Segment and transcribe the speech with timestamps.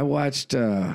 [0.00, 0.94] I watched uh,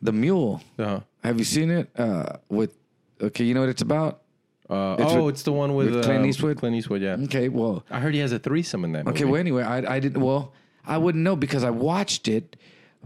[0.00, 0.62] The Mule.
[0.78, 1.00] Uh-huh.
[1.22, 1.90] Have you seen it?
[1.98, 2.72] Uh, with
[3.20, 4.22] okay, you know what it's about?
[4.70, 6.56] Uh, It's oh, with- it's the one with, with Clint um, Eastwood?
[6.58, 7.16] Clint Eastwood, yeah.
[7.24, 9.16] Okay, well, I heard he has a threesome in that movie.
[9.18, 9.24] okay.
[9.26, 10.22] Well, anyway, I I didn't.
[10.22, 10.54] Well,
[10.86, 12.56] I wouldn't know because I watched it,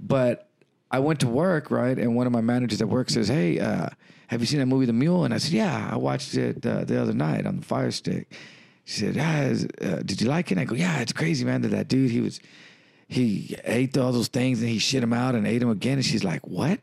[0.01, 0.49] but
[0.93, 3.89] I went to work right, and one of my managers at work says, "Hey, uh,
[4.29, 6.85] have you seen that movie, The Mule?" And I said, "Yeah, I watched it uh,
[6.85, 8.31] the other night on the Fire Stick."
[8.85, 11.45] She said, "Ah, is- uh, did you like it?" And I go, "Yeah, it's crazy,
[11.45, 11.63] man.
[11.63, 12.39] That that dude, he was."
[13.11, 15.95] He ate all those things and he shit them out and ate them again.
[15.95, 16.79] And she's like, "What?"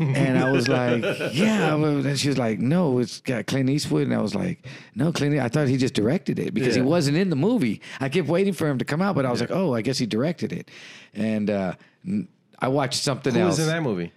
[0.00, 1.02] and I was like,
[1.34, 5.12] "Yeah." And she was like, "No, it's got Clint Eastwood." And I was like, "No,
[5.12, 5.38] Clint.
[5.38, 7.82] I thought he just directed it because he wasn't in the movie.
[8.00, 9.98] I kept waiting for him to come out, but I was like, oh, I guess
[9.98, 10.70] he directed it."
[11.12, 11.74] And uh,
[12.06, 12.26] n-
[12.58, 13.58] I watched something Who else.
[13.58, 14.12] was in that movie?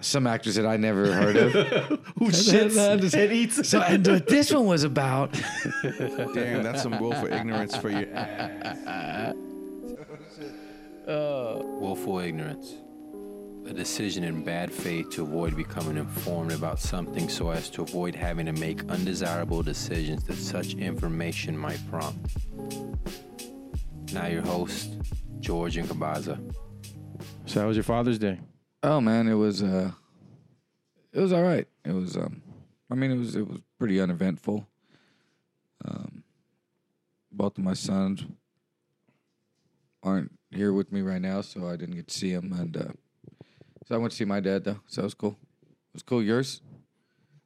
[0.00, 1.52] Some actors that I never heard of.
[2.18, 2.76] Who shits
[3.14, 3.68] and eats?
[3.68, 5.32] so, and what this one was about.
[5.82, 8.06] Damn, that's some willful ignorance for you.
[11.06, 12.74] Willful ignorance.
[13.66, 18.14] A decision in bad faith to avoid becoming informed about something so as to avoid
[18.14, 22.36] having to make undesirable decisions that such information might prompt.
[24.12, 24.96] Now, your host,
[25.40, 26.38] George and Kabaza.
[27.46, 28.38] So how was your Father's Day?
[28.82, 29.90] Oh man, it was uh,
[31.12, 31.66] it was all right.
[31.84, 32.42] It was um,
[32.90, 34.66] I mean, it was it was pretty uneventful.
[35.84, 36.22] Um,
[37.32, 38.24] both of my sons
[40.04, 42.92] aren't here with me right now, so I didn't get to see them, and uh,
[43.86, 45.36] so I went to see my dad though, so it was cool.
[45.62, 46.22] It was cool.
[46.22, 46.60] Yours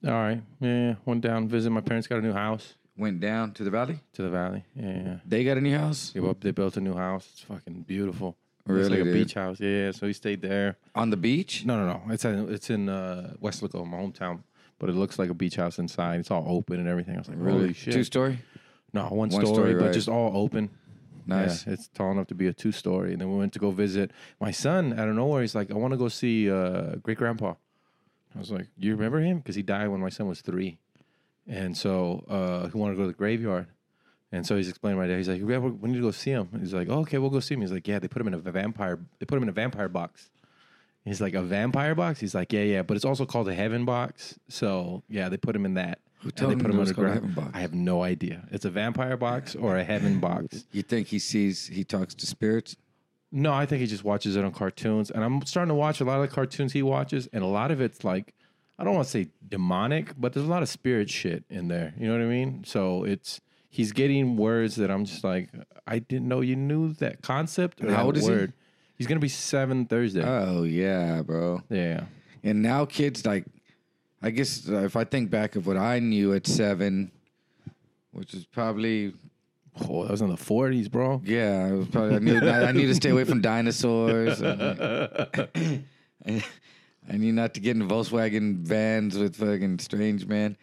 [0.07, 0.43] All right.
[0.61, 0.95] Yeah.
[1.07, 4.01] Went down, visit my parents, got a new house went down to the valley.
[4.13, 4.65] to the valley.
[4.75, 5.19] Yeah.
[5.25, 7.29] They got a new house They, they built a new house.
[7.33, 8.37] It's fucking beautiful.
[8.67, 9.15] Really, It's like a dude?
[9.15, 9.61] beach house.
[9.61, 9.93] Yeah.
[9.93, 10.77] So he stayed there.
[10.95, 11.65] on the beach.
[11.65, 12.13] No, no, no.
[12.13, 14.41] It's in, it's in uh, Weslaco, my hometown.
[14.79, 16.21] But it looks like a beach house inside.
[16.21, 17.15] It's all open and everything.
[17.15, 17.95] I was like, holy shit.
[17.95, 18.39] Two story.
[18.93, 19.95] no, one, One story, story, but right.
[19.95, 20.71] just all open.
[21.29, 21.67] Nice.
[21.67, 23.13] Yeah, it's tall enough to be a two story.
[23.13, 25.43] And then we went to go visit my son out of nowhere.
[25.43, 27.55] He's like, I want to go see uh, great grandpa.
[28.35, 29.39] I was like, You remember him?
[29.39, 30.79] Because he died when my son was three.
[31.47, 33.67] And so uh, he wanted to go to the graveyard.
[34.31, 35.17] And so he's explaining my dad.
[35.17, 36.49] He's like, yeah, we we need to go see him.
[36.61, 37.63] He's like, oh, okay, we'll go see him.
[37.63, 38.99] He's like, yeah, they put him in a vampire.
[39.19, 40.31] They put him in a vampire box.
[41.05, 42.21] He's like, a vampire box.
[42.21, 44.39] He's like, yeah, yeah, but it's also called a heaven box.
[44.49, 46.01] So yeah, they put him in that.
[46.21, 47.51] Who told him it was called a heaven box?
[47.55, 48.45] I have no idea.
[48.51, 50.65] It's a vampire box or a heaven box.
[50.73, 51.67] You think he sees?
[51.67, 52.77] He talks to spirits.
[53.31, 55.11] No, I think he just watches it on cartoons.
[55.11, 57.71] And I'm starting to watch a lot of the cartoons he watches, and a lot
[57.71, 58.35] of it's like,
[58.79, 61.95] I don't want to say demonic, but there's a lot of spirit shit in there.
[61.99, 62.65] You know what I mean?
[62.65, 65.51] So it's he's getting words that I'm just like,
[65.87, 67.83] I didn't know you knew that concept.
[67.83, 68.47] Or How that old is he?
[68.97, 70.25] He's gonna be seven Thursday.
[70.25, 71.63] Oh yeah, bro.
[71.71, 72.05] yeah.
[72.43, 73.45] And now kids like,
[74.23, 77.11] I guess uh, if I think back of what I knew at seven,
[78.13, 79.15] which is probably
[79.81, 81.23] Oh, that was in the 40s, bro.
[81.25, 84.41] yeah, I was probably I knew I, I knew to stay away from dinosaurs.
[84.41, 85.89] and-
[87.11, 90.57] I knew not to get in Volkswagen vans with fucking strange man.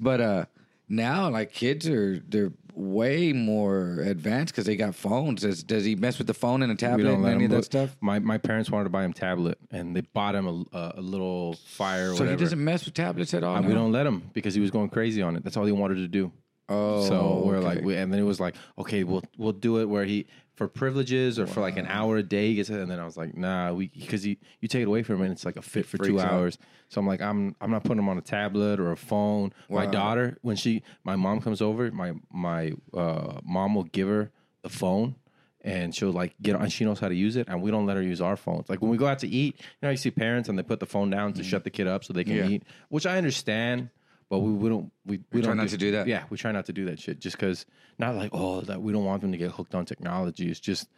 [0.00, 0.44] But uh
[0.92, 5.42] now like kids are they're way more advanced because they got phones.
[5.42, 7.96] Does, does he mess with the phone and a tablet and any of that stuff?
[8.00, 11.00] My my parents wanted to buy him tablet, and they bought him a, a, a
[11.00, 12.12] little fire.
[12.12, 12.30] Or So whatever.
[12.30, 13.56] he doesn't mess with tablets at all.
[13.56, 15.44] And we don't let him because he was going crazy on it.
[15.44, 16.32] That's all he wanted to do.
[16.68, 17.66] Oh, so we're okay.
[17.66, 20.68] like, we, and then it was like, okay, we'll we'll do it where he for
[20.68, 22.78] privileges or for like an hour a day he gets it.
[22.78, 25.22] And then I was like, nah, we because you you take it away from him
[25.22, 26.26] and it's like a fit for two out.
[26.26, 26.58] hours.
[26.88, 29.52] So I'm like, I'm I'm not putting him on a tablet or a phone.
[29.70, 34.30] My daughter, when she my mom comes over, my my uh, mom will give her
[34.62, 35.16] the phone.
[35.64, 36.68] And she'll like get on.
[36.70, 38.68] She knows how to use it, and we don't let her use our phones.
[38.68, 40.80] Like when we go out to eat, you know, you see parents and they put
[40.80, 42.48] the phone down to shut the kid up so they can Mm-hmm.
[42.48, 42.54] Yeah.
[42.56, 43.90] eat, which I understand.
[44.32, 46.06] But we, we don't we, we, try don't try not to do that?
[46.06, 47.66] Yeah, we try not to do that shit just because
[47.98, 50.48] not like oh that we don't want them to get hooked on technology.
[50.50, 50.88] It's just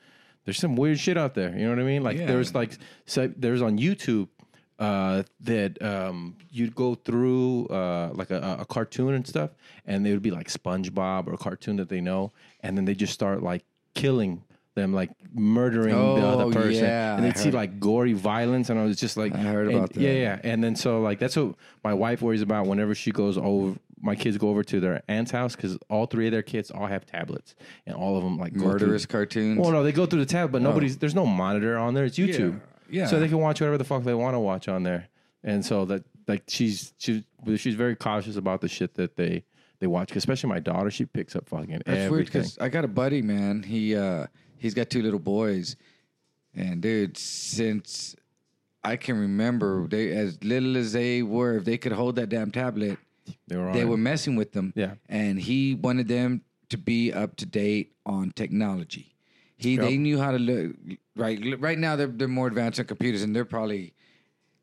[0.45, 1.51] there's some weird shit out there.
[1.51, 2.05] You know what I mean?
[2.05, 2.27] Like Yeah.
[2.27, 4.29] there's like so there's on YouTube
[4.79, 9.51] uh, that um, you'd go through uh, like a, a cartoon and stuff,
[9.85, 12.95] and they would be like SpongeBob or a cartoon that they know, and then they
[12.95, 13.65] just start like
[13.95, 18.71] killing them, like murdering the Oh, other person, yeah, and they'd see like gory violence,
[18.71, 20.01] and I was just like, I heard and- about that.
[20.01, 23.39] Yeah, yeah, and then so like that's what my wife worries about whenever she goes
[23.39, 23.77] over.
[24.01, 26.87] My kids go over to their aunt's house because all three of their kids all
[26.87, 27.55] have tablets,
[27.87, 29.59] and all of them like murderous Through, cartoons.
[29.59, 32.05] well, no, they go through the tab, but nobody's there's no monitor on there.
[32.05, 32.61] It's YouTube.
[32.91, 33.07] yeah.
[33.07, 35.09] So they can watch whatever the fuck they want to watch on there.
[35.43, 37.23] And so that like she's she's
[37.57, 39.45] she's very cautious about the shit that they
[39.79, 40.15] they watch.
[40.17, 42.25] Especially my daughter, she picks up fucking That's weird everything.
[42.43, 43.63] because I got a buddy, man.
[43.63, 44.27] He uh
[44.59, 45.77] he's got two little boys,
[46.55, 48.15] and dude, since
[48.83, 52.51] I can remember, they as little as they were, if they could hold that damn
[52.51, 52.99] tablet,
[53.49, 54.73] they were on they were messing with them.
[54.77, 54.95] Yeah.
[55.09, 59.15] and he wanted them to be up to date on technology.
[59.57, 60.77] He they knew how to look
[61.17, 61.39] right.
[61.59, 63.95] Right now they're they're more advanced on computers and they're probably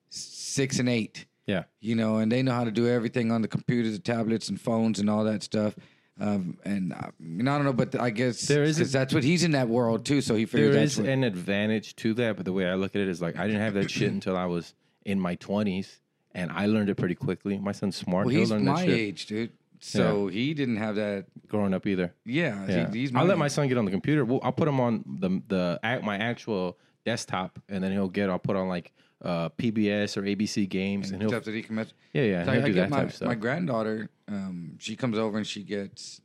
[0.09, 1.25] six and eight.
[1.47, 1.63] Yeah.
[1.81, 4.61] you know, and they know how to do everything on the computers, the tablets, and
[4.61, 5.75] phones, and all that stuff.
[6.21, 9.13] Um, and I, mean, I don't know, but I guess There is a- 'cause that's
[9.13, 10.21] what he's in that world too.
[10.21, 12.95] So he figured There is what, an advantage to that, but the way I look
[12.95, 16.00] at it is like I didn't have that shit until I was in my twenties,
[16.35, 17.57] and I learned it pretty quickly.
[17.57, 19.50] My son's smart; well, he'll he's my shit age, dude.
[19.79, 21.25] So he didn't have that.
[21.47, 22.13] growing up either.
[22.23, 23.09] Yeah, Yeah, he.
[23.15, 24.23] I'll let my son get on the computer.
[24.23, 28.29] Well, I'll put him on the the my actual desktop, and then he'll get.
[28.29, 31.75] I'll put on like uh, PBS or ABC games, and he'll stuff that he can
[31.75, 31.94] mess.
[32.13, 33.27] yeah yeah So I, I do get that my, type of stuff.
[33.27, 34.09] my granddaughter.
[34.27, 36.21] Um, she comes over and she gets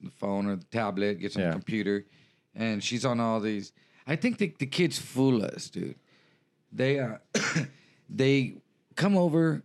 [0.00, 1.48] the phone or the tablet, gets on Yeah.
[1.48, 2.06] the computer,
[2.54, 3.72] and she's on all these.
[4.06, 5.94] I think the, the kids fool us, dude.
[6.72, 7.18] They uh,
[8.08, 8.54] they
[8.96, 9.62] come over,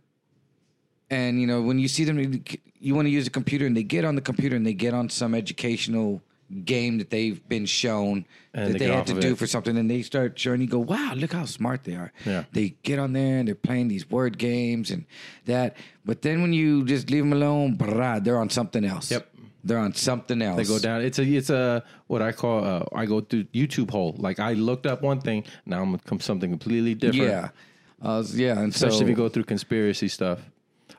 [1.10, 2.42] and you know when you see them,
[2.78, 4.94] you want to use a computer, and they get on the computer and they get
[4.94, 6.22] on some educational
[6.64, 9.38] game that they've been shown And that they they had to do it.
[9.38, 10.60] for something, and they start showing.
[10.60, 12.12] You go, wow, look how smart they are.
[12.24, 12.44] Yeah.
[12.52, 15.06] They get on there and they're playing these word games and
[15.46, 15.76] that.
[16.04, 19.10] But then when you just leave them alone, brah, they're on something else.
[19.10, 19.28] Yep.
[19.64, 20.56] They're on something else.
[20.58, 21.02] They go down.
[21.02, 24.14] It's a it's a what I call uh, I go through YouTube hole.
[24.16, 27.30] Like I looked up one thing, now I'm to come something completely different.
[27.30, 27.48] Yeah.
[28.00, 28.58] Uh, yeah.
[28.58, 30.38] And especially so, if you go through conspiracy stuff.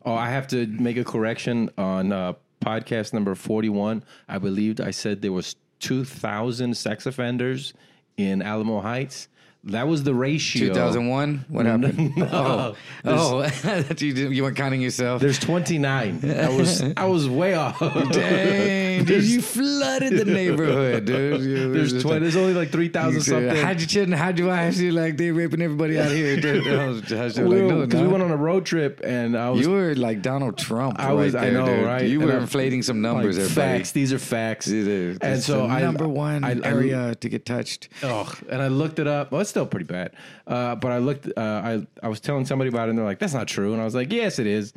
[0.06, 4.04] Oh, I have to make a correction on uh, podcast number forty-one.
[4.27, 7.74] I believed I said there was two thousand sex offenders
[8.18, 9.27] in Alamo Heights.
[9.68, 10.68] That was the ratio.
[10.69, 11.46] 2001?
[11.50, 12.14] What happened?
[12.31, 12.75] Oh,
[13.06, 13.44] oh
[13.98, 15.22] you, didn't- you weren't counting yourself.
[15.22, 16.19] There's twenty-nine.
[16.30, 17.80] I was I was way off.
[18.12, 21.42] Dang, dude, you flooded the neighborhood, dude.
[21.42, 22.22] You- There's just twenty.
[22.22, 23.56] There's only like three thousand something.
[23.56, 24.18] How'd you children?
[24.18, 26.40] How'd you I see like they raping everybody out here?
[26.40, 26.68] Dude.
[26.68, 29.62] I was- like, we, no, because we went on a road trip and I was
[29.66, 31.00] You were like Donald Trump.
[31.00, 31.86] I was right I know dude.
[31.86, 32.06] right.
[32.06, 33.92] You And were I'm- inflating some numbers like, there, facts.
[33.92, 34.68] These are facts.
[34.68, 35.18] It is.
[35.20, 37.90] And so I number one I, I, area to get touched.
[38.04, 39.31] Oh, and I looked it up.
[39.34, 40.12] It's still pretty bad.
[40.45, 41.27] Uh, but I looked.
[41.36, 43.81] Uh, I I was telling somebody about it, and they're like, "That's not true." And
[43.81, 44.71] I was like, "Yes, it is."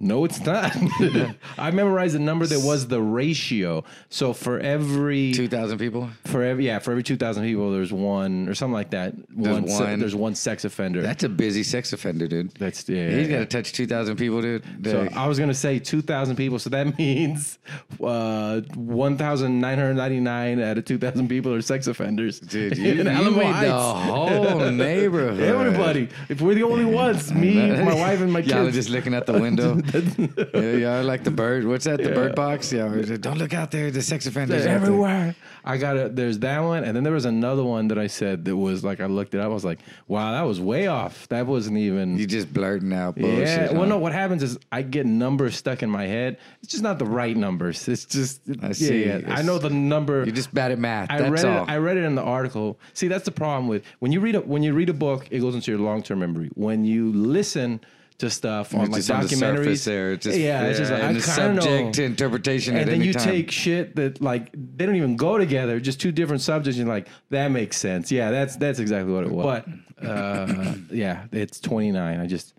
[0.00, 0.76] No, it's not.
[1.58, 3.84] I memorized the number that was the ratio.
[4.10, 6.10] So for every Two thousand people.
[6.26, 9.14] for every yeah for every two thousand people, there's one or something like that.
[9.32, 9.98] One, se- one.
[10.00, 11.00] there's one sex offender.
[11.00, 12.50] That's a busy sex offender, dude.
[12.54, 13.08] That's yeah.
[13.08, 14.64] He's got to touch two thousand people, dude.
[14.84, 17.58] So I was gonna say two thousand people, so that means
[18.02, 22.40] uh, one thousand nine hundred ninety nine out of two thousand people are sex offenders.
[22.40, 25.40] Dude, you, in you made the whole neighborhood.
[25.40, 28.52] Everybody, if we're the only ones, me, my wife, and my kids.
[28.52, 29.80] Y'all are just looking out the window.
[30.54, 31.66] yeah, y'all like the bird.
[31.66, 32.02] What's that?
[32.02, 32.72] The bird box?
[32.72, 32.92] Yeah.
[32.92, 33.90] it, Don't look out there.
[33.90, 35.36] The sex offenders They're out there." everywhere.
[35.64, 36.16] I got it.
[36.16, 39.00] There's that one, and then there was another one that I said that was like
[39.00, 39.46] I looked it up.
[39.46, 41.28] I was like, wow, that was way off.
[41.28, 42.18] That wasn't even.
[42.18, 43.70] You just blurting out bullshit.
[43.70, 43.72] yeah.
[43.72, 43.98] Well, no.
[43.98, 46.38] What happens is I get numbers stuck in my head.
[46.62, 47.86] It's just not the right numbers.
[47.88, 48.40] It's just.
[48.62, 49.04] I see.
[49.06, 49.34] Yeah, yeah.
[49.34, 50.24] I know the number.
[50.24, 51.10] You're just bad at math.
[51.10, 51.64] I That's read all.
[51.64, 51.70] it.
[51.70, 52.78] I read it in the article.
[52.92, 55.40] See, that's the problem with when you read a when you read a book, it
[55.40, 56.50] goes into your long term memory.
[56.54, 57.80] When you listen
[58.24, 60.12] to stuff on It's like on the documentaries, there.
[60.12, 63.12] It's just, yeah, it's just like, and I the subject to interpretation And then you
[63.12, 63.24] time.
[63.24, 66.78] take shit that like they don't even go together, just two different subjects.
[66.78, 68.10] And you're like, that makes sense.
[68.12, 69.62] Yeah, that's that's exactly what it was.
[70.00, 72.20] But uh, yeah, it's 29.
[72.20, 72.54] I just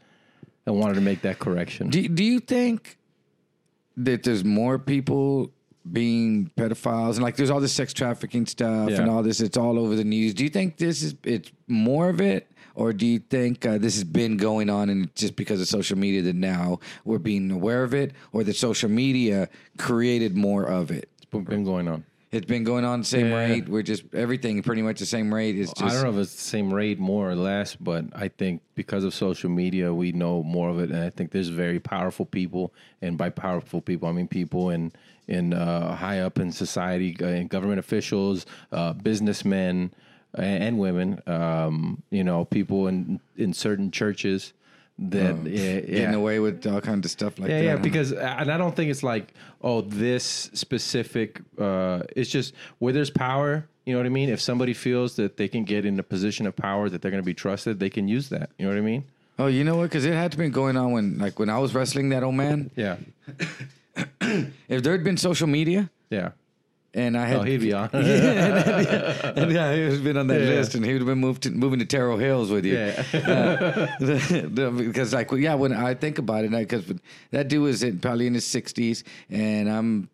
[0.67, 1.89] I wanted to make that correction.
[1.89, 2.97] Do, do you think
[3.97, 5.51] that there's more people
[5.91, 9.01] being pedophiles and like there's all this sex trafficking stuff Yeah.
[9.01, 12.09] and all this it's all over the news do you think this is it's more
[12.09, 15.59] of it or do you think uh, this has been going on and just because
[15.61, 18.11] of social media that now we're being aware of it?
[18.33, 21.09] Or that social media created more of it?
[21.21, 22.05] It's been going on.
[22.31, 23.37] it's been going on the same Yeah.
[23.37, 23.69] rate.
[23.69, 25.57] We're just everything pretty much the same rate.
[25.57, 28.27] It's just I don't know if it's the same rate, more or less, but I
[28.27, 31.79] think because of social media, we know more of it, and I think there's very
[31.79, 34.91] powerful people, and by powerful people, I mean people in
[35.27, 39.91] in uh, high up in society, uh, in government officials, uh, businessmen,
[40.37, 41.21] and, women.
[41.27, 44.53] Um, you know, people in in certain churches
[44.97, 46.13] that yeah, getting yeah.
[46.13, 47.81] away with all kinds of stuff like Yeah, that yeah, huh?
[47.83, 51.41] because and I don't think it's like oh this specific.
[51.59, 53.67] Uh, it's just where there's power.
[53.85, 54.29] You know what I mean?
[54.29, 57.21] If somebody feels that they can get in a position of power that they're going
[57.21, 58.49] to be trusted, they can use that.
[58.57, 59.03] You know what I mean?
[59.37, 61.57] oh you know what because it had to been going on when like when i
[61.57, 62.95] was wrestling that old man Yeah,
[64.69, 66.31] if there had been social media yeah.
[66.95, 67.89] And I had Oh, he'd be on.
[67.93, 70.47] yeah, and yeah, he have been on that Yeah.
[70.55, 72.73] list, and he would have been moved to, moving to Terrell Hills with you.
[72.77, 76.85] yeah, uh, The- the- because like yeah, when I think about it, because
[77.31, 80.09] that dude was in, probably in his sixties, and I'm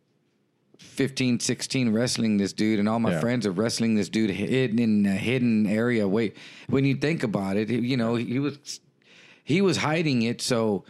[0.80, 3.20] 15, 16 wrestling this dude, and all my Yeah.
[3.20, 6.08] friends are wrestling this dude hidden in a hidden area.
[6.08, 6.36] Wait,
[6.68, 8.58] when you think about it, you know he was
[9.44, 10.84] he was hiding it, so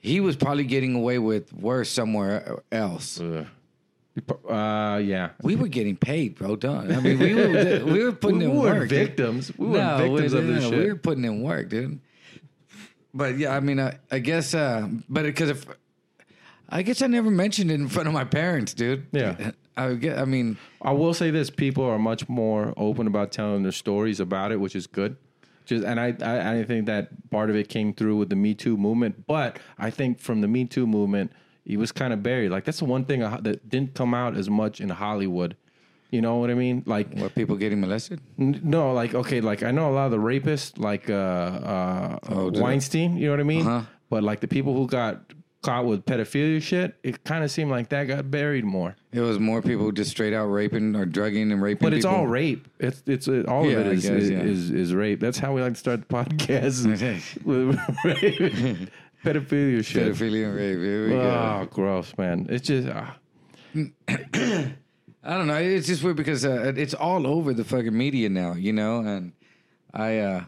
[0.00, 3.20] he was probably getting away with worse somewhere else.
[3.20, 3.46] Ugh.
[4.48, 5.30] Uh, yeah.
[5.42, 6.56] We were getting paid, bro.
[6.56, 6.90] Don't.
[6.90, 8.88] I mean, we were we were putting We in weren't work.
[8.88, 8.98] dude.
[9.08, 9.52] victims.
[9.56, 10.78] We weren't no, victims we, of this no, shit.
[10.78, 12.00] We were putting in work, dude.
[13.12, 15.66] But yeah, I mean, I, I guess, uh, but because if
[16.68, 19.06] I guess I never mentioned it in front of my parents, dude.
[19.12, 19.52] Yeah.
[19.78, 20.18] I get.
[20.18, 24.20] I mean, I will say this: people are much more open about telling their stories
[24.20, 25.16] about it, which is good.
[25.66, 28.54] Just and I, I, I think that part of it came through with the Me
[28.54, 31.32] Too movement, but I think from the Me Too movement,
[31.66, 32.50] he was kind of buried.
[32.50, 35.56] Like that's the one thing that didn't come out as much in Hollywood.
[36.10, 36.84] You know what I mean?
[36.86, 38.20] Like what people getting molested?
[38.38, 42.18] N- No, like okay, like I know a lot of the rapists, like uh, uh,
[42.28, 42.50] Oh?
[42.52, 43.16] Weinstein.
[43.16, 43.66] You know what I mean?
[43.66, 43.82] Uh-huh.
[44.08, 45.32] But like the people who got
[45.62, 48.94] caught with pedophilia shit, it kind of seemed like that got buried more.
[49.12, 51.84] It was more people just straight out raping or drugging and raping.
[51.84, 52.18] But it's people.
[52.20, 52.68] all rape.
[52.78, 54.42] It's it's uh, all Yeah, of it is, guess, is, yeah.
[54.42, 55.18] is is rape.
[55.18, 56.86] That's how we like to start the podcast.
[59.26, 60.12] pedophilia shit.
[60.12, 60.78] pedophilia and rape.
[60.78, 61.20] Here we go.
[61.20, 62.46] Oh, gross, man!
[62.48, 63.16] It's just ah.
[65.26, 65.56] I don't know.
[65.56, 69.00] It's just weird because uh, it's all over the fucking media now, you know.
[69.00, 69.32] And
[69.92, 70.44] I, uh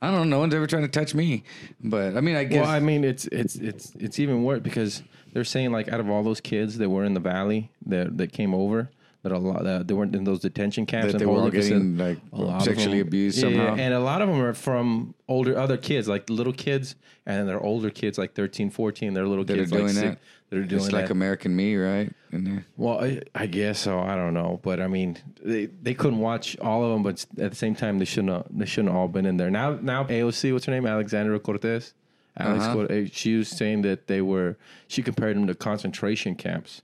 [0.00, 0.36] I don't know.
[0.36, 1.42] No one's ever trying to touch me,
[1.80, 2.62] but I mean, I guess.
[2.64, 6.08] Well, I mean, it's it's it's it's even worse because they're saying like out of
[6.08, 8.90] all those kids that were in the valley that that came over,
[9.28, 11.98] that a lot that they weren't in those detention camps That and they were getting,
[11.98, 13.74] like, a lot of sexually them- abused yeah, somehow.
[13.74, 16.94] and a lot of them are from older other kids, like little kids,
[17.26, 19.14] and they're older kids, like 13, 14.
[19.14, 20.00] They're little that are kids doing like that.
[20.00, 20.94] six, that are doing it's that.
[21.02, 22.12] like American Me, right?
[22.30, 22.66] In there.
[22.76, 23.98] Well, I, I guess so.
[23.98, 27.50] I don't know, but I mean, they, they couldn't watch all of them, but at
[27.50, 29.50] the same time, they shouldn't have, they shouldn't have all been in there.
[29.50, 30.86] Now now AOC, what's her name?
[30.86, 31.94] Alexandra Cortez.
[32.38, 32.74] Alex, Uh-huh.
[32.86, 34.58] Cort- she was saying that they were.
[34.88, 36.82] She compared them to concentration camps.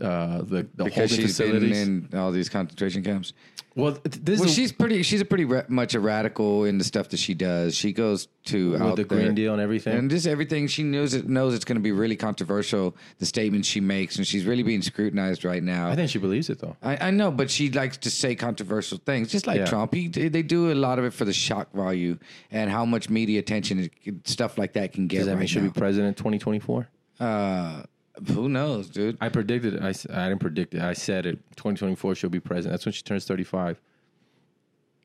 [0.00, 1.80] Uh, the the Because holding she's been facilities.
[1.88, 3.32] in all these concentration camps.
[3.76, 5.02] well, th- this Well, is she's pretty.
[5.02, 7.74] She's a pretty ra- much a radical in the stuff that she does.
[7.76, 9.18] She goes to with out the there.
[9.18, 9.96] Green Deal and everything.
[9.96, 12.96] And just everything she knows it knows it's going to be really controversial.
[13.18, 15.88] The statements she makes, and she's really being scrutinized right now.
[15.88, 16.76] I think she believes it though.
[16.82, 19.66] I, I know, but she likes to say controversial things, just like Yeah.
[19.66, 19.94] Trump.
[19.94, 22.18] He, they do a lot of it for the shock value
[22.50, 25.48] and how much media attention it, stuff like that can get Does that mean right
[25.48, 25.68] she'll now.
[25.68, 26.88] be president twenty twenty four?
[27.20, 27.82] uh,
[28.28, 29.16] who knows, dude?
[29.20, 29.82] I predicted it.
[29.82, 30.80] I, s- I didn't predict it.
[30.82, 31.38] I said it.
[31.56, 32.72] Twenty twenty four she'll be president.
[32.72, 33.80] That's when she turns thirty five.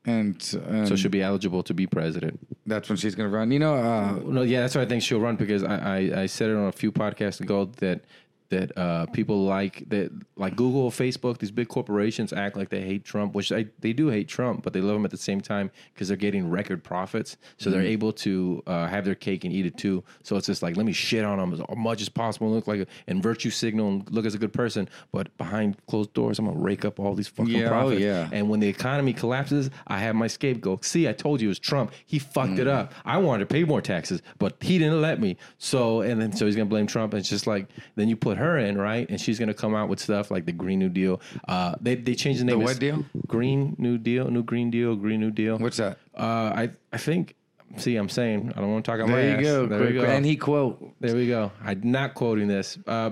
[0.04, 0.36] And,
[0.68, 2.38] and So she'll be eligible to be president.
[2.64, 3.50] that's when she's going to run.
[3.50, 6.26] You know, uh, No, yeah, that's why I think she'll run because I, I, I
[6.26, 8.02] said it on a few podcasts ago that
[8.48, 13.04] that uh, people like that like Google, Facebook, these big corporations act like they hate
[13.04, 15.70] Trump, which I, they do hate Trump, but they love him at the same time
[15.92, 19.66] because they're getting record profits, so they're able to uh, have their cake and eat
[19.66, 20.04] it too.
[20.22, 22.80] So it's just like let me shit on him as much as possible, look like
[22.80, 26.46] a, and virtue signal and look as a good person, but behind closed doors, I'm
[26.46, 28.00] gonna rake up all these fucking Yeah, oh, profits.
[28.00, 28.28] yeah.
[28.32, 30.84] And when the economy collapses, I have my scapegoat.
[30.84, 31.92] See, I told you it was Trump.
[32.06, 32.92] He fucked it up.
[33.04, 35.36] I wanted to pay more taxes, but he didn't let me.
[35.58, 37.12] So, and then so he's gonna blame Trump.
[37.12, 39.08] And it's just like then you put her in, right?
[39.08, 41.20] And she's gonna come out with stuff like the Green New Deal.
[41.48, 42.58] Uh, they they changed the name.
[42.58, 43.04] The what deal?
[43.26, 45.58] Green New Deal, New Green Deal, Green New Deal.
[45.58, 45.98] what's that?
[46.16, 47.34] Uh, I I think.
[47.78, 49.42] See, I'm saying I don't want to talk about my There you ass.
[49.42, 49.66] go.
[49.66, 50.04] There we go.
[50.04, 50.94] And he quote.
[51.00, 51.50] There we go.
[51.62, 52.78] I'm not quoting this.
[52.86, 53.10] Uh,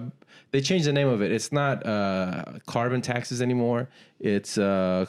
[0.53, 1.33] they changed the name of it.
[1.33, 3.89] It's not uh, carbon taxes anymore.
[4.21, 5.07] It's uh,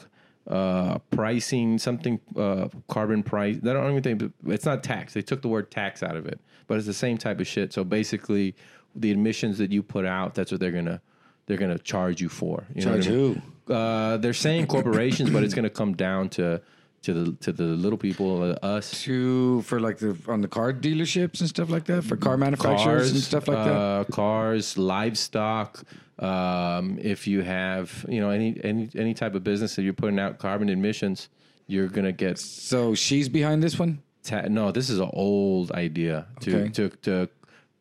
[0.48, 3.56] uh, pricing something uh, carbon price.
[3.62, 5.14] I don't even think it's not tax.
[5.14, 7.72] They took the word tax out of it, but it's the same type of shit.
[7.72, 8.54] So basically,
[8.96, 11.00] the emissions that you put out, that's what they're gonna
[11.46, 12.64] they're gonna charge you for.
[12.74, 13.42] You know Charge I mean?
[13.68, 16.60] Uh, they're saying corporations, but it's gonna come down to
[17.02, 19.02] to the to the little people, uh, us.
[19.04, 23.12] To for like the on the car dealerships and stuff like that for car manufacturers
[23.12, 23.72] and stuff like that.
[23.74, 25.84] uh, Cars, livestock.
[26.18, 30.18] Um, if you have, you know, any any any type of business that you're putting
[30.18, 31.28] out carbon emissions,
[31.66, 32.38] you're gonna get.
[32.38, 34.02] So she's behind this one.
[34.24, 36.68] Ta- no, this is an old idea to Okay.
[36.70, 37.28] to to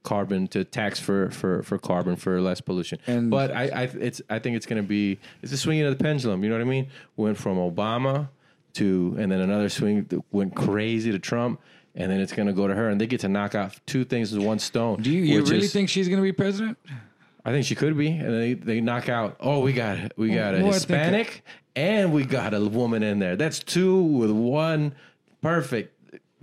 [0.06, 3.00] carbon to tax for for for carbon for less pollution.
[3.08, 6.02] And- but I, I it's I think it's gonna be it's a swinging of the
[6.02, 6.44] pendulum.
[6.44, 6.88] You know what I mean?
[7.18, 8.30] Went from Obama
[8.76, 11.60] to and then another swing that went crazy to Trump.
[11.98, 14.04] And then it's going to go to her, and they get to knock off two
[14.04, 15.02] things with one stone.
[15.02, 16.78] Do you, you really is- think she's going to be president?
[17.46, 19.38] I think she could be, and they they knock out.
[19.40, 23.38] Oh, we got we got a Hispanic, and we got a woman in there.
[23.38, 24.94] That's two with one,
[25.42, 25.94] perfect.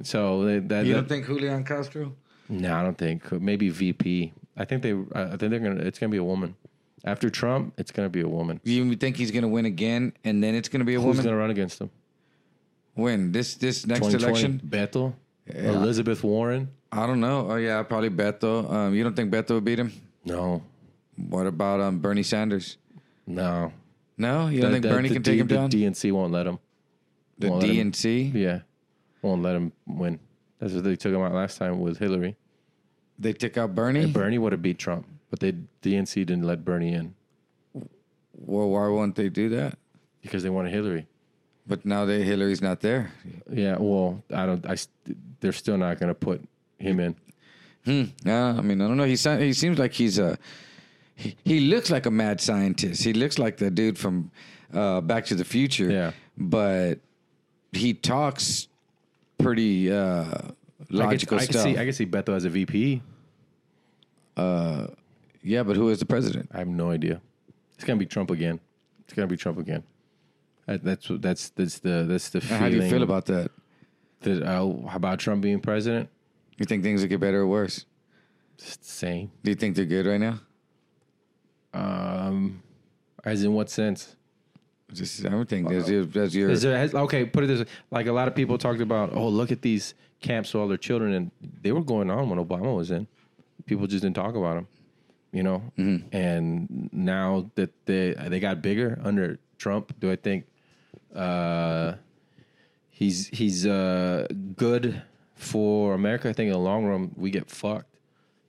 [0.02, 2.14] So they, that, You that- don't think Julian Castro?
[2.49, 4.32] No, I don't think maybe VP.
[4.56, 4.92] I think they.
[5.14, 5.80] I think they're gonna.
[5.80, 6.54] It's gonna be a woman.
[7.04, 8.61] After Trump, it's gonna be a woman.
[8.64, 11.04] You think he's going to win again, and then it's going to be a Who's
[11.06, 11.16] woman?
[11.16, 11.90] Who's gonna run against him?
[12.94, 14.25] When this this next 2020?
[14.25, 14.61] election?
[14.62, 16.68] Bethel, Elizabeth Warren.
[16.92, 17.50] I don't know.
[17.50, 18.70] Oh yeah, probably Beto.
[18.70, 19.92] Um, you don't think Beto would beat him?
[20.25, 20.62] No,
[21.16, 22.76] What about um, Bernie Sanders?
[23.26, 23.72] no.
[24.18, 25.70] No, you don't think The- Bernie the can D- take him down?
[25.70, 26.58] The DNC won't let him.
[27.38, 28.34] the won't let him- DNC.
[28.34, 28.61] Yeah,
[29.22, 30.20] won't let him win.
[30.62, 32.37] That's what they took him out last time with Hillary.
[33.19, 34.07] They took out Bernie.
[34.07, 35.52] Bernie would have beat Trump, but they
[35.83, 37.14] DNC didn't let Bernie in.
[38.35, 39.76] Well, why won't they do that?
[40.23, 41.09] because they wanted Hillary.
[41.66, 43.11] But now that Hillary's not there.
[43.50, 44.64] Yeah, well, I don't.
[44.64, 46.40] I st- they're still not going to put
[46.78, 47.16] him in.
[48.25, 49.02] Yeah, I mean, I don't know.
[49.04, 50.38] He sound- he seems like he's a.
[51.16, 53.02] He, he looks like a mad scientist.
[53.02, 54.31] He looks like the dude from
[54.73, 55.90] uh, Back to the Future.
[55.90, 56.12] Yeah.
[56.38, 57.00] but
[57.73, 58.69] he talks
[59.42, 60.38] pretty uh,
[60.90, 61.62] logical I could, stuff.
[61.62, 61.80] I could see.
[61.80, 63.02] I could see Beto as a VP.
[64.37, 64.87] Uh,
[65.42, 66.50] yeah, but who is the president?
[66.52, 67.20] I have no idea.
[67.75, 68.61] It's gonna be Trump again.
[69.00, 69.82] It's gonna be Trump again.
[70.66, 71.08] That, that's.
[71.11, 72.62] That's that's the that's the feeling.
[72.62, 73.50] How do you feel about that?
[74.20, 74.42] that?
[74.42, 76.08] Uh, how about Trump being president?
[76.58, 77.87] You think things will get better or worse?
[78.54, 79.32] It's the same.
[79.42, 80.40] Do you think they're good right now?
[81.75, 82.62] Um,
[83.25, 84.14] as in what sense?
[84.92, 85.64] Just everything.
[85.68, 87.25] Does your, does your Is there has, okay?
[87.25, 89.14] Put it this way: like a lot of people talked about.
[89.14, 91.30] Oh, look at these camps for all their children, and
[91.62, 93.06] they were going on when Obama was in.
[93.66, 94.66] People just didn't talk about them,
[95.32, 95.62] you know.
[96.12, 100.46] And now that they they got bigger under Trump, do I think
[101.14, 101.94] uh,
[102.90, 105.02] he's he's uh, good
[105.34, 106.28] for America?
[106.28, 107.87] I think in the long run we get fucked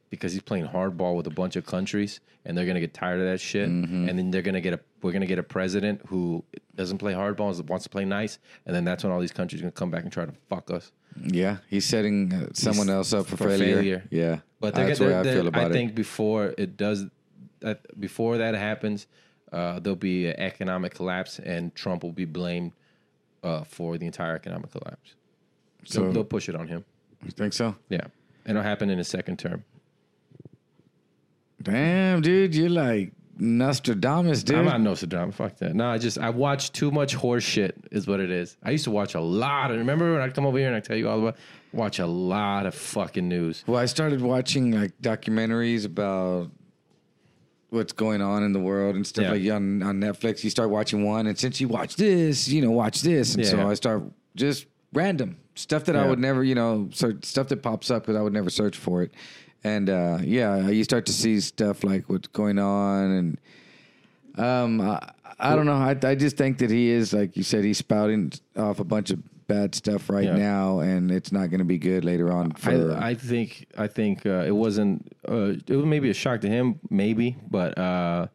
[0.09, 3.25] because he's playing hardball with a bunch of countries, and they're gonna get tired of
[3.27, 6.43] that shit, and then they're gonna get a we're gonna get a president who
[6.75, 9.62] doesn't play hardball, and wants to play nice, and then that's when all these countries
[9.62, 10.91] are gonna come back and try to fuck us.
[11.22, 13.75] yeah, he's setting uh, someone else up for, for failure.
[13.75, 14.03] failure.
[14.10, 15.65] Yeah, But that's they're, the way I feel about it.
[15.65, 15.74] I it.
[15.74, 17.05] think before it does,
[17.63, 19.05] uh, before that happens,
[19.51, 22.72] uh, there'll be an economic collapse, and Trump will be blamed
[23.43, 25.13] uh, for the entire economic collapse.
[25.86, 26.83] So So- they'll, they'll push it on him.
[27.24, 27.75] You think so?
[27.89, 28.07] Yeah,
[28.45, 29.63] and it'll happen in his second term.
[31.62, 34.58] Damn, dude, you're like Nostradamus, dude.
[34.58, 35.36] I'm not Nostradamus.
[35.36, 35.75] Fuck that.
[35.75, 37.75] No, I just I watch too much horse shit.
[37.92, 38.58] Is what it is.
[38.63, 39.72] I used to watch a lot.
[39.72, 41.38] of Remember when I come over here and I tell you all about
[41.72, 43.63] watch a lot of fucking news.
[43.66, 46.52] Well, I started watching like documentaries about
[47.70, 49.32] what's going on in the world and stuff Yeah.
[49.32, 50.44] like on on Netflix.
[50.44, 53.58] You start watching one, and since you watch this, you know, watch this, and so
[53.58, 53.68] Yeah.
[53.68, 54.04] I start
[54.36, 58.16] just random stuff that I would never, you know, search, stuff that pops up because
[58.16, 59.13] I would never search for it.
[59.63, 63.38] And uh, yeah, you start to see stuff like what's going on, and
[64.38, 65.73] um, I, I don't know.
[65.73, 69.10] I, I just think that he is like you said, he's spouting off a bunch
[69.12, 70.36] of bad stuff right Yeah.
[70.36, 72.52] now, and it's not going to be good later on.
[72.52, 75.15] For I, I think I think uh, it wasn't.
[75.28, 78.28] Uh, it was maybe a shock to him, maybe, but uh,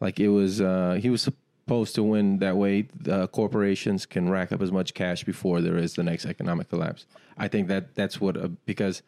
[0.00, 0.60] like it was.
[0.60, 2.88] Uh, he was supposed to win that way.
[3.32, 7.06] Corporations can rack up as much cash before there is the next economic collapse.
[7.38, 9.02] I think that that's what uh, because.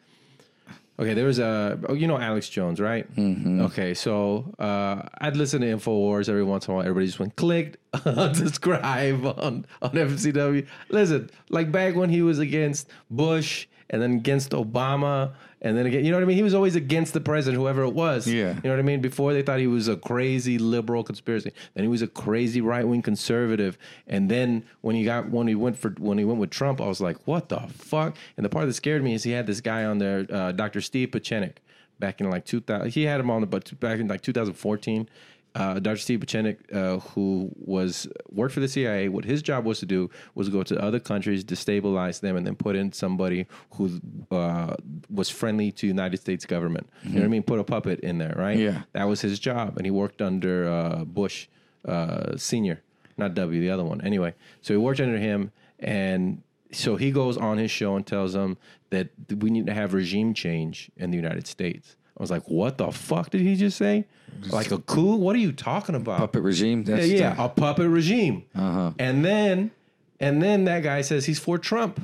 [1.01, 3.11] Okay, there was a oh, you know Alex Jones, right?
[3.15, 3.61] Mm-hmm.
[3.61, 6.83] Okay, so uh, I'd listen to Infowars every once in a while.
[6.83, 7.77] Everybody just went clicked,
[8.35, 10.67] subscribe on on FCW.
[10.89, 16.03] Listen, like back when he was against Bush and then against Obama, and then again,
[16.03, 16.37] you know what I mean?
[16.37, 18.27] He was always against the president, whoever it was.
[18.27, 18.55] Yeah.
[18.55, 18.99] you know what I mean.
[19.01, 22.87] Before they thought he was a crazy liberal conspiracy, then he was a crazy right
[22.87, 26.49] wing conservative, and then when he got when he went for when he went with
[26.49, 28.17] Trump, I was like, what the fuck?
[28.37, 30.81] And the part that scared me is he had this guy on there, uh, Dr.
[30.81, 31.57] Steve Pieczenik,
[31.99, 32.89] back in like 2000.
[32.89, 35.07] He had him on the but back in like 2014.
[35.53, 35.97] Uh, Dr.
[35.97, 40.09] Steve Pieczenik, uh, who was worked for the CIA, what his job was to do
[40.33, 43.99] was go to other countries, destabilize them, and then put in somebody who
[44.31, 44.75] uh,
[45.09, 46.87] was friendly to United States government.
[47.03, 47.43] You know what I mean?
[47.43, 48.57] Put a puppet in there, right?
[48.57, 48.83] Yeah.
[48.93, 51.47] that was his job, and he worked under uh, Bush
[51.85, 52.81] uh, Senior,
[53.17, 53.99] not W, the other one.
[54.01, 58.31] Anyway, so he worked under him, and so he goes on his show and tells
[58.31, 58.57] them
[58.91, 61.97] that we need to have regime change in the United States.
[62.17, 64.05] I was like, "What the fuck did he just say?
[64.49, 65.15] Like a coup?
[65.15, 66.83] What are you talking about?" puppet regime.
[66.83, 68.43] That's yeah, yeah, the- a puppet regime.
[68.55, 68.91] Uh-huh.
[68.99, 69.71] And then,
[70.19, 71.99] and then that guy says he's for Trump,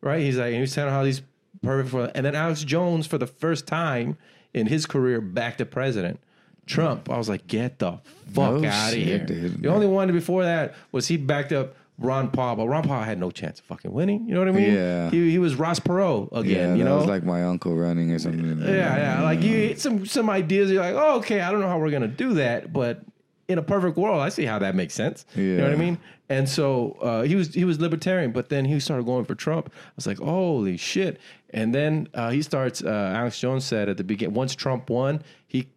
[0.00, 0.20] right?
[0.20, 1.22] He's like, and he's telling how he's
[1.62, 2.10] perfect for.
[2.14, 4.16] And then Alex Jones, for the first time
[4.54, 6.18] in his career, backed the president.
[6.64, 7.10] Trump.
[7.10, 7.98] I was like, get the
[8.32, 9.18] fuck No out of shit, here.
[9.18, 9.62] dude.
[9.62, 13.18] The only one before that was he backed up Ron Paul, but Ron Paul had
[13.18, 14.26] no chance of fucking winning.
[14.28, 14.74] You know what I mean?
[14.74, 15.10] Yeah.
[15.10, 16.76] He, he was Ross Perot yeah, again.
[16.76, 18.60] you that know, was like my uncle running or something.
[18.60, 19.22] yeah, yeah.
[19.22, 20.70] Like you, some some ideas.
[20.70, 21.40] You're like, oh, okay.
[21.40, 23.02] I don't know how we're gonna do that, but
[23.48, 25.26] in a perfect world, I see how that makes sense.
[25.34, 25.98] You know what I mean?
[26.28, 29.70] And so uh, he was he was libertarian, but then he started going for Trump.
[29.74, 31.20] I was like, holy shit!
[31.50, 32.82] And then uh, he starts.
[32.82, 35.68] Uh, Alex Jones said at the beginning, once Trump won, he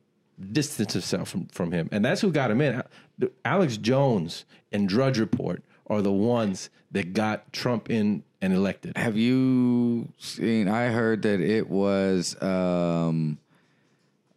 [0.52, 2.82] distanced himself from from him, and that's who got him in.
[3.44, 8.96] Alex Jones and Drudge Report are the ones that got Trump in and elected.
[8.98, 10.68] Have you seen?
[10.68, 13.38] I heard that it was um,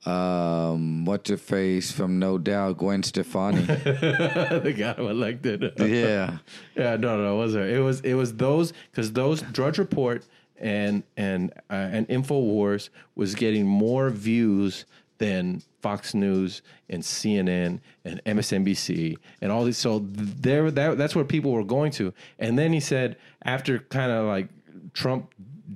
[0.06, 3.62] um, what's her face from No Doubt, Gwen Stefani.
[3.62, 5.72] they got him elected.
[5.78, 6.38] yeah,
[6.76, 7.70] Yeah, no, no, it wasn't.
[7.70, 10.24] It was it was those because those Drudge Report
[10.58, 14.86] and and uh, and Infowars was getting more views
[15.18, 19.78] than Fox News and CNN and MSNBC and all these.
[19.78, 22.12] So there, that, that's where people were going to.
[22.38, 24.48] And then he said, after kind of like
[24.94, 25.34] Trump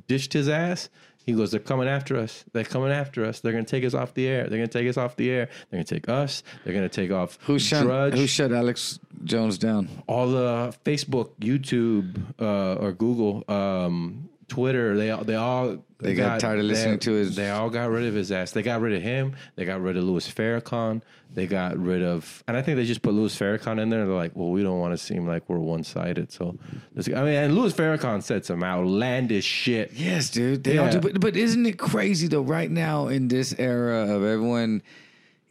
[0.08, 0.88] dished his ass,
[1.24, 2.44] he goes, "They're coming after us.
[2.52, 3.38] They're coming after us.
[3.38, 4.48] They're going to take us off the air.
[4.48, 5.48] They're going to take us off the air.
[5.70, 6.42] They're going to take us.
[6.64, 9.88] They're going to take off Who shut Drudge, Who shut Alex Jones down?
[10.08, 14.96] all the Facebook, YouTube, uh, or Google, um, Twitter.
[14.96, 17.90] They all they all They got tired of listening they- to his- They all got
[17.90, 18.52] rid of his ass.
[18.52, 19.34] They got rid of him.
[19.56, 21.00] They got rid of Louis Farrakhan.
[21.34, 24.04] They got rid of, and I think they just put Louis Farrakhan in there.
[24.04, 26.30] They're like, well, we don't want to seem like we're one sided.
[26.30, 26.58] So,
[26.94, 29.92] I mean, and Louis Farrakhan said some outlandish shit.
[29.94, 30.62] Yes, dude.
[30.64, 31.00] They all do.
[31.00, 32.42] But, but isn't it crazy though?
[32.42, 34.82] Right now in this era of everyone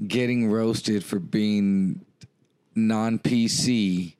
[0.07, 2.05] getting roasted for being
[2.75, 4.13] non PC,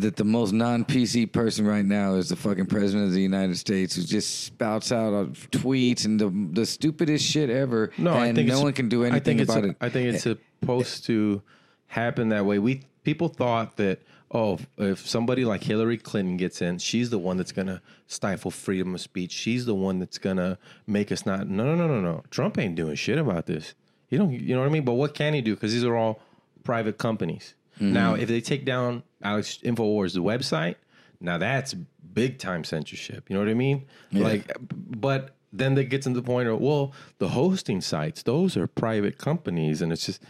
[0.00, 3.56] that the most non PC person right now is the fucking president of the United
[3.58, 7.90] States, who just spouts out tweets and the the stupidest shit ever.
[7.98, 9.76] No, and I think no one can do I anything think about a- it.
[9.80, 11.42] I think it's eh, supposed to
[11.86, 12.58] happen that way.
[12.58, 14.00] We people thought that
[14.30, 18.94] oh, if somebody like Hillary Clinton gets in, she's the one that's gonna stifle freedom
[18.94, 19.32] of speech.
[19.32, 21.48] She's the one that's gonna make us not.
[21.48, 22.22] No, no, no, no, no.
[22.30, 23.74] Trump ain't doing shit about this.
[24.08, 24.32] You don't.
[24.32, 24.84] You know what I mean?
[24.84, 25.54] But what can he do?
[25.54, 26.20] Because these are all
[26.64, 27.54] private companies.
[27.82, 27.92] Mm-hmm.
[27.92, 30.76] Now, if they take down Alex Infowars, the website,
[31.20, 33.28] now that's big time censorship.
[33.28, 33.86] You know what I mean?
[34.12, 38.66] Like, but then they get to the point of well, the hosting sites, those are
[38.66, 40.22] private companies, and it's just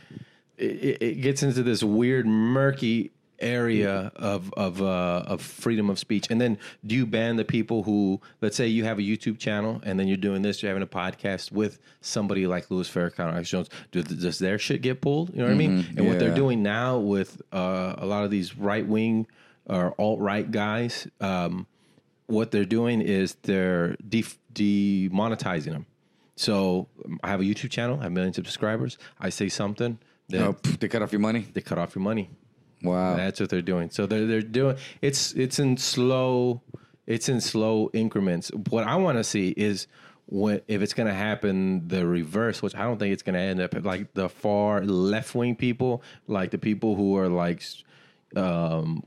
[0.57, 6.27] it, it gets into this weird murky area of of uh, of freedom of speech.
[6.31, 9.81] And then do you ban the people who, let's say, you have a YouTube channel
[9.85, 13.29] and then you're doing this, you're having a podcast with somebody like Louis Farrakhan or
[13.35, 13.69] Alex Jones?
[13.91, 15.31] Do, does their shit get pulled?
[15.31, 15.87] You know what I mean?
[15.97, 19.27] And what they're doing now with uh, a lot of these right wing
[19.67, 21.07] or alt right guys.
[21.21, 21.67] Um,
[22.27, 25.87] what they're doing is they're def- demonetizing them.
[26.37, 28.97] So um, I have a YouTube channel, I have millions of subscribers.
[29.21, 29.99] I say something,
[30.31, 31.47] that Oh, they cut off your money.
[31.53, 32.31] they cut off your money.
[32.83, 33.17] Wow.
[33.17, 33.91] That's what they're doing.
[33.91, 36.63] So they're they're doing it's it's in slow
[37.07, 38.51] it's in slow increments.
[38.71, 39.87] What I want to see is
[40.27, 43.41] when if it's going to happen the reverse, which I don't think it's going to
[43.41, 47.63] end up like the far left wing people, like the people who are like
[48.37, 49.05] um,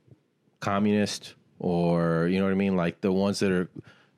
[0.59, 3.69] communist or you know what I mean, like the ones that are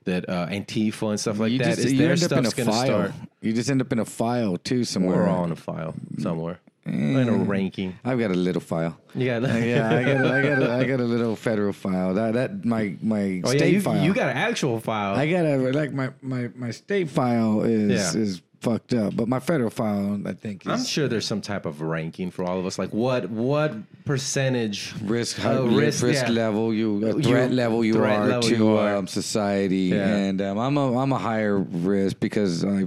[0.05, 1.75] that uh, Antifa and stuff like you that.
[1.75, 3.11] just is you their end up stuff's going to start.
[3.41, 5.17] You just end up in a file too somewhere.
[5.17, 7.97] We're all in a file somewhere in a ranking.
[8.05, 8.97] I've got a little file.
[9.15, 11.73] You got Uh, yeah, I got, a, I got, a, I got a little federal
[11.73, 12.13] file.
[12.13, 14.03] That, that my, my Oh state yeah, you, file.
[14.03, 15.15] you got an actual file.
[15.15, 18.21] I got a like my, my, my state file is Yeah.
[18.21, 21.67] is fucked up, but my federal file I think is I'm sure there's some type
[21.67, 22.79] of ranking for all of us.
[22.79, 23.73] Like what what
[24.05, 26.31] percentage risk uh, risk, risk yeah.
[26.31, 28.95] level you uh, You- threat level you threat are level to you are.
[28.95, 30.07] Um, society, Yeah.
[30.07, 32.85] and um, I'm a I'm a higher risk because I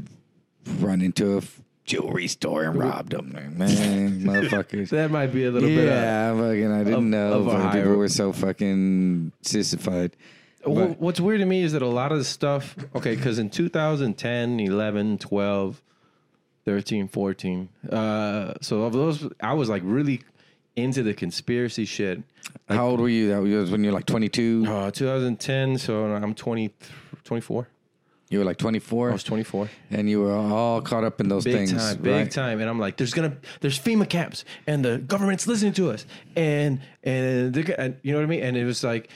[0.80, 1.42] run into a
[1.90, 3.56] jewelry store and robbed them, man,
[4.22, 4.90] motherfuckers.
[4.90, 5.78] That might be a little bit.
[5.78, 10.16] Of, yeah, fucking, I didn't of- know of fucking people were so fucking sissified.
[10.64, 12.76] Well, But- what's weird to me is that a lot of the stuff.
[12.94, 15.82] Okay, because in 2010, 11, 12,
[16.64, 17.68] 13, 14.
[17.90, 20.20] Uh, so of those, I was like really
[20.76, 22.22] into the conspiracy shit.
[22.68, 23.28] How old were you?
[23.30, 24.64] That was when you were like 22.
[24.68, 25.78] Uh, 2010.
[25.78, 26.70] So I'm 20,
[27.24, 27.68] 24.
[28.30, 29.68] You were like 24, I was 24.
[29.90, 31.72] and you were all caught up in those things.
[31.72, 31.82] big things.
[31.82, 32.30] time, big right?
[32.30, 32.60] time.
[32.60, 36.80] And I'm like, there's gonna, there's FEMA camps, and the government's listening to us, and
[37.02, 38.42] and, they're, and you know what I mean.
[38.44, 39.10] And it was like,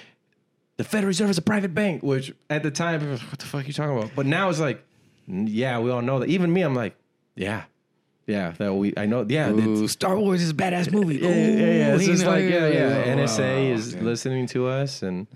[0.79, 3.63] the Federal Reserve is a private bank, which at the time, was, what the fuck
[3.63, 4.11] are you talking about?
[4.17, 4.85] But now it's like,
[5.29, 6.29] yeah, we all know that.
[6.29, 6.97] Even me, I'm like,
[7.37, 7.65] yeah,
[8.27, 9.51] yeah, that we, I know, yeah.
[9.51, 11.17] Ooh, Star Wars is a badass movie.
[11.17, 11.95] yeah, yeah, yeah, yeah.
[11.95, 13.05] It's just like yeah, yeah.
[13.07, 14.03] Oh, NSA is okay.
[14.03, 14.07] Mm.
[14.07, 15.27] listening to us, and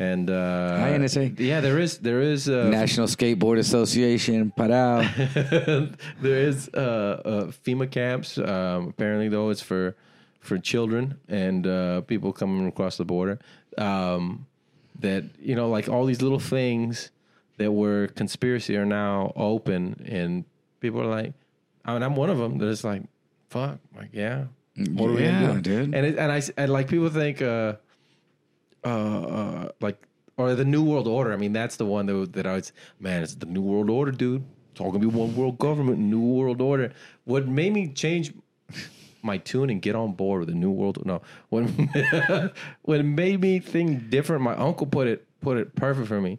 [0.00, 1.38] and uh, Hi, NSA.
[1.38, 5.96] Yeah, there is there is uh, National Skateboard Association, Parao.
[6.20, 6.78] there is uh,
[7.24, 8.36] uh, FEMA camps.
[8.36, 9.94] Um, apparently, though, it's for
[10.40, 13.38] for children and uh, people coming across the border.
[13.76, 14.46] Um,
[14.98, 17.12] that you know, like all these little things
[17.58, 20.44] that were conspiracy are now open, and
[20.80, 21.34] people are like,
[21.88, 22.58] I mean, I'm one of them.
[22.58, 23.02] That is like,
[23.48, 24.44] fuck, like yeah.
[24.92, 25.86] What are we Yeah, gonna do?
[25.86, 25.94] dude.
[25.94, 27.76] And it, and I and like people think, uh,
[28.84, 29.96] uh, uh, like
[30.36, 31.32] or the New World Order.
[31.32, 33.22] I mean, that's the one that that I was man.
[33.22, 34.44] It's the New World Order, dude.
[34.72, 36.92] It's all gonna be one world government, New World Order.
[37.24, 38.32] What made me change
[39.22, 41.04] my tune and get on board with the New World?
[41.04, 41.64] No, what
[42.82, 44.42] what made me think different?
[44.42, 46.38] My uncle put it put it perfect for me.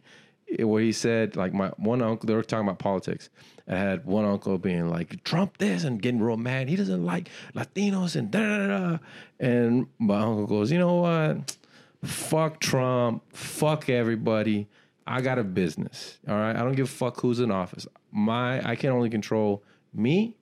[0.57, 3.29] Where he said, like my one uncle, they were talking about politics.
[3.67, 6.69] I had one uncle being like Trump this and getting real mad.
[6.69, 8.97] He doesn't like Latinos and da da da.
[9.39, 11.55] And my uncle goes, you know what?
[12.03, 14.67] fuck Trump, fuck everybody.
[15.05, 16.19] I got a business.
[16.27, 16.55] All right.
[16.55, 17.88] I don't give a fuck who's in office.
[18.12, 20.38] My I can only control me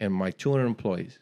[0.00, 1.18] and my 200 employees.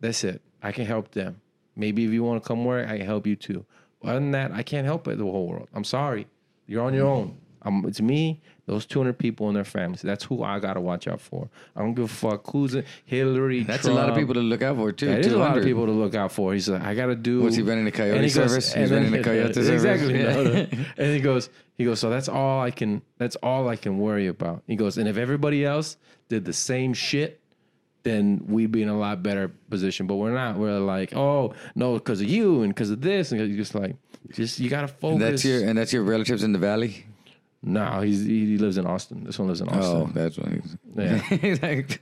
[0.00, 0.40] That's it.
[0.62, 1.40] I can help them.
[1.76, 3.64] Maybe if you want to come work, I can help you too.
[4.02, 5.68] Other than that, I can't help the whole world.
[5.74, 6.26] I'm sorry.
[6.66, 7.38] You're on your own.
[7.86, 10.00] It's me, those 200 people and their families.
[10.02, 11.48] That's who I got to watch out for.
[11.74, 12.86] I don't give a fuck who's it.
[13.04, 15.06] Hillary, That's a lot of people to look out for too.
[15.06, 15.64] That is a lot of 200.
[15.64, 16.52] people to look out for.
[16.54, 17.42] He's like, I gotta do.
[17.42, 18.72] What's he running a coyote And he goes- service?
[18.74, 19.68] and He's then- running a coyote service?
[19.70, 20.18] Exactly.
[20.20, 20.32] Yeah.
[20.34, 20.66] No, no.
[20.98, 21.98] And he goes, he goes.
[22.00, 23.02] So that's all I can.
[23.18, 24.62] That's all I can worry about.
[24.66, 25.96] He goes, and if everybody else
[26.28, 27.40] did the same shit,
[28.04, 30.06] then we'd be in a lot better position.
[30.06, 30.56] But we're not.
[30.56, 33.96] We're like, oh no, because of you and because of this, and you're just like,
[34.32, 35.20] just you gotta focus.
[35.20, 37.04] That's your and that's your relatives in the valley.
[37.62, 39.24] No, he's he lives in Austin.
[39.24, 39.96] This one lives in oh, Austin.
[39.96, 40.76] Oh, that's he's.
[40.96, 41.18] Yeah.
[41.36, 42.00] He's like,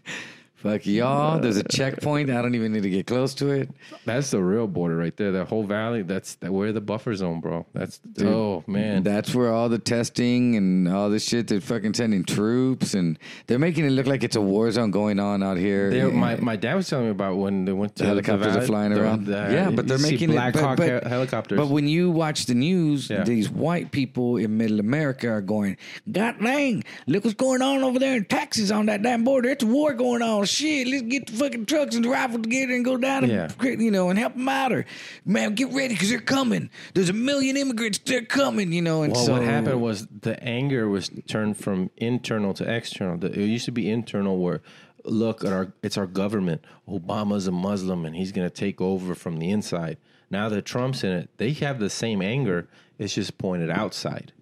[0.66, 1.38] fuck y'all.
[1.40, 2.30] There's a checkpoint.
[2.30, 3.68] I don't even need to get close to it.
[4.04, 5.32] That's the real border right there.
[5.32, 6.02] That whole valley.
[6.02, 7.66] That's that we're the buffer zone, bro.
[7.72, 9.02] That's oh man.
[9.02, 11.48] That's where all the testing and all this shit.
[11.48, 15.18] They're fucking sending troops and they're making it look like it's a war zone going
[15.18, 15.90] on out here.
[15.90, 18.64] They, my my dad was telling me about when they went to The helicopters valley-
[18.64, 19.26] are flying around.
[19.26, 20.60] the- yeah, but they're making Black it.
[20.60, 21.56] Hawk but, but, helicopters.
[21.58, 23.24] But when you watch the news, Yeah.
[23.24, 25.76] these white people in Middle America are going,
[26.10, 29.48] "God dang, look what's going on over there in Texas on that damn border.
[29.50, 30.44] It's war going on.
[30.56, 33.48] Shit, let's get the fucking trucks and the rifles together and go down and Yeah.
[33.62, 34.72] you know and help them out.
[34.72, 34.86] Or
[35.24, 36.70] man, get ready because they're coming.
[36.94, 37.98] There's a million immigrants.
[37.98, 38.72] They're coming.
[38.72, 39.02] You know.
[39.02, 43.18] And well, so what happened was the anger was turned from internal to external.
[43.18, 44.62] The- It used to be internal, where
[45.04, 46.64] look at our it's our government.
[46.88, 49.98] Obama's a Muslim and he's going to take over from the inside.
[50.30, 52.66] Now that Trump's in it, they have the same anger.
[52.98, 54.32] It's just pointed outside,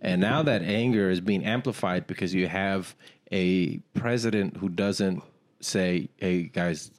[0.00, 2.94] and now that anger is being amplified because you have
[3.32, 5.22] a president who doesn't
[5.64, 6.90] say, "Hey guys,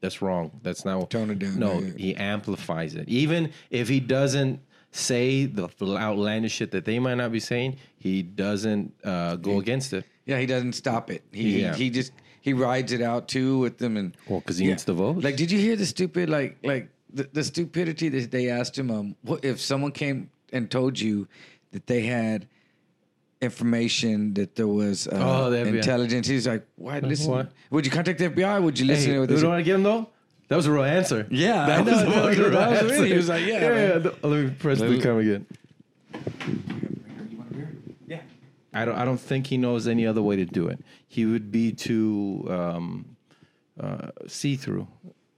[0.00, 0.50] that's wrong.
[0.62, 1.58] That's not Tone it down.
[1.58, 1.92] No, Yeah, yeah.
[1.96, 3.08] he amplifies it.
[3.08, 4.60] Even if he doesn't
[4.90, 9.92] say the outlandish shit that they might not be saying, he doesn't uh, go against
[9.92, 10.04] it.
[10.26, 11.22] Yeah, he doesn't stop it.
[11.32, 11.74] He Yeah.
[11.74, 14.92] he just he rides it out too with them and Well, 'cause he gets the
[14.92, 15.24] votes.
[15.24, 18.90] Like, did you hear the stupid like like the, the stupidity that they asked him?
[18.90, 21.26] Um, what if someone came and told you
[21.72, 22.46] that they had
[23.40, 26.26] information that there was uh, Oh, the intelligence?
[26.26, 27.30] He's like, why listen?
[27.30, 27.52] What?
[27.70, 28.62] Would you contact the FBI?
[28.62, 29.56] Would you listen Hey, to what you they know said?
[29.56, 30.08] what get him though?
[30.48, 31.26] That was a real answer.
[31.30, 32.94] Yeah, that I know, was a that was- fucking real that was answer.
[32.94, 33.98] really- he was like, yeah, yeah.
[34.04, 34.10] yeah.
[34.22, 35.46] Let me press the Let me- camera again.
[38.06, 38.20] Yeah.
[38.72, 38.96] I don't.
[38.96, 40.78] I don't think he knows any other way to do it.
[41.08, 43.16] He would be too um,
[43.80, 44.86] uh, see through.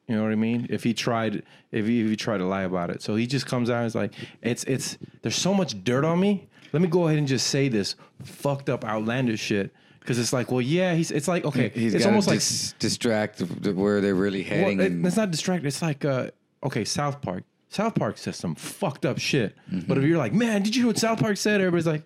[0.08, 0.66] You know what I mean?
[0.70, 3.46] If he tried, if he, if he tried to lie about it, so he just
[3.46, 6.48] comes out and is like, "It's it's there's so much dirt on me.
[6.76, 10.52] Let me go ahead and just say this fucked up, outlandish shit." Because it's like,
[10.52, 11.10] well, yeah, he's.
[11.10, 14.80] It's like, okay, He's it's gotta almost like dis- distract where they're really well, heading.
[14.80, 15.66] it, and- it's not distracting.
[15.66, 16.30] It's like, uh,
[16.62, 17.42] okay, South Park.
[17.70, 19.56] South Park says some fucked up shit.
[19.72, 19.88] Mm-hmm.
[19.88, 21.60] But if you're like, man, did you hear what South Park said?
[21.60, 22.04] Everybody's like,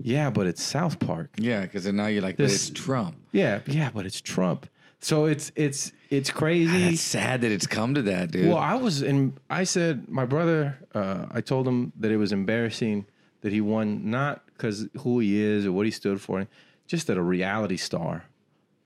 [0.00, 1.30] yeah, but it's South Park.
[1.36, 3.16] yeah, because now you're like, but This- it's Trump.
[3.32, 4.68] Yeah, yeah, but it's Trump.
[5.00, 6.90] So it's it's it's crazy.
[6.90, 8.46] It's sad that it's come to that, dude.
[8.50, 9.32] Well, I was in.
[9.50, 10.78] I said my brother.
[10.94, 13.06] Uh, I told him that it was embarrassing
[13.42, 16.48] that he won, not because who he is or what he stood for,
[16.86, 18.24] just that a reality star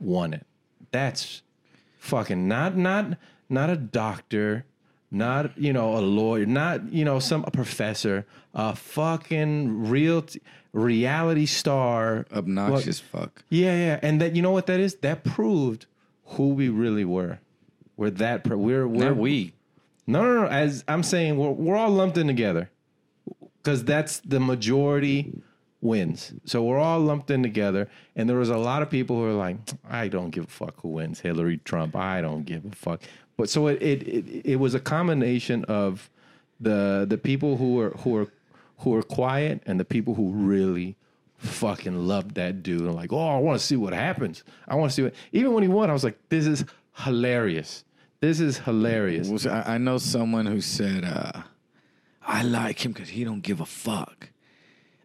[0.01, 0.47] won it.
[0.91, 1.43] That's
[1.99, 4.65] fucking not not not a doctor,
[5.11, 10.41] not you know a lawyer, not you know some a professor, a fucking real t-
[10.73, 12.27] reality star.
[12.33, 13.45] Obnoxious fuck.
[13.49, 14.97] yeah, yeah, and that you know what that is?
[14.97, 15.87] That proved
[16.25, 17.41] who we really were.
[17.97, 18.45] We're that.
[18.45, 19.55] Pr- we're we're Not we.
[20.07, 20.47] no, no, no.
[20.49, 22.71] As I'm saying, we're we're all lumped in together
[23.67, 25.33] because that's the majority
[25.81, 26.33] wins.
[26.45, 29.33] So we're all lumped in together, and there was a lot of people who were
[29.33, 29.57] like,
[29.91, 31.97] "I don't give a fuck who wins, Hillary, Trump.
[31.97, 33.03] I don't give a fuck."
[33.37, 36.09] But so it it it, it was a combination of
[36.61, 38.29] the the people who were who were
[38.79, 40.95] who were quiet and the people who really
[41.39, 44.45] fucking loved that dude like, oh, I want to see what happens.
[44.69, 45.15] I want to see what.
[45.33, 47.85] Even when he won, I was like, this is hilarious.
[48.21, 49.45] This is hilarious.
[49.45, 51.43] I know someone who said, uh,
[52.27, 54.31] "I like him because he don't give a fuck."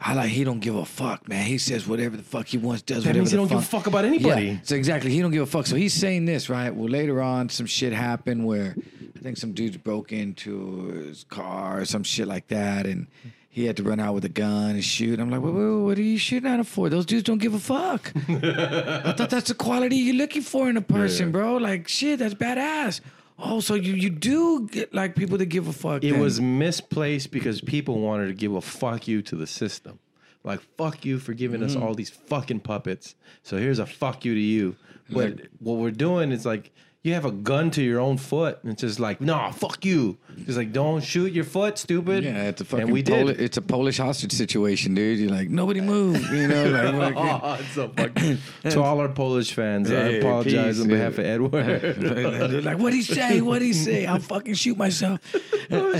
[0.04, 1.46] I like he don't give a fuck, man.
[1.46, 3.60] He says whatever the fuck he wants, does That whatever means he the don't give
[3.60, 4.48] a fuck about anybody.
[4.48, 5.68] Yeah, so exactly, he don't give a fuck.
[5.68, 6.74] So he's saying this, right?
[6.74, 8.76] Well, later on, some shit happened where
[9.16, 13.06] I think some dudes broke into his car or some shit like that, and
[13.48, 15.20] he had to run out with a gun and shoot.
[15.20, 16.90] I'm like, wait, wait, wait, what are you shooting at him for?
[16.90, 18.12] Those dudes don't give a fuck.
[18.28, 21.58] I thought that's the quality you're looking for in a person, bro.
[21.58, 23.02] Like, shit, that's badass.
[23.44, 26.04] Oh, so you you do get like people that give a fuck.
[26.04, 26.20] It then.
[26.20, 30.00] was misplaced because people wanted to give a fuck you to the system.
[30.44, 31.84] Like, fuck you for giving us mm-hmm.
[31.84, 33.16] all these fucking puppets.
[33.44, 34.76] So here's a fuck you to you.
[35.10, 36.72] But what we're doing is like,
[37.04, 40.20] you have a gun to your own foot, and it's just like, no, fuck you.
[40.38, 42.24] It's like, don't shoot your foot, stupid.
[42.24, 43.42] Yeah, it's a fucking and we Poli- did.
[43.42, 45.18] it's a Polish hostage situation, dude.
[45.18, 46.70] You're like, nobody move, you know.
[46.70, 48.38] Like, like- Oh, it's so fucking.
[48.70, 50.96] to all our Polish fans, I apologize peace, on yeah.
[50.96, 51.52] behalf of Edward.
[51.98, 53.42] They're like, what'd he say?
[53.42, 54.06] What'd he say?
[54.06, 55.20] I'll fucking shoot myself.
[55.72, 55.94] Oh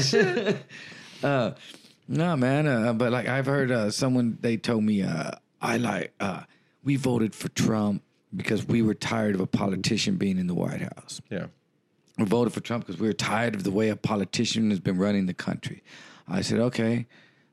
[1.24, 1.54] uh,
[2.08, 2.68] no, man.
[2.68, 6.44] Uh, but like, I've heard uh, someone, they told me, uh, I like, uh,
[6.84, 8.04] we voted for Trump
[8.36, 11.22] because we were tired of a politician being in the White House.
[11.30, 11.48] yeah.
[12.18, 14.98] We voted for Trump because we were tired of the way a politician has been
[14.98, 15.82] running the country.
[16.28, 17.08] I said, okay.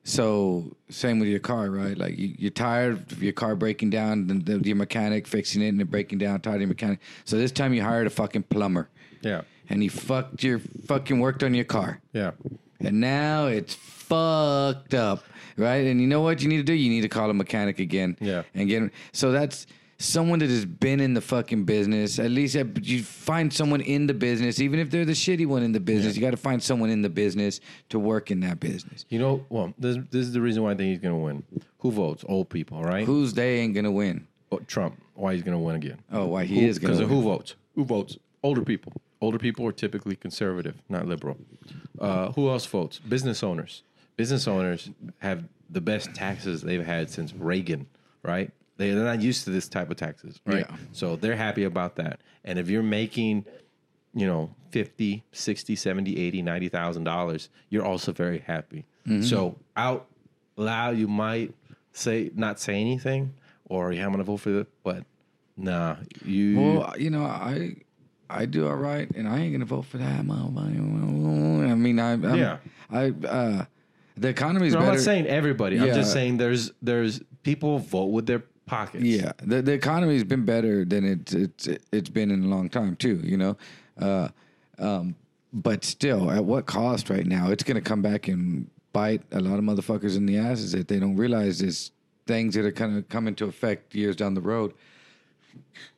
[0.05, 1.97] So same with your car, right?
[1.97, 5.69] Like you, you're tired of your car breaking down, and the, your mechanic fixing it
[5.69, 6.99] and it breaking down, tired of your mechanic.
[7.25, 8.89] So this time you hired a fucking plumber,
[9.23, 9.43] Yeah.
[9.69, 12.33] and he fucked your fucking worked on your car, Yeah.
[12.81, 15.25] and now it's fucked up,
[15.57, 15.87] right?
[15.87, 16.73] And you know what you need to do?
[16.75, 18.43] You need to call a mechanic again, Yeah.
[18.55, 18.91] and get.
[19.13, 19.67] So that's
[19.99, 22.19] someone that has been in the fucking business.
[22.19, 25.63] At least uh, you find someone in the business, even if they're the shitty one
[25.63, 26.15] in the business.
[26.17, 29.05] You got to find someone in the business to work in that business.
[29.09, 31.43] You know, well, this, this is the reason why I think he's going to win.
[31.81, 32.25] Who votes?
[32.29, 33.05] Old people, right?
[33.05, 34.27] Who's they ain't gonna win?
[34.51, 35.01] Oh, Trump.
[35.15, 35.99] Why he's going to win again?
[36.13, 37.57] Oh, why he is gonna Because of who votes?
[37.75, 38.17] Who votes?
[38.43, 38.93] Older people.
[39.21, 41.37] Older people are typically conservative, not liberal.
[41.99, 43.01] Uh, who else votes?
[43.01, 43.83] Business owners.
[44.17, 47.87] Business owners have the best taxes they've had since Reagan,
[48.23, 48.53] right?
[48.79, 50.65] They, they're not used to this type of taxes, right?
[50.69, 50.77] Yeah.
[50.93, 52.21] So they're happy about that.
[52.45, 53.45] And if you're making,
[54.15, 58.87] you know, 50, 60, 70, 80, 90,000 dollars, you're also very happy.
[59.07, 59.23] Mm-hmm.
[59.23, 60.07] So out
[60.57, 61.55] loud you might
[61.93, 63.35] say not say anything
[63.67, 65.05] or yeah, I'm going to vote for the but
[65.57, 67.77] nah, you Well, you know, I
[68.31, 70.21] I do all right, and I ain't gonna vote for that.
[70.21, 72.59] I mean, I I'm, Yeah.
[72.91, 73.65] I uh,
[74.17, 75.79] the economy's No, I'm not saying everybody.
[75.79, 79.05] I'm just saying there's there's people vote with their pockets.
[79.05, 82.97] Yeah, the the economy's been better than it's it's it's been in a long time
[82.97, 83.21] too.
[83.25, 83.57] You know,
[84.01, 84.29] uh,
[84.79, 85.17] um,
[85.53, 87.11] but still, at what cost?
[87.11, 90.39] Right now, it's going to come back and bite a lot of motherfuckers in the
[90.39, 91.91] asses that they don't realize is
[92.27, 94.75] things that are kind of come into effect years down the road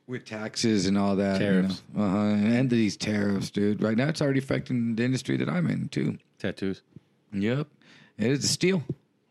[0.07, 1.39] with taxes and all that.
[1.39, 1.83] Tariffs.
[1.95, 2.07] you know?
[2.07, 2.19] uh-huh.
[2.19, 3.83] and these tariffs, dude.
[3.83, 6.19] Right now, it's already affecting the industry that I'm in too.
[6.39, 6.83] Tattoos.
[7.33, 7.69] Yep,
[8.19, 8.83] it is steel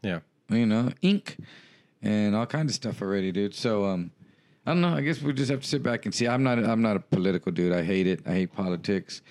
[0.01, 0.19] Yeah.
[0.49, 1.37] you know, ink
[2.01, 3.55] and all kinds of stuff already, dude.
[3.55, 4.11] So um
[4.65, 4.89] I don't know.
[4.93, 6.27] I guess we just have to sit back and see.
[6.27, 6.59] I'm not.
[6.59, 7.73] I'm not a political dude.
[7.73, 8.19] I hate it.
[8.27, 9.21] I hate politics.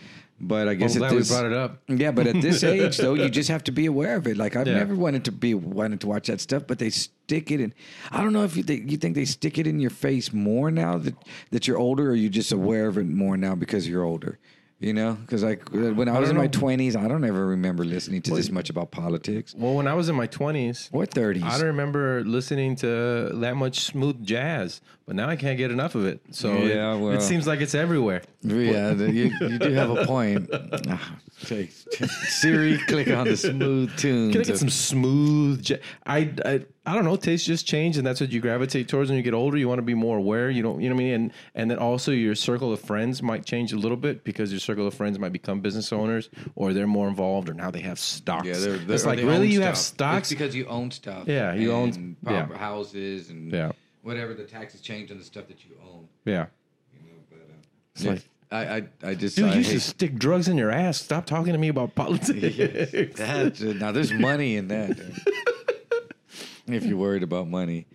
[0.40, 1.82] But I guess at glad we brought it up.
[1.88, 2.10] yeah.
[2.12, 4.36] But at this age, though, you just have to be aware of it.
[4.36, 4.74] Like I've Yeah.
[4.74, 7.72] never wanted to be wanted to watch that stuff, but they stick it in.
[8.10, 10.70] I don't know if you think you think they stick it in your face more
[10.70, 11.14] now that
[11.50, 14.38] that you're older, or you're just aware of it more now because you're older.
[14.80, 18.22] You know, because like when I was in my twenties, I don't ever remember listening
[18.22, 19.52] to this much about politics.
[19.56, 21.42] Well, when I was in my 20s, or thirties.
[21.42, 25.94] I don't remember listening to that much smooth jazz, but now I can't get enough
[25.94, 26.20] of it.
[26.32, 27.12] So it- well.
[27.12, 28.20] it, seems like it's everywhere.
[28.42, 30.48] Yeah, you, you do have a point.
[30.86, 34.32] Ah, Siri, click on the smooth tunes.
[34.32, 35.66] Can I get some smooth?
[36.06, 37.16] I, I I don't know.
[37.16, 39.56] Tastes just change, and that's what you gravitate towards when you get older.
[39.56, 40.50] You want to be more aware.
[40.50, 41.14] You don't, you know what I mean.
[41.14, 44.60] And and then also your circle of friends might change a little bit because your
[44.60, 47.98] circle of friends might become business owners, or they're more involved, or now they have
[47.98, 48.46] stocks.
[48.46, 50.30] yeah, they're, they're, it's like they really you have stocks.
[50.30, 51.26] It's because you own stuff.
[51.26, 52.46] Yeah, you own- yeah.
[52.56, 53.72] houses and Yeah.
[54.08, 56.08] Whatever the taxes change on the stuff that you own.
[56.24, 56.46] yeah,
[56.94, 57.52] You know, but, uh,
[57.94, 58.22] it's yeah, like.
[58.50, 60.98] I, I, I just Dude, I you to stick drugs in your ass.
[60.98, 62.56] Stop talking to me about politics.
[63.18, 63.60] that.
[63.78, 64.98] Now there's money in that.
[66.66, 67.86] if you're worried about money.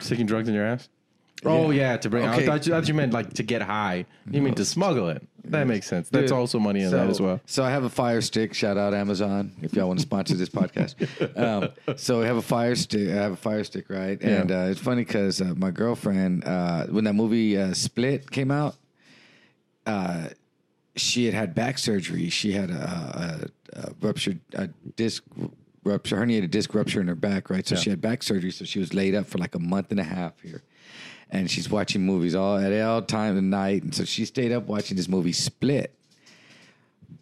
[0.00, 0.88] Sticking drugs in your ass?
[1.44, 2.24] Oh yeah, to bring.
[2.24, 2.42] Okay.
[2.42, 4.06] I thought you, I thought you meant like to get high.
[4.30, 5.26] You mean to smuggle it?
[5.44, 6.08] That makes sense.
[6.08, 7.40] That's Dude, also money in that as well.
[7.46, 8.54] So I have a Fire Stick.
[8.54, 10.94] Shout out Amazon if y'all want to sponsor this podcast.
[11.36, 13.08] Um, so I have a Fire Stick.
[13.08, 14.20] I have a Fire Stick, right?
[14.22, 18.50] And uh, it's funny because uh, my girlfriend, uh, when that movie uh, Split came
[18.52, 18.76] out,
[19.86, 20.28] uh,
[20.94, 22.28] she had had back surgery.
[22.28, 25.24] She had a, a, a ruptured a disc
[25.84, 27.66] rupture, herniated disc rupture in her back, right?
[27.66, 27.80] So Yeah.
[27.80, 28.52] she had back surgery.
[28.52, 30.62] So she was laid up for like a month and a half here.
[31.32, 33.82] And she's watching movies all at all time of night.
[33.82, 35.92] And so she stayed up watching this movie Split.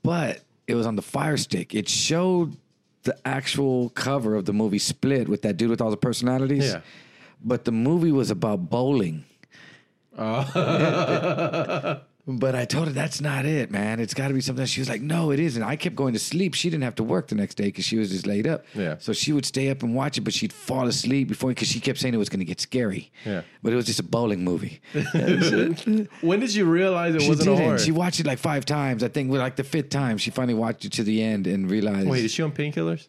[0.03, 1.75] But it was on the Fire Stick.
[1.75, 2.57] It showed
[3.05, 6.73] the actual cover of the movie Split with that dude with all the personalities.
[6.73, 6.81] Yeah.
[7.43, 9.25] But the movie was about bowling.
[10.19, 12.01] Oh.
[12.39, 14.01] But I told her that's not it, man.
[14.01, 14.65] It's got to be something.
[14.67, 16.55] She was like, "No, it isn't." I kept going to sleep.
[16.55, 18.65] She didn't have to work the next day because she was just laid up.
[18.75, 18.97] Yeah.
[18.99, 21.81] So she would stay up and watch it, but she'd fall asleep before because she
[21.81, 23.11] kept saying it was going to get scary.
[23.25, 23.43] Yeah.
[23.63, 24.81] But it was just a bowling movie.
[26.21, 27.71] When did you realize it she wasn't a horror?
[27.77, 27.85] didn't.
[27.85, 29.03] She watched it like five times.
[29.03, 32.09] I think like the fifth time, she finally watched it to the end and realized.
[32.09, 33.09] Wait, is she on painkillers?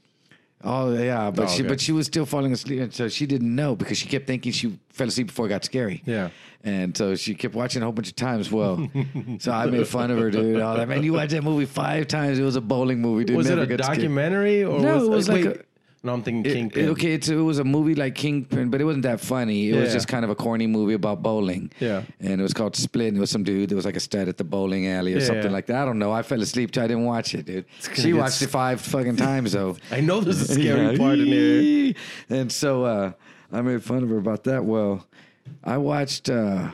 [0.63, 1.69] Oh yeah, but Oh, she okay.
[1.69, 4.51] but she was still falling asleep, and so she didn't know because she kept thinking
[4.51, 6.01] she fell asleep before it got scary.
[6.05, 6.29] Yeah.
[6.63, 8.51] and so she kept watching a whole bunch of times.
[8.51, 8.87] Well,
[9.39, 10.59] so I made fun of her, dude.
[10.61, 12.37] All that man, you watched that movie five times.
[12.37, 13.37] It was a bowling movie, dude.
[13.37, 13.97] Was it Never a got scared.
[13.99, 15.65] documentary or No, was, it was like wait, a-
[16.03, 16.85] No, I'm thinking Kingpin.
[16.85, 19.69] it- okay, it's, it was a movie like Kingpin, but it wasn't that funny.
[19.69, 21.71] It was just kind of a corny movie about bowling.
[21.79, 22.01] Yeah.
[22.19, 23.09] And it was called Split.
[23.09, 25.19] And it was some dude that was like a stud at the bowling alley or
[25.19, 25.51] Yeah, something yeah.
[25.51, 25.83] like that.
[25.83, 26.11] I don't know.
[26.11, 26.71] I fell asleep.
[26.77, 27.65] I didn't watch it, dude.
[27.93, 29.77] She watched s- it five fucking times, though.
[29.91, 30.97] I know there's a scary Yeah.
[30.97, 31.93] part in here.
[32.29, 33.11] And so uh,
[33.51, 34.65] I made fun of her about that.
[34.65, 35.05] Well,
[35.63, 36.71] I watched uh,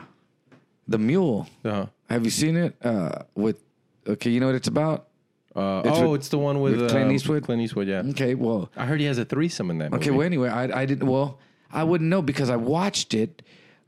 [0.86, 1.46] The Mule.
[1.66, 1.86] Uh-huh.
[2.08, 2.76] Have you seen it?
[2.82, 3.58] Uh, with
[4.06, 5.07] okay, you know what it's about?
[5.58, 7.44] Uh, oh, with- it's the one with, with Clint uh, Eastwood?
[7.44, 8.02] Clint Eastwood, yeah.
[8.10, 10.02] Okay, well, I heard he has a threesome in that movie.
[10.04, 11.08] Okay, well, anyway, I, I didn't.
[11.08, 11.38] Well,
[11.72, 13.42] I wouldn't know because I watched it,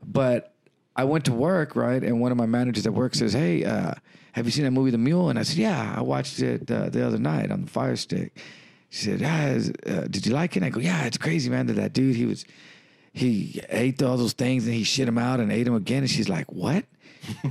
[0.05, 0.53] but
[0.95, 2.03] I went to work, right?
[2.03, 3.93] And one of my managers at work says, "Hey, uh,
[4.33, 6.89] have you seen that movie, The Mule?" And I said, "Yeah, I watched it uh,
[6.89, 8.37] the other night on the Fire Stick."
[8.89, 11.49] She said, "Yeah, is- uh, did you like it?" And I go, "Yeah, it's crazy,
[11.49, 11.67] man.
[11.67, 12.45] That that dude, he was,
[13.13, 16.09] he ate all those things and he shit them out and ate them again." And
[16.09, 16.85] she's like, "What?"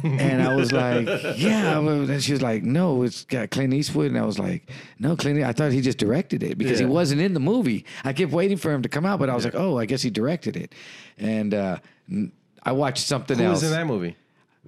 [0.03, 1.07] And I was like,
[1.37, 1.79] yeah.
[1.79, 4.07] And she was like, no, it's got Clint Eastwood.
[4.09, 5.43] And I was like, no, Clint.
[5.43, 6.87] I thought he just directed it because Yeah.
[6.87, 7.85] he wasn't in the movie.
[8.05, 10.03] I kept waiting for him to come out, but I was like, oh, I guess
[10.03, 10.75] he directed it.
[11.19, 11.79] And uh,
[12.63, 13.63] I watched something Who else.
[13.63, 14.17] was in that movie?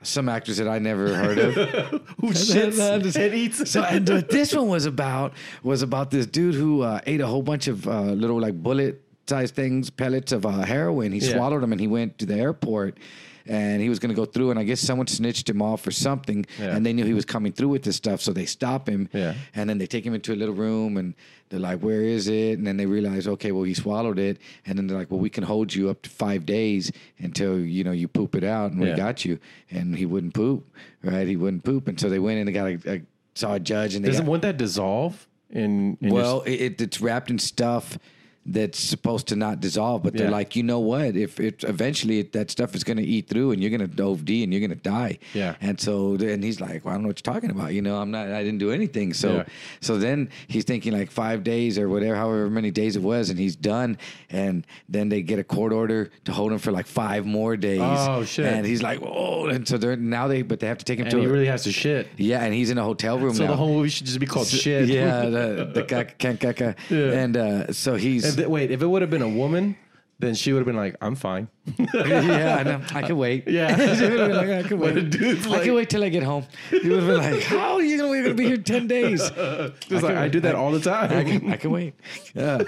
[0.05, 1.55] Some actors that I never heard of.
[2.21, 3.71] Who shits and eats?
[3.71, 5.33] So and what this one was about
[5.63, 9.01] was about this dude who uh, ate a whole bunch of uh, little like bullet
[9.29, 11.13] sized things, pellets of uh, heroin.
[11.13, 11.35] He Yeah.
[11.35, 12.99] swallowed them and he went to the airport.
[13.47, 15.90] And he was going to go through, and I guess someone snitched him off or
[15.90, 16.47] something.
[16.59, 16.76] Yeah.
[16.76, 19.09] And they knew he was coming through with this stuff, so they stop him.
[19.12, 19.34] Yeah.
[19.55, 21.14] And then they take him into a little room, and
[21.49, 24.38] they're like, "Where is it?" And then they realize, okay, well, he swallowed it.
[24.66, 27.84] And then they're like, "Well, we can hold you up to five days until you
[27.84, 28.97] know you poop it out, and we Yeah.
[28.97, 29.38] got you."
[29.70, 30.64] And he wouldn't poop,
[31.03, 31.26] right?
[31.26, 33.03] He wouldn't poop, and so they went in and got a, a
[33.34, 36.80] saw a judge, and they Doesn't got- won't that dissolve in, in well, it, it,
[36.80, 37.99] it's wrapped in stuff
[38.45, 40.32] that's supposed to not dissolve, but they're Yeah.
[40.32, 41.16] like, you know what?
[41.16, 44.03] If it eventually it, that stuff is going to eat through, and you're going to
[44.03, 45.18] OD, and you're going to die.
[45.32, 45.55] Yeah.
[45.61, 47.72] And so and he's like, well, I don't know what you're talking about.
[47.72, 48.28] You know, I'm not.
[48.32, 49.12] I didn't do anything.
[49.14, 49.45] So Yeah.
[49.80, 53.38] so then he's thinking like five days or whatever, however many days it was, and
[53.38, 53.97] he's done.
[54.30, 57.80] And then they get a court order to hold him for like five more days.
[57.80, 58.47] Oh, shit.
[58.47, 61.07] And he's like, oh, and so they're now they, but they have to take him
[61.07, 62.09] and to he a, really has to shit.
[62.16, 63.51] yeah, and he's in a hotel room So now.
[63.53, 64.88] the whole movie should just be called shit.
[64.88, 65.82] Yeah, the, the
[66.18, 66.74] kaka, kaka.
[66.90, 67.12] Yeah.
[67.12, 68.24] And uh, so he's.
[68.24, 69.76] And wait, if it would have been a woman,
[70.18, 71.49] then she would have been like, "I'm fine."
[71.95, 72.80] yeah, I know.
[72.95, 73.49] I can wait.
[73.49, 73.74] Yeah.
[73.97, 75.11] She would've been like, I can wait.
[75.11, 76.45] dude's I can wait till I get home.
[76.70, 78.87] He would have been like, How are you going to going to be here 10
[78.87, 79.20] days.
[79.89, 81.11] Just like I do that all the time.
[81.12, 81.95] I can, I can wait.
[82.35, 82.62] Yeah.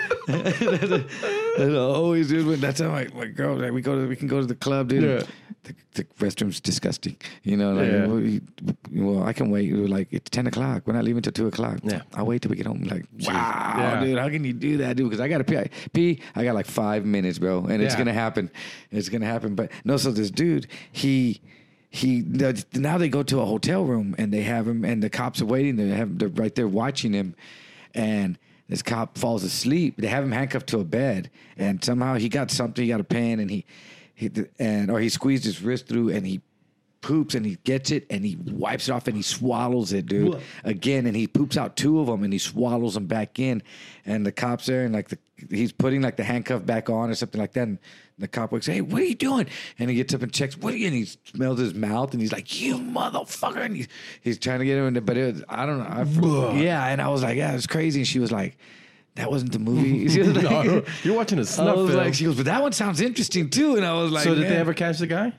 [1.77, 2.47] Always, dude.
[2.47, 3.57] when- That's how my, my girl.
[3.57, 5.03] Like, we go to, we can go to the club, dude.
[5.05, 5.27] Yeah.
[5.65, 7.17] The, the restroom's disgusting.
[7.43, 8.07] You know, like, Yeah.
[8.07, 8.41] we-
[8.93, 9.73] well, I can wait.
[9.73, 10.83] We're like, it's ten o'clock.
[10.87, 11.79] We're not leaving till two o'clock.
[11.83, 12.03] Yeah.
[12.15, 12.83] I'll wait till we get home.
[12.83, 14.05] Like, wow, Yeah.
[14.05, 15.09] dude, how can you do that, dude?
[15.11, 15.59] Because I gotta pee.
[15.59, 16.21] I- pee.
[16.37, 18.51] I got like five minutes, bro, and it's gonna happen.
[18.91, 19.55] It's gonna happen.
[19.55, 21.41] But no, so this dude, he.
[21.91, 22.25] He
[22.75, 25.47] now they go to a hotel room and they have him and the cops are
[25.47, 25.77] waiting.
[25.77, 27.37] They have they're right there watching him,
[27.95, 28.37] and
[28.69, 29.95] this cop falls asleep.
[29.99, 32.83] They have him handcuffed to a bed, and somehow he got something.
[32.85, 33.65] He got a pen, and he,
[34.15, 36.41] he and or he squeezed his wrist through, and he
[37.01, 40.29] poops, and he gets it, and he wipes it off, and he swallows it, dude,
[40.35, 40.41] What?
[40.65, 43.63] again, and he poops out two of them, and he swallows them back in,
[44.07, 45.19] and the cops there, and like the
[45.51, 47.69] he's putting like the handcuff back on or something like that.
[47.69, 47.79] And
[48.19, 49.47] the cop looks, hey, what are you doing?
[49.79, 50.87] And he gets up and checks, what are you?
[50.87, 53.65] And he smells his mouth and he's like, you motherfucker.
[53.65, 53.89] And he's,
[54.23, 56.53] he's trying to get him, in but it was, I don't know.
[56.53, 56.87] I, yeah.
[56.87, 58.01] And I was like, yeah, it's crazy.
[58.01, 58.57] And she was like,
[59.17, 60.09] that wasn't the movie.
[60.09, 62.05] She was like, No, you're watching a snuff was film.
[62.05, 63.77] like, she goes, but that one sounds interesting too.
[63.77, 65.33] And I was like, so did they ever catch the guy?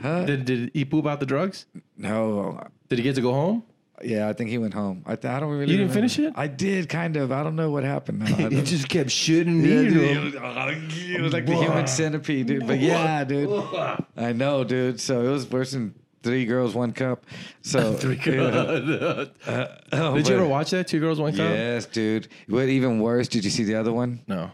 [0.00, 0.24] Huh?
[0.24, 1.66] Did, did he poop out the drugs?
[1.96, 2.60] No.
[2.88, 3.62] Did he get to go home?
[4.02, 5.04] Yeah, I think he went home.
[5.06, 5.70] I, th- I don't really.
[5.70, 6.08] You didn't remember.
[6.08, 6.32] finish it?
[6.36, 7.30] I did kind of.
[7.30, 8.18] I don't know what happened.
[8.18, 10.10] No, I He just kept shitting Yeah, me.
[10.10, 12.66] it, was, uh, it was like the human centipede, dude.
[12.66, 13.48] But yeah, dude.
[14.16, 15.00] I know, dude.
[15.00, 17.24] So it was worse than three girls, one cup.
[17.62, 19.24] So Three yeah.
[19.92, 20.88] Oh, Did you ever watch that?
[20.88, 21.50] Two girls, one cup.
[21.50, 22.28] Yes, dude.
[22.48, 23.28] What even worse?
[23.28, 24.20] Did you see the other one?
[24.26, 24.50] No.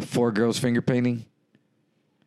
[0.00, 1.26] Four girls finger painting.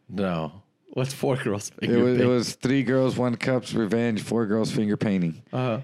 [0.10, 0.64] No.
[0.90, 1.72] What's four girls?
[1.82, 4.22] It was, it was three girls, one cup's revenge.
[4.22, 5.42] Four girls finger painting.
[5.52, 5.80] Uh, huh.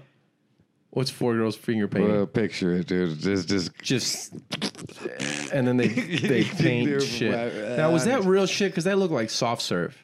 [0.90, 2.12] what's four girls finger painting?
[2.12, 3.18] Well, picture it, dude.
[3.18, 4.32] Just, just just
[5.52, 7.76] and then they they paint shit.
[7.76, 8.70] Now was that real shit?
[8.70, 9.96] Because that looked like soft serve.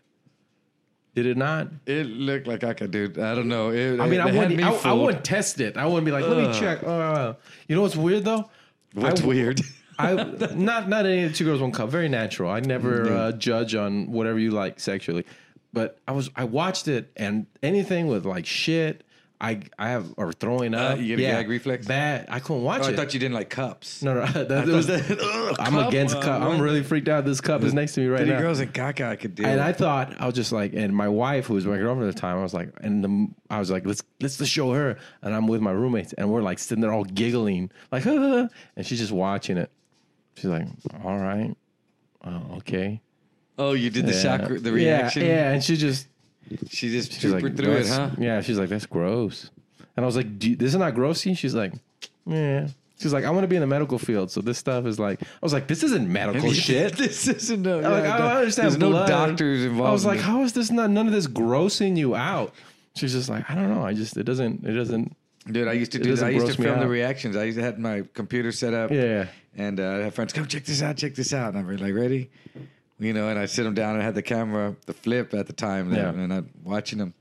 [1.16, 1.68] Did it not?
[1.86, 3.04] It looked like I could do.
[3.16, 3.70] I don't know.
[3.70, 4.54] It, I mean, I wouldn't.
[4.54, 5.78] me I, I wouldn't test it.
[5.78, 6.82] I wouldn't be like, let me check.
[6.84, 7.32] Uh,
[7.66, 8.50] you know what's weird though?
[8.92, 9.62] What's I- weird?
[9.98, 10.12] I
[10.54, 11.88] not not any of the two girls one cup.
[11.88, 12.50] Very natural.
[12.50, 15.24] I never uh, judge on whatever you like sexually,
[15.72, 19.02] but I was I watched it and anything with like shit.
[19.40, 20.96] I I have or throwing up.
[20.96, 21.86] Uh, you get a gag reflex?
[21.86, 22.26] Bad.
[22.30, 24.02] I couldn't watch Oh, I thought you didn't like cups.
[24.02, 24.88] no, no, that, was,
[25.60, 26.42] I'm cup, against uh, cup.
[26.42, 27.24] I'm really freaked out.
[27.26, 28.38] This cup is next to me right now.
[28.40, 29.44] girls and caca, I could do.
[29.44, 32.14] And I thought I was just like, and my wife, who was my girlfriend at
[32.14, 34.96] the time, I was like, and the, I was like, let's let's just show her.
[35.20, 38.48] And I'm with my roommates, and we're like sitting there all giggling, like, and
[38.82, 39.70] she's just watching it.
[40.36, 40.66] She's like,
[41.04, 41.54] all right,
[42.24, 43.00] oh, okay.
[43.58, 44.38] oh, you did the Yeah.
[44.38, 44.80] shock, the reaction.
[44.82, 45.22] Yeah, reaction.
[45.26, 46.08] Yeah, and she just
[46.68, 48.10] She just she's like, through it, "That's- huh?
[48.18, 49.50] Yeah, she's like, that's gross.
[49.96, 51.36] And I was like, Do you- this is not grossy.
[51.36, 51.72] She's like,
[52.26, 52.68] yeah.
[52.98, 55.22] She's like, I want to be in the medical field, so this stuff is like.
[55.22, 56.92] I was like, this isn't medical shit.
[56.96, 57.78] this isn't no.
[57.78, 58.68] I'm like, yeah, I don't understand.
[58.68, 59.88] There's no doctors involved.
[59.88, 60.22] I was in like, it.
[60.22, 62.54] how is this not none of this grossing you out?
[62.94, 63.84] She's just like, I don't know.
[63.84, 65.14] I just it doesn't it doesn't.
[65.50, 66.10] Dude, I used to do that.
[66.10, 66.90] doesn't I used gross to me film the out.
[66.90, 67.36] reactions.
[67.36, 68.90] I used to have my computer set up.
[68.90, 69.26] Yeah.
[69.54, 71.94] And uh, I have friends come check this out, check this out, and I'm like,
[71.94, 72.30] ready,
[72.98, 73.28] you know.
[73.28, 75.92] And I sit them down and I had the camera, the flip at the time,
[75.92, 76.08] Yeah.
[76.10, 77.14] and I'm watching them.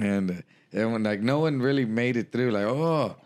[0.00, 0.42] And
[0.72, 2.50] everyone like no one really made it through.
[2.52, 3.16] Like oh,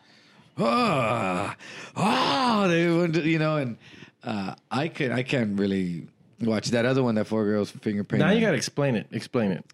[0.59, 1.55] oh,
[1.97, 3.57] oh, they would, you know.
[3.57, 3.77] And
[4.25, 6.07] uh, I could, I can't really
[6.41, 8.27] watch that other one, that four girls finger painting.
[8.27, 9.07] Now you gotta explain it.
[9.13, 9.65] Explain it.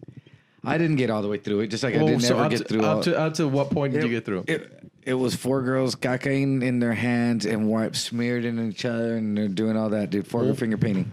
[0.63, 1.67] I didn't get all the way through it.
[1.67, 2.81] Just like I Well, didn't so ever get to, through.
[2.81, 4.43] up all, to up to what point did you get through?
[4.47, 9.15] It, it was four girls cacaing in their hands and wipe smeared in each other,
[9.15, 10.27] and they're doing all that, dude.
[10.27, 11.11] Four finger painting.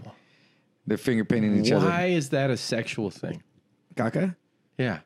[0.87, 1.85] They're finger painting each other.
[1.85, 3.43] Why is that a sexual thing?
[3.95, 4.35] Gaga?
[4.77, 4.99] Yeah.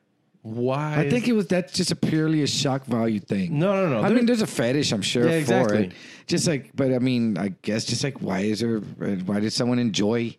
[0.44, 0.96] Why?
[1.00, 3.60] I think it was that's just a purely a shock value thing.
[3.60, 4.00] No, no, no.
[4.00, 5.78] I There- mean, there's a fetish, I'm sure, Yeah, exactly.
[5.78, 5.92] for it.
[6.28, 8.80] Just like, but I mean, I guess just like, why is there?
[8.80, 10.36] Why did someone enjoy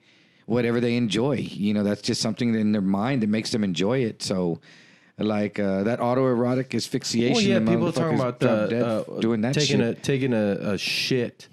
[0.47, 1.35] whatever they enjoy?
[1.37, 4.23] You know, that's just something in their mind that makes them enjoy it.
[4.23, 4.61] So,
[5.19, 7.35] like uh, that autoerotic asphyxiation.
[7.35, 9.99] Well, yeah, people are talking motherfuckers about drop the, uh, doing that taking shit.
[9.99, 11.47] a taking a, a shit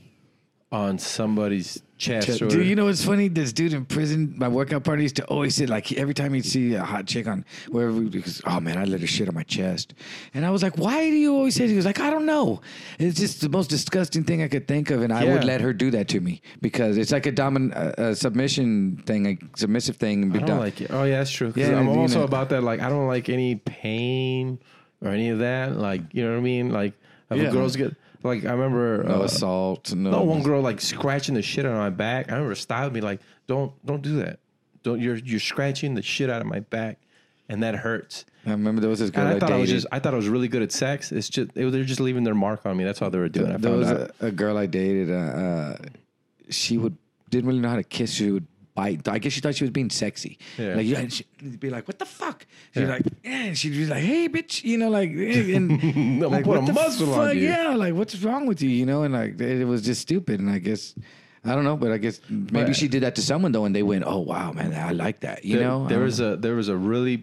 [0.71, 2.41] on somebody's chest.
[2.41, 3.27] Or, Dude, you know what's funny?
[3.27, 6.45] This dude in prison, my workout partner used to always say, like, every time he'd
[6.45, 9.35] see a hot chick on wherever, he goes, oh man, I let her shit on
[9.35, 9.93] my chest.
[10.33, 11.69] And I was like, why do you always say that?
[11.69, 12.61] He was like, I don't know.
[12.97, 15.01] It's just the most disgusting thing I could think of.
[15.03, 18.15] And I would let her do that to me because it's like a dominant, uh,
[18.15, 20.23] submission thing, a submissive thing.
[20.23, 20.89] and be I don't like it.
[20.91, 21.53] Oh yeah, that's true.
[21.55, 22.25] Yeah, I'm also know.
[22.25, 22.63] about that.
[22.63, 24.59] Like, I don't like any pain
[25.01, 25.77] or any of that.
[25.77, 26.71] Like, you know what I mean?
[26.71, 26.93] Like,
[27.29, 27.51] if Yeah.
[27.51, 29.93] girls get like, I remember No uh, assault.
[29.93, 32.29] No, No, one girl like scratching the shit out of my back.
[32.31, 34.39] I remember styling me like, "Don't, don't do that.
[34.83, 36.99] Don't you're you're scratching the shit out of my back,
[37.47, 39.69] and that hurts." I remember there was this girl And I I, thought I was
[39.69, 39.81] dated.
[39.81, 41.11] just, I thought I was really good at sex.
[41.11, 42.83] It's just they were just leaving their mark on me.
[42.83, 43.51] That's all they were doing.
[43.53, 45.11] I there was a, a girl I dated.
[45.11, 45.77] Uh, uh,
[46.49, 46.97] she would
[47.29, 48.13] didn't really know how to kiss.
[48.13, 48.47] She would
[48.79, 49.07] bite.
[49.15, 50.33] I guess she thought she was being sexy.
[50.57, 50.75] Yeah.
[50.77, 52.39] Like yeah, she'd be like, "What the fuck?"
[52.73, 52.91] She'd be Yeah.
[52.95, 55.09] like, "Yeah," and she'd be like, "Hey, bitch," you know, like,
[55.57, 57.35] and like, put what a the muzzle on fuck?
[57.35, 57.47] you.
[57.51, 58.69] Yeah, like, what's wrong with you?
[58.79, 60.39] You know, and like, it, was just stupid.
[60.39, 60.95] And I guess.
[61.45, 63.73] I don't know, but I guess maybe But- she did that to someone though, and
[63.73, 66.35] they went, "Oh wow, man, I like that." You there, know, there was don't a
[66.35, 67.15] there was a really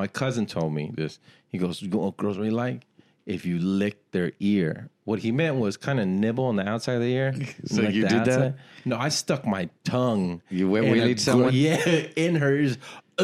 [0.00, 1.18] my cousin told me this.
[1.52, 2.86] He goes, "You know girls really like
[3.26, 4.72] if you lick their ear."
[5.04, 7.34] What he meant was kind of nibble on the outside of the ear.
[7.66, 8.56] So like you did that?
[8.84, 10.42] No, I stuck my tongue.
[10.50, 11.52] You a wheelied someone?
[11.52, 11.76] Yeah,
[12.16, 12.78] in her ears.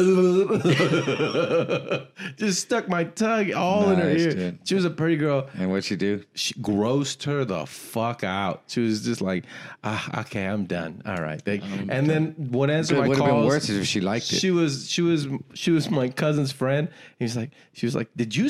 [2.37, 4.33] Just stuck my tongue all in her ear.
[4.33, 4.59] dude.
[4.63, 5.49] She was a pretty girl.
[5.57, 6.23] And what'd she do?
[6.33, 8.63] She grossed her the fuck out.
[8.67, 9.43] She was just like,
[9.83, 11.01] ah, okay, I'm done.
[11.05, 11.41] All right.
[11.45, 14.37] And then would answer It my would have been worse if she liked it.
[14.37, 16.87] She was she was she was my cousin's friend.
[17.19, 18.47] He's like she was like, did you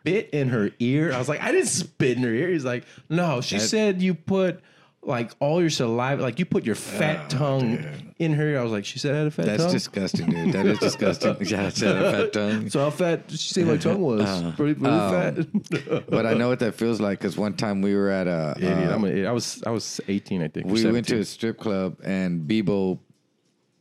[0.00, 1.12] spit in her ear?
[1.12, 2.48] I was like, I didn't spit in her ear.
[2.48, 3.40] He's like, no.
[3.40, 4.60] She That- said you put
[5.02, 7.82] like all your saliva, like you put your fat tongue
[8.18, 8.48] in her.
[8.50, 9.72] Ear." I was like, she said I had a fat That's tongue.
[9.72, 10.52] disgusting, dude.
[10.52, 11.36] That is disgusting.
[11.40, 12.68] yeah, it's a fat tongue.
[12.68, 14.20] so how fat did she say my tongue was?
[14.20, 16.06] Uh, pretty pretty um, fat.
[16.10, 18.54] But I know what that feels like because one time we were at a.
[18.58, 18.90] Idiot.
[18.90, 19.26] uh, I'm an idiot.
[19.26, 20.66] I was I was 18, I think.
[20.66, 21.18] or we went to 17.
[21.18, 22.98] a strip club and Bebo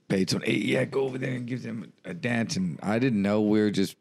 [0.07, 0.41] paid some.
[0.41, 2.55] Hey, yeah, go over there and give them a dance.
[2.55, 3.97] And I didn't know we were just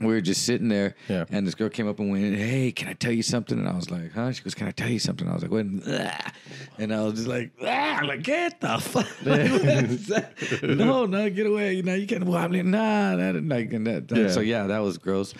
[0.00, 0.94] we were just sitting there.
[1.08, 1.24] Yeah.
[1.30, 3.74] And this girl came up and went, "Hey, can I tell you something?" And I
[3.74, 6.32] was like, "Huh?" She goes, "Can I tell you something?" I was like, "What?" "Ah."
[6.78, 9.06] And I was just like, "Ah!" Like, get the fuck.
[9.24, 10.34] Like, what is that?
[10.62, 11.74] no, no, get away.
[11.74, 12.24] You know, you can't.
[12.24, 14.10] Well, I'm like, nah, that like and that.
[14.10, 14.28] Yeah.
[14.28, 15.34] So yeah, that was gross.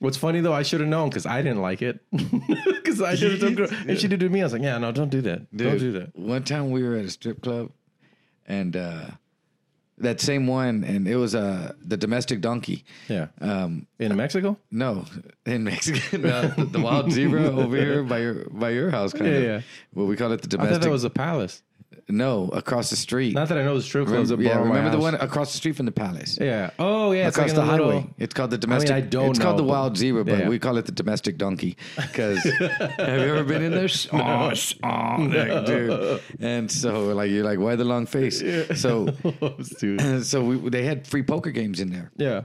[0.00, 2.00] What's funny though, I should have known because I didn't like it.
[2.10, 4.40] Because I should have told girl, and she did it to me.
[4.40, 5.56] I was like, yeah, no, don't do that.
[5.56, 6.16] don't do that.
[6.18, 7.70] One time we were at a strip club,
[8.46, 9.06] and uh,
[9.98, 12.84] that same one, and it was uh, the domestic donkey.
[13.08, 13.28] Yeah.
[13.40, 14.56] Um, In Mexico?
[14.70, 15.04] no,
[15.46, 19.36] in Mexico, no, the wild zebra over here by your by your house, kind Yeah,
[19.36, 19.42] of.
[19.44, 19.60] yeah.
[19.94, 20.70] Well, we call it the domestic.
[20.70, 21.62] I thought that was a palace.
[22.08, 23.34] No across the street.
[23.34, 24.64] Not that I know the strip club's a remember, bar.
[24.64, 26.38] yeah, remember the one across the street from the palace.
[26.40, 26.70] Yeah.
[26.78, 27.28] Oh yeah.
[27.28, 28.90] It's across like the a little- It's called the domestic.
[28.92, 30.48] I don't It's called the wild zebra, but Yeah.
[30.48, 31.76] we call it the domestic donkey.
[31.96, 32.42] Because
[32.98, 33.88] have you ever been in there?
[34.12, 34.52] Oh,
[34.84, 36.20] oh, like, dude.
[36.40, 38.40] And so, like, you're like, why the long face?
[38.80, 39.08] So,
[40.22, 42.42] so we, they had free poker games in there, Yeah.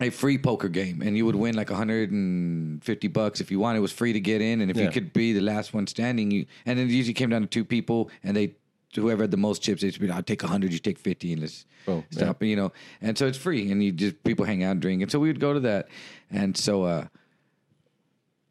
[0.00, 3.76] a free poker game, and you would win like 150 bucks if you won.
[3.76, 4.84] It was free to get in, and if Yeah.
[4.84, 7.46] you could be the last one standing, you and then it usually came down to
[7.48, 8.54] two people, and they
[8.94, 11.42] whoever had the most chips, they'd be like, "I'll take 100, you take 50, and
[11.42, 14.72] let's Oh, stop." You know, and so it's free, and you just people hang out
[14.72, 15.88] and drink, and so we would go to that,
[16.30, 16.84] and so.
[16.84, 17.06] uh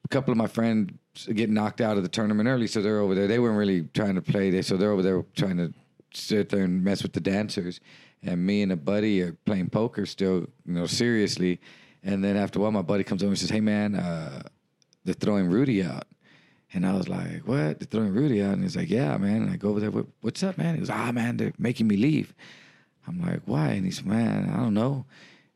[0.03, 0.91] a couple of my friends
[1.33, 3.27] get knocked out of the tournament early, so they're over there.
[3.27, 5.73] They weren't really trying to play, they so they're over there trying to
[6.13, 7.79] sit there and mess with the dancers.
[8.23, 11.61] And me and a buddy are playing poker still, you know, seriously.
[12.03, 14.43] And then after a while, my buddy comes over and says, "Hey, man, uh,
[15.05, 16.07] they're throwing Rudy out."
[16.73, 17.79] And I was like, "What?
[17.79, 19.91] They're throwing Rudy out?" And he's like, "Yeah, man." And I go over there.
[19.91, 20.75] "What- What's up, man?
[20.75, 22.33] He goes, "Ah, man, they're making me leave."
[23.07, 25.05] I'm like, "Why?" And he's, "Man, I don't know."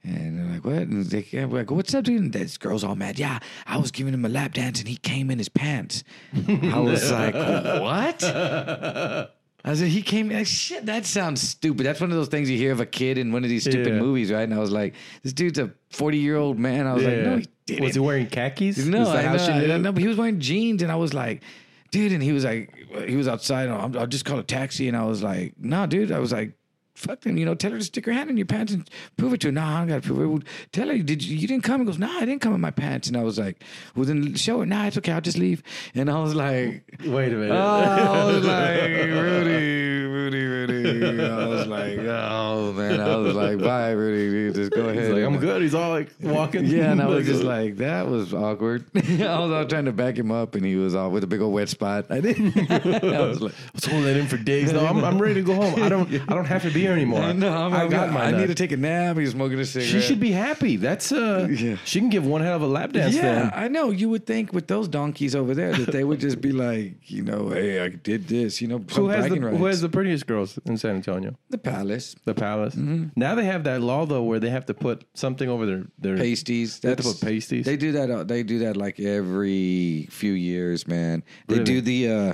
[0.07, 0.75] And they're like, what?
[0.83, 2.21] And they, I'm like, what's up, dude?
[2.21, 3.17] And this girl's all mad.
[3.17, 6.03] Yeah, I was giving him a lap dance and he came in his pants.
[6.47, 8.21] I was like, what?
[9.67, 11.85] I said, he came like, shit, that sounds stupid.
[11.85, 13.93] That's one of those things you hear of a kid in one of these stupid
[13.93, 13.99] Yeah.
[13.99, 14.43] movies, right?
[14.43, 14.93] And I was like,
[15.23, 16.85] this dude's a 40 year old man.
[16.85, 17.83] I was like, no, he didn't.
[17.83, 18.77] Was he wearing khakis?
[18.85, 19.77] No, Is that I, how know, she I did it?
[19.79, 21.41] know, but he was wearing jeans, and I was like,
[21.89, 22.75] dude, and he was like,
[23.07, 23.69] he was outside.
[23.69, 26.51] I'll, I'll just call a taxi, and I was like, nah, dude, I was like.
[26.95, 27.55] Fuck them, you know.
[27.55, 29.51] Tell her to stick her hand in your pants and prove it to her.
[29.51, 30.27] Nah, I don't gotta prove it.
[30.27, 30.39] Well,
[30.71, 31.81] tell her, did you, you didn't come?
[31.81, 33.07] He goes, Nah, I didn't come in my pants.
[33.09, 33.61] And I was like,
[33.95, 34.65] Well, then show her.
[34.65, 35.11] Nah, it's okay.
[35.11, 35.61] I'll just leave.
[35.93, 37.51] And I was like, Wait a minute.
[37.51, 41.21] Oh, I was like, Rudy, Rudy, Rudy.
[41.25, 43.01] I was like, oh man.
[43.01, 44.29] I was like, bye, Rudy.
[44.53, 45.03] Dude, Just go ahead.
[45.03, 45.61] He's like, I'm good.
[45.61, 46.65] He's all like walking.
[46.65, 48.85] Yeah, and I was just like, that was awkward.
[48.95, 51.41] I was all trying to back him up, and he was all with a big
[51.41, 52.05] old wet spot.
[52.09, 52.57] I didn't.
[52.71, 54.71] I was like, I was holding that in for days.
[54.71, 55.81] No, I'm, I'm ready to go home.
[55.83, 56.11] I don't.
[56.13, 57.33] I don't have to be here anymore.
[57.33, 58.25] no, I'm, I got my.
[58.25, 59.17] I need to take a nap.
[59.17, 59.89] He's smoking a cigarette.
[59.91, 60.75] She should be happy.
[60.77, 61.47] That's uh.
[61.49, 61.77] Yeah.
[61.85, 63.15] She can give one hell of a lap dance.
[63.15, 63.51] Yeah, then.
[63.53, 63.91] I know.
[63.91, 67.23] You would think with those donkeys over there that they would just be like, you
[67.23, 68.61] know, hey, I did this.
[68.61, 69.57] You know, Who has the bragging rights.
[69.57, 71.35] Who has the prettiest girls in San Antonio?
[71.49, 72.75] the palace The Palace.
[72.75, 73.07] Mm-hmm.
[73.15, 76.17] Now they have that law though, where they have to put something over their their
[76.17, 76.79] pasties?
[76.79, 77.65] They have to put pasties.
[77.65, 78.09] They do that.
[78.11, 81.23] uh, They do that like every few years, man.
[81.47, 81.65] They Really?
[81.65, 82.33] do the uh,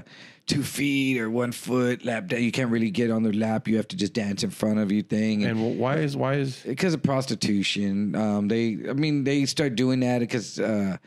[0.52, 2.28] two feet or one foot lap.
[2.28, 2.42] dance.
[2.42, 3.68] You can't really get on their lap.
[3.68, 5.44] You have to just dance in front of you thing.
[5.44, 8.78] And, And why is why is because of prostitution, um, they.
[8.90, 10.98] I mean, they start doing that because uh,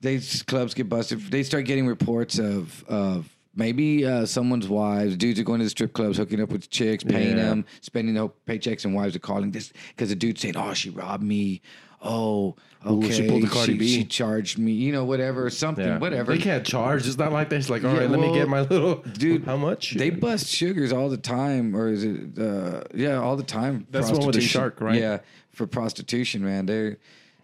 [0.00, 1.20] they clubs get busted.
[1.30, 3.28] They start getting reports of of.
[3.54, 7.04] Maybe uh, someone's wives, dudes are going to the strip clubs, hooking up with chicks,
[7.04, 7.48] paying Yeah.
[7.50, 10.88] them, spending their paychecks, and wives are calling this because the dude's saying, "Oh, she
[10.88, 11.60] robbed me.
[12.04, 14.72] Oh, okay, Ooh, she pulled the Cardi she, B." she charged me.
[14.72, 15.98] You know, whatever, something, yeah.
[15.98, 17.06] whatever." They can't charge.
[17.06, 17.56] It's not like that.
[17.56, 19.94] It's like, all Yeah, right, let me get my little dude, How much?
[19.94, 22.38] They bust sugars all the time, or is it?
[22.38, 23.86] Uh, yeah, all the time.
[23.90, 24.48] That's the one with the Prostitution.
[24.60, 25.00] shark, right?
[25.00, 25.18] Yeah,
[25.52, 26.66] for prostitution, man.
[26.66, 26.98] They're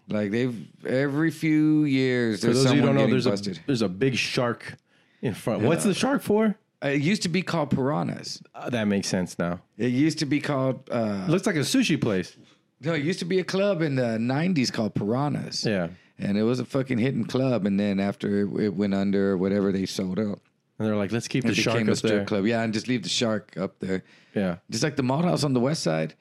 [0.09, 0.55] like they've
[0.85, 2.41] every few years.
[2.41, 3.57] For There's those of you who someone don't know, getting there's busted.
[3.57, 4.75] a there's a big shark
[5.21, 5.61] in front.
[5.63, 6.55] What's the shark for?
[6.83, 8.41] Uh, it used to be called piranhas.
[8.55, 9.59] Uh, that makes sense now.
[9.77, 10.89] It used to be called.
[10.89, 12.35] Uh, Looks like a sushi place.
[12.81, 15.65] No, it used to be a club in the '90s called Piranhas.
[15.65, 15.89] Yeah.
[16.17, 17.65] and it was a fucking hidden club.
[17.65, 20.39] And then after it, it went under, or whatever, they sold out.
[20.77, 22.25] And they're like, let's keep the It shark up strip there.
[22.25, 22.45] club.
[22.45, 24.03] Yeah, and just leave the shark up there.
[24.33, 24.57] Yeah.
[24.69, 26.15] Just like the malt house on the west side.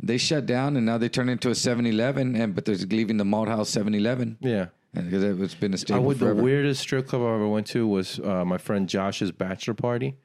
[0.00, 3.24] They shut down and now they turned into a 7-Eleven and but they're leaving the
[3.24, 4.36] malt house 7-Eleven.
[4.40, 4.66] Yeah.
[4.94, 7.86] Because it's been a staple I would, the weirdest strip club I ever went to
[7.86, 10.16] was uh, my friend Josh's bachelor party.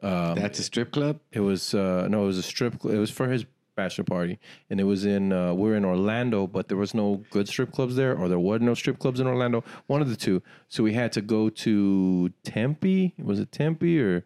[0.00, 1.20] That's a strip club?
[1.32, 2.82] It was uh, no, it was a strip.
[2.82, 3.44] Cl- it was for his
[3.76, 5.32] bachelor party, and it was in.
[5.32, 8.38] Uh, we were in Orlando, but there was no good strip clubs there, or there
[8.38, 9.64] were no strip clubs in Orlando.
[9.86, 10.42] One of the two.
[10.68, 13.14] So we had to go to Tempe.
[13.18, 14.24] Was it Tempe or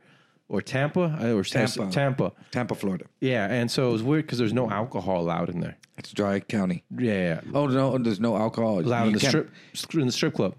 [0.49, 1.19] or Tampa?
[1.35, 1.91] Or Tampa.
[1.91, 2.33] Tampa.
[2.51, 3.07] Tampa, Florida.
[3.21, 5.77] Yeah, and so it was weird because there's no alcohol allowed in there.
[5.97, 6.85] It's dry county.
[6.97, 7.41] Yeah, yeah.
[7.55, 8.81] Oh no, there's no alcohol.
[8.81, 9.51] allowed You in the strip
[9.95, 10.55] in the strip club.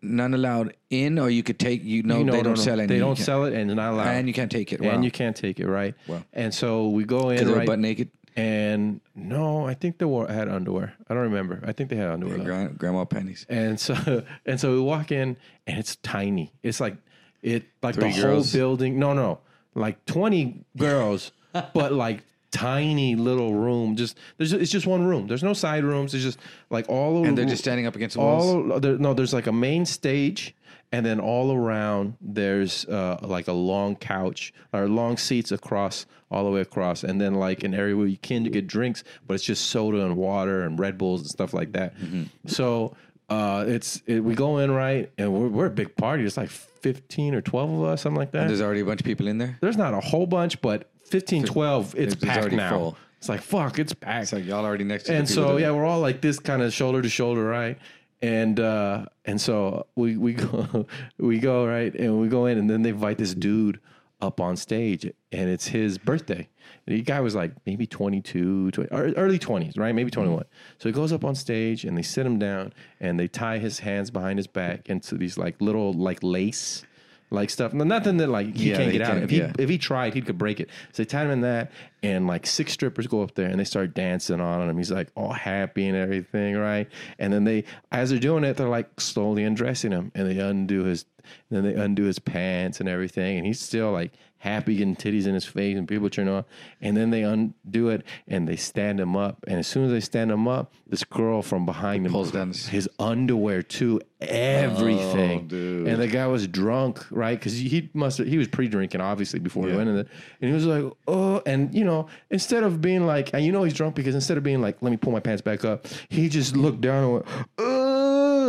[0.00, 1.82] None allowed in, or you could take.
[1.82, 2.86] You know, You know, they don't no, sell it.
[2.86, 4.06] They don't sell it, and it's not allowed.
[4.08, 4.80] and you can't take it.
[4.80, 4.90] Wow.
[4.90, 5.94] and you can't take it, right?
[6.06, 6.22] Wow.
[6.32, 7.66] And so we go in, they right?
[7.66, 8.10] butt naked.
[8.38, 10.94] And no, I think they were had underwear.
[11.08, 11.60] I don't remember.
[11.66, 12.38] I think they had underwear.
[12.38, 12.44] though.
[12.44, 13.44] Gra- grandma panties.
[13.48, 15.36] And so and so we walk in
[15.66, 16.52] and it's tiny.
[16.62, 16.96] It's like
[17.42, 18.52] it like Three the girls?
[18.52, 18.98] whole building.
[18.98, 19.40] No, no.
[19.74, 22.22] Like 20 girls, but like
[22.52, 23.96] tiny little room.
[23.96, 25.26] Just there's it's just one room.
[25.26, 26.14] There's no side rooms.
[26.14, 26.38] It's just
[26.70, 28.44] like all And they're just standing up against the walls.
[28.72, 30.54] all there, no there's like a main stage
[30.92, 36.44] and then all around there's uh, like a long couch or long seats across all
[36.44, 39.44] the way across and then like an area where you can get drinks but it's
[39.44, 42.24] just soda and water and red bulls and stuff like that Mm-hmm.
[42.46, 42.94] so
[43.30, 46.48] uh, it's it, we go in right and we're, we're a big party it's like
[46.48, 49.26] 15 or 12 of us something like that And There's already a bunch of people
[49.28, 49.58] in there.
[49.60, 52.96] there's not a whole bunch but 15 12 it's, It's packed now full.
[53.18, 55.14] it's like fuck it's packed It's like y'all already next to.
[55.14, 57.76] and so yeah, we're all like this kind of shoulder to shoulder, right?
[58.20, 60.86] And uh and so we we go
[61.18, 63.80] we go right and we go in and then they invite this dude
[64.20, 66.48] up on stage, and it's his birthday.
[66.86, 69.94] and The guy was like maybe 22, 20, early 20s, right?
[69.94, 70.44] Maybe 21.
[70.78, 73.80] So he goes up on stage and they sit him down and they tie his
[73.80, 76.82] hands behind his back into these like little like lace
[77.30, 77.72] like stuff.
[77.74, 79.12] Nothing that like he Yeah, can't get out.
[79.12, 79.52] can't- If he yeah.
[79.58, 80.68] if he tried, he could break it.
[80.92, 81.70] So they tied him in that,
[82.02, 84.76] and like six strippers go up there and they start dancing on him.
[84.78, 86.88] He's like all happy and everything, right?
[87.18, 90.84] And then they, as they're doing it, they're like slowly undressing him, and they undo
[90.84, 91.04] his,
[91.50, 95.34] then they undo his pants and everything, and he's still like happy, getting titties in
[95.34, 96.44] his face, and people turn on,
[96.80, 100.00] and then they undo it and they stand him up, and as soon as they
[100.00, 105.48] stand him up, this girl from behind him Pulls down his- underwear too, everything, Oh,
[105.48, 105.88] dude.
[105.88, 107.38] and the guy was drunk, right?
[107.38, 110.06] Because he must have, he was pre-drinking obviously before he went in there,
[110.40, 113.64] and he was like, oh, and you know, instead of being like, and you know
[113.64, 116.28] he's drunk because instead of being like, let me pull my pants back up, he
[116.28, 117.26] just looked down and went,
[117.58, 117.77] oh,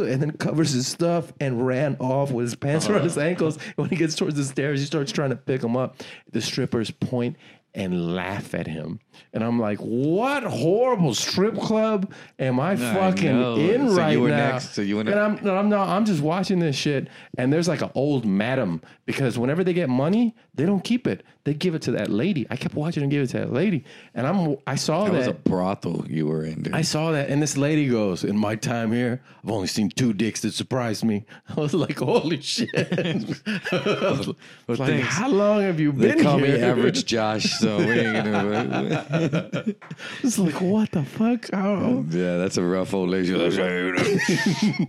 [0.04, 3.28] and then covers his stuff and ran off with his pants around his uh-huh.
[3.28, 3.58] ankles.
[3.58, 6.02] And when he gets towards the stairs, he starts trying to pick him up.
[6.32, 7.38] The strippers point
[7.74, 9.00] and laugh at him.
[9.34, 13.56] And I'm like, what horrible strip club am I fucking know.
[13.56, 14.52] in So right you were now?
[14.54, 15.88] next, so you and I'm no, I'm not.
[15.90, 17.08] I'm just watching this shit,
[17.38, 21.24] and there's like an old madam because whenever they get money, they don't keep it.
[21.46, 22.46] They give it to that lady.
[22.50, 24.58] I kept watching them give it to that lady, and I'm.
[24.68, 25.18] I saw That that.
[25.20, 26.74] was a brothel you were in, dude.
[26.74, 30.14] I saw that, and this lady goes, "In my time here, I've only seen two
[30.14, 31.26] dicks that surprised me."
[31.58, 32.70] I was like, "Holy shit!"
[33.72, 34.26] I
[34.68, 35.08] was like, thanks.
[35.08, 39.06] "How long have you they been call here?" me Average Josh, so we ain't gonna.
[39.12, 41.50] It's like, what the fuck?
[41.52, 42.04] How?
[42.10, 43.28] yeah, that's a rough old lady.
[43.28, 44.04] She's like, hey, you know,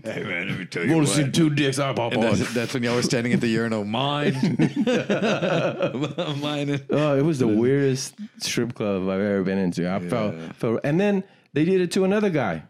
[0.05, 1.17] hey, man, let me tell I've you only what.
[1.17, 1.79] seen two dicks.
[1.79, 2.35] I pop And on.
[2.37, 3.85] that's, that's when y'all were standing at the urinal.
[3.85, 4.35] Mine.
[6.41, 6.81] Mine.
[6.91, 9.91] Oh, it was the weirdest strip club I've ever been into.
[9.91, 12.63] I felt, felt, and then they did it to another guy,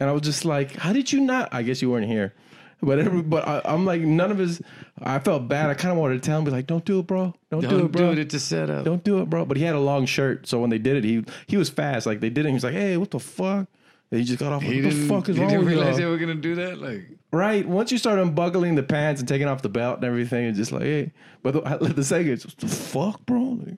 [0.00, 2.34] and I was just like, "How did you not?" I guess you weren't here,
[2.82, 4.60] but every, but I, I'm like, none of his.
[5.00, 5.70] I felt bad.
[5.70, 7.34] I kind of wanted to tell him, be like, "Don't do it, bro.
[7.50, 8.06] Don't, do it, Don't bro.
[8.06, 8.18] do it.
[8.18, 8.84] It's a setup.
[8.84, 11.04] Don't do it, bro." But he had a long shirt, so when they did it,
[11.04, 12.06] he he was fast.
[12.06, 13.66] Like they did it, he was like, "Hey, what the fuck?"
[14.10, 14.62] And he just got off.
[14.62, 16.04] He what the fuck is he wrong didn't with realize you?
[16.04, 16.78] they were gonna do that.
[16.80, 17.66] Like, Right.
[17.68, 20.70] Once you start unbuckling the pants and taking off the belt and everything, it's just
[20.72, 21.12] like, hey.
[21.42, 23.58] But the, the second, it's what the fuck, bro?
[23.62, 23.76] Like,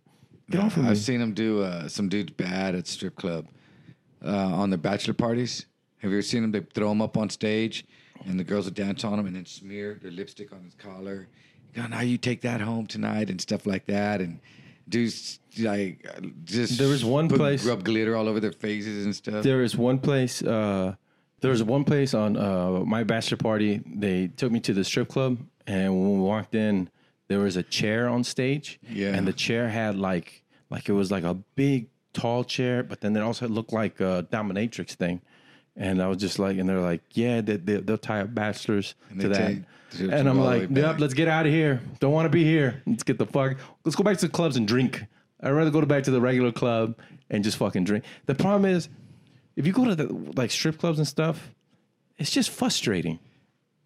[0.50, 0.90] get off of me.
[0.90, 3.46] I've seen him do uh, some dudes bad at strip club
[4.24, 5.64] uh, on their bachelor parties.
[5.98, 6.52] Have you ever seen them?
[6.52, 7.84] They throw them up on stage,
[8.26, 11.28] and the girls would dance on him and then smear their lipstick on his collar.
[11.74, 14.40] Go, now you take that home tonight, and stuff like that, and
[14.88, 15.08] do
[15.60, 16.06] like
[16.44, 19.42] just There was one put- place- rub glitter all over their faces and stuff.
[19.44, 20.42] There is one place.
[20.42, 20.94] Uh,
[21.40, 23.80] there was one place on uh, my bachelor party.
[23.86, 26.88] They took me to the strip club, and when we walked in,
[27.28, 28.80] there was a chair on stage.
[28.90, 29.14] Yeah.
[29.14, 33.14] and the chair had like like it was like a big tall chair, but then
[33.16, 35.20] it also looked like a dominatrix thing.
[35.78, 38.94] And I was just like, and they're like, yeah, they, they, they'll tie up bachelors
[39.20, 39.46] to that.
[39.48, 39.62] take-
[40.00, 41.80] and I'm like, yep, let's get out of here.
[42.00, 42.82] Don't want to be here.
[42.86, 43.56] Let's get the fuck.
[43.84, 45.04] Let's go back to the clubs and drink.
[45.40, 46.94] I'd rather go back to the regular club
[47.30, 48.04] and just fucking drink.
[48.26, 48.88] The problem is,
[49.56, 51.50] if you go to the like strip clubs and stuff,
[52.18, 53.18] it's just frustrating.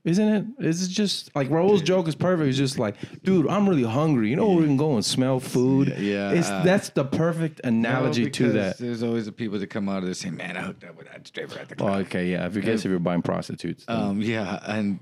[0.04, 0.44] Isn't it?
[0.58, 2.48] It's just like Raul's joke is perfect.
[2.48, 4.30] It's just like, dude, I'm really hungry.
[4.30, 5.94] You know where we can go and smell food?
[5.96, 6.32] Yeah.
[6.32, 8.78] It's that's the perfect analogy No, to because that.
[8.78, 11.06] There's always the people that come out of there saying, "Man, I hooked up with
[11.12, 12.46] that stripper at the Oh, club." okay, yeah.
[12.46, 14.98] If you guess if you're buying prostitutes, Um, yeah, and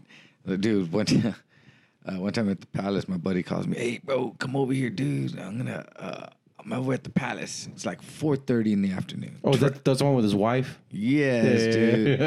[0.46, 1.34] uh, dude, one time,
[2.04, 4.90] uh, one time at the palace, my buddy calls me, "Hey, bro, come over here,
[4.90, 5.38] dude.
[5.38, 6.26] I'm gonna, uh,
[6.64, 7.68] I'm over at the palace.
[7.72, 10.80] It's like 4:30 in the afternoon." oh, that, that's the one with his wife.
[10.90, 11.72] yes, Yeah.
[11.72, 12.18] dude.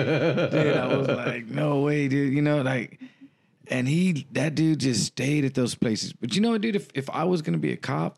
[0.52, 3.00] dude, I was like, "No way, dude." You know, like,
[3.68, 6.14] and he, that dude, just stayed at those places.
[6.14, 6.76] But you know what, dude?
[6.76, 8.18] If if I was gonna be a cop,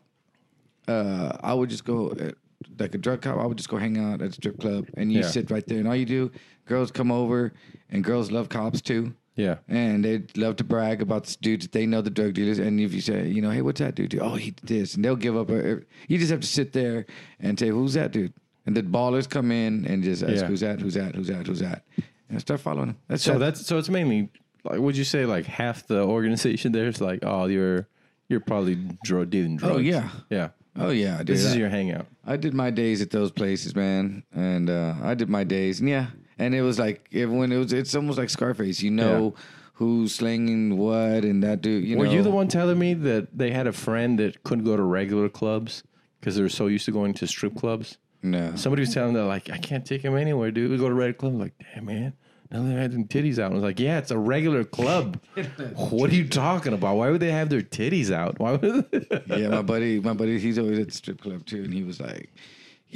[0.88, 2.08] uh, I would just go.
[2.10, 2.32] Uh,
[2.78, 5.12] like a drug cop, I would just go hang out at a strip club, and
[5.12, 5.28] you Yeah.
[5.28, 6.30] sit right there, and all you do,
[6.66, 7.52] girls come over,
[7.90, 9.14] and girls love cops too.
[9.36, 9.56] Yeah.
[9.68, 12.58] And they love to brag about the dudes that they know the drug dealers.
[12.58, 14.18] And if you say, you know, hey, what's that dude do?
[14.20, 14.94] Oh, he did this.
[14.94, 15.50] And they'll give up.
[15.50, 17.04] A, you just have to sit there
[17.38, 18.32] and say, who's that dude?
[18.64, 20.46] And the ballers come in and just ask, Yeah.
[20.46, 20.80] who's that?
[20.80, 21.14] Who's that?
[21.14, 21.46] Who's that?
[21.46, 21.84] Who's that?
[22.30, 22.96] And start following them.
[23.08, 23.38] That's So it.
[23.38, 24.30] that's so it's mainly
[24.64, 27.86] like would you say like half the organization there is like oh you're
[28.28, 28.74] you're probably
[29.04, 29.74] drug dealing drugs.
[29.76, 30.08] Oh, yeah.
[30.30, 30.48] yeah.
[30.78, 31.28] Oh, yeah, dude.
[31.28, 32.06] This is I- your hangout.
[32.26, 35.88] I did my days at those places, man, and uh, I did my days, and
[35.88, 36.08] yeah,
[36.38, 37.52] and it was like everyone.
[37.52, 37.72] It was.
[37.72, 38.82] It's almost like Scarface.
[38.82, 39.34] You know
[39.76, 41.84] who's slinging what, and that dude.
[41.84, 44.64] You Were know, you the one telling me that they had a friend that couldn't
[44.64, 45.82] go to regular clubs
[46.20, 47.98] because they were so used to going to strip clubs?
[48.22, 48.56] No.
[48.56, 50.70] Somebody was telling them like I can't take him anywhere, dude.
[50.70, 51.34] We go to red club.
[51.34, 52.14] I'm like damn man.
[52.50, 53.50] Now they're having titties out.
[53.50, 55.20] I was like, yeah, it's a regular club.
[55.74, 56.96] what are you talking about?
[56.96, 58.38] Why would they have their titties out?
[58.38, 61.74] Why would yeah, my buddy, my buddy, he's always at the strip club too, and
[61.74, 62.30] he was like,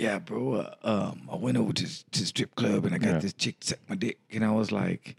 [0.05, 3.15] "Yeah, bro, uh, um, I went over to to the strip club and I got
[3.15, 3.19] Yeah.
[3.19, 5.17] this chick to suck my dick," and I was like,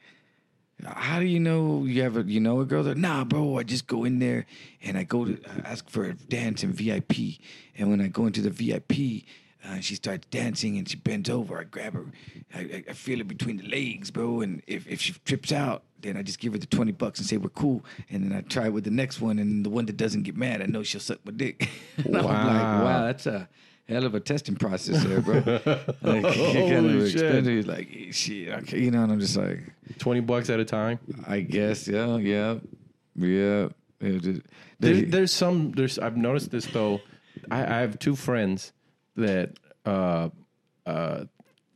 [0.84, 2.84] how do you know you have a you know a girl?
[2.84, 4.46] That nah bro I just go in there
[4.82, 7.40] and I go to I ask for a dance in VIP
[7.78, 9.24] and when I go into the VIP
[9.64, 11.60] uh, she starts dancing and she bends over.
[11.60, 12.06] I grab her
[12.56, 14.42] I, I, feel it between the legs bro.
[14.42, 17.28] And if, if she trips out then I just give her the 20 bucks and
[17.30, 17.86] say we're cool.
[18.10, 20.64] And then I try with the next one and the one that doesn't get mad
[20.64, 21.70] I know she'll suck my dick.
[21.98, 22.84] And I'm like Wow.
[22.86, 23.48] wow that's a
[23.92, 25.36] hell of a testing process there bro
[26.02, 27.22] like, Holy shit.
[27.22, 29.60] expensive like shit okay you know and I'm just like
[30.00, 31.00] Twenty bucks at a time.
[31.28, 32.56] I guess, yeah, yeah,
[33.16, 33.68] yeah.
[34.02, 34.42] Just-
[34.80, 35.72] There, there's some.
[35.74, 36.00] There's.
[36.00, 37.02] I've noticed this though.
[37.50, 38.74] I, I have two friends
[39.16, 39.52] that
[39.86, 40.30] uh,
[40.86, 41.26] uh,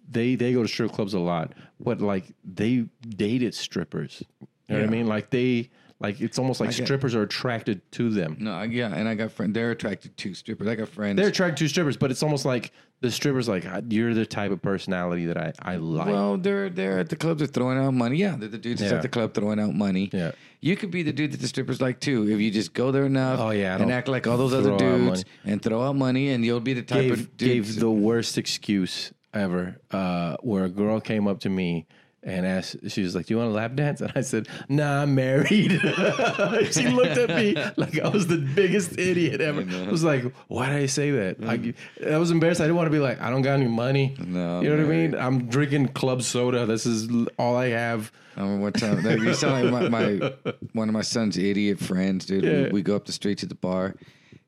[0.10, 4.24] they they go to strip clubs a lot, but like they dated strippers.
[4.40, 5.08] You know what I mean?
[5.08, 5.70] Like they
[6.06, 8.38] like it's almost like I get- strippers are attracted to them.
[8.40, 9.54] no, I- yeah, and I got friends.
[9.54, 10.68] They're attracted to strippers.
[10.68, 11.18] I got friends.
[11.18, 14.52] They're attracted to strippers, but it's almost like the strippers like "Ah, you're the type
[14.52, 16.08] of personality that I I like.
[16.08, 17.40] well, they're they're at the clubs.
[17.40, 18.18] They're throwing out money.
[18.18, 18.98] Yeah, they're the dudes that's Yeah.
[18.98, 20.10] at the club throwing out money.
[20.14, 20.32] Yeah.
[20.62, 23.06] you could be the dude that the strippers like too if you just go there
[23.06, 23.40] enough.
[23.40, 25.82] Oh, yeah, I and don't act like all those throw other out dudes and throw
[25.84, 27.72] out money, and you'll be the type gave of dudes.
[27.74, 29.76] gave the worst excuse ever.
[29.92, 31.86] Uh, where a girl came up to me
[32.26, 35.04] and asked, she was like, "Do you want a lap dance?" And I said, "Nah,
[35.04, 35.72] I'm married."
[36.72, 39.62] she looked at me like I was the biggest idiot ever.
[39.62, 41.76] I was like, "Why did I say that?" Mm.
[42.04, 42.62] I, I was embarrassed.
[42.62, 44.86] I didn't want to be like, "I don't got any money." No, you know what
[44.86, 45.16] I mean?
[45.16, 46.66] I'm drinking club soda.
[46.66, 47.08] This is
[47.38, 48.12] all I have.
[48.36, 50.34] I remember one time you sound like my, my
[50.74, 52.44] one of my son's idiot friends, dude.
[52.44, 52.64] Yeah.
[52.64, 53.96] We, we go up the street to the bar,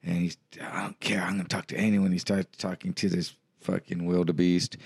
[0.04, 1.22] and he's I don't care.
[1.22, 2.12] I'm gonna talk to anyone.
[2.12, 4.78] He starts talking to this fucking wildebeest.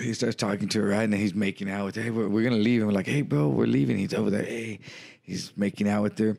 [0.00, 2.02] He starts talking to her right, and he's making out with her.
[2.02, 2.80] Hey, we're, we're gonna leave.
[2.80, 3.96] And we're like, hey, bro, we're leaving.
[3.96, 4.44] He's over there.
[4.44, 4.80] Hey,
[5.22, 6.36] he's making out with her.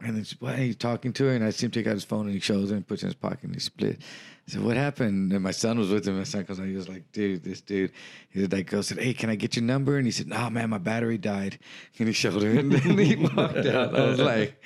[0.00, 2.26] And then well, he's talking to her, and I see him take out his phone,
[2.26, 3.98] and he shows her and puts it in his pocket, and he split.
[4.46, 6.18] I said, "What happened?" And my son was with him.
[6.18, 6.66] My son comes out.
[6.66, 7.92] He was like, "Dude, this dude."
[8.30, 10.50] He said, "That girl said, hey, can I get your number?" And he said, "Nah,
[10.50, 11.58] man, my battery died."
[11.98, 13.94] And he showed her, and then he walked out.
[13.94, 14.62] I was like,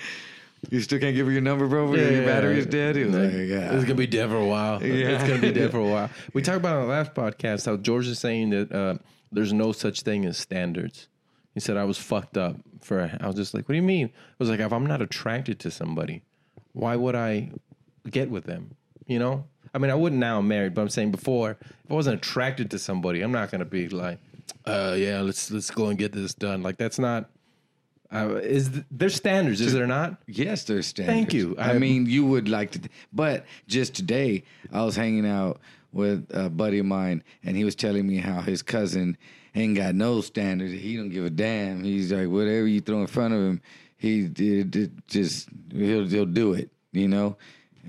[0.71, 1.91] "You still can't give her your number, bro?
[1.91, 4.83] Because your battery is dead." Like, "Yeah." It's gonna be dead for a while.
[4.83, 5.09] Yeah.
[5.11, 6.11] It's gonna be dead for a while.
[6.33, 8.99] We talked about on the last podcast how George is saying that uh,
[9.33, 11.09] there's no such thing as standards.
[11.55, 13.11] He said I was fucked up for.
[13.21, 14.07] I was just like, what do you mean?
[14.07, 16.23] I was like, if I'm not attracted to somebody,
[16.73, 17.51] why would I
[18.11, 18.77] get with them?
[19.07, 19.45] You know.
[19.75, 20.39] I mean, I wouldn't now.
[20.39, 23.65] I'm married, but I'm saying before, if I wasn't attracted to somebody, I'm not gonna
[23.67, 24.19] be like,
[24.65, 26.63] uh, yeah, let's let's go and get this done.
[26.63, 27.29] Like that's not.
[28.13, 29.61] Uh, is th- there's standards?
[29.61, 30.17] Is there not?
[30.27, 31.15] Yes, there's standards.
[31.15, 31.55] Thank you.
[31.59, 32.81] I, I- mean, you would like to,
[33.13, 35.61] but just today, I was hanging out
[35.93, 39.17] with a buddy of mine, and he was telling me how his cousin
[39.55, 40.73] ain't got no standards.
[40.73, 41.85] He don't give a damn.
[41.85, 43.61] He's like, whatever you throw in front of him,
[43.99, 47.37] he just he'll he'll do it, you know.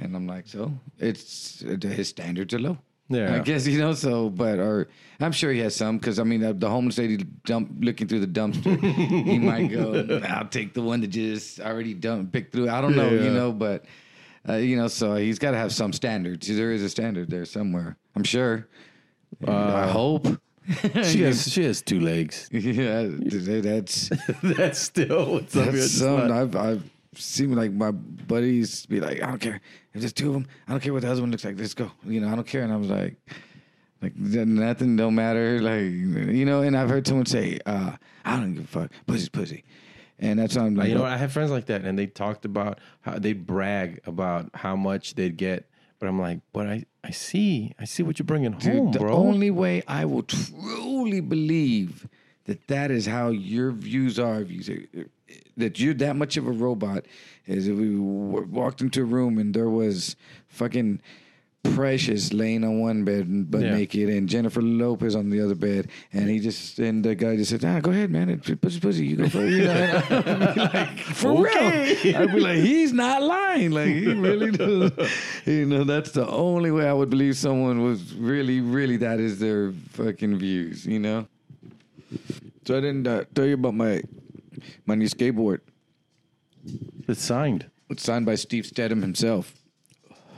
[0.01, 2.77] And I'm like, so it's his standards are low.
[3.09, 3.35] Yeah.
[3.35, 3.93] I guess you know.
[3.93, 4.87] So, but or
[5.19, 8.19] I'm sure he has some because I mean the, the homeless lady dump looking through
[8.19, 8.79] the dumpster,
[9.25, 10.21] he might go.
[10.27, 12.69] I'll take the one that just already dumped picked through.
[12.69, 13.23] I don't know, Yeah.
[13.23, 13.85] you know, but
[14.47, 16.47] uh, you know, so he's got to have some standards.
[16.47, 17.97] There is a standard there somewhere.
[18.15, 18.67] I'm sure.
[19.47, 20.27] I hope.
[21.03, 22.47] She has she has two legs.
[22.51, 23.07] yeah,
[23.61, 24.09] that's
[24.43, 25.71] that's still what's up here.
[25.73, 26.27] that's It's some.
[26.27, 26.83] not- I've I've
[27.15, 29.61] seen like my buddies be like, I don't care
[29.93, 30.47] if there's two of them.
[30.67, 31.59] I don't care what the other one looks like.
[31.59, 31.91] Let's go.
[32.05, 32.63] You know, I don't care.
[32.63, 33.15] And I was like,
[34.01, 35.61] like nothing don't matter.
[35.61, 36.61] Like you know.
[36.61, 37.93] And I've heard someone say, uh,
[38.25, 38.91] I don't give a fuck.
[39.07, 39.63] Pussy's pussy.
[40.21, 41.11] And that's why I'm like, you know, what?
[41.11, 45.15] I have friends like that, and they talked about how they brag about how much
[45.15, 45.69] they'd get.
[45.97, 48.99] But I'm like, but I, I see, I see what you're bringing Dude, home, the
[48.99, 49.13] bro.
[49.13, 52.07] only way I will truly believe
[52.49, 54.43] that that is how your views are,
[55.57, 57.05] that you're that much of a robot,
[57.45, 60.15] is if we w- walked into a room and there was
[60.47, 60.99] fucking
[61.75, 63.75] Precious laying on one bed butt Yeah.
[63.75, 67.51] naked, and Jennifer Lopez on the other bed, and he just and the guy just
[67.51, 70.61] said, "Ah, go ahead, man, pussy, pussy, you go for it." You know, I'd be
[70.61, 71.97] like, for Okay.
[72.01, 74.91] real, I'd be like, he's not lying, like he really does.
[75.45, 79.37] You know, that's the only way I would believe someone was really, really that is
[79.39, 80.85] their fucking views.
[80.85, 81.27] You know.
[82.65, 84.01] So I didn't uh, tell you about my
[84.85, 85.59] my new skateboard.
[87.07, 87.69] It's signed.
[87.89, 89.53] It's signed by Steve Steadham himself.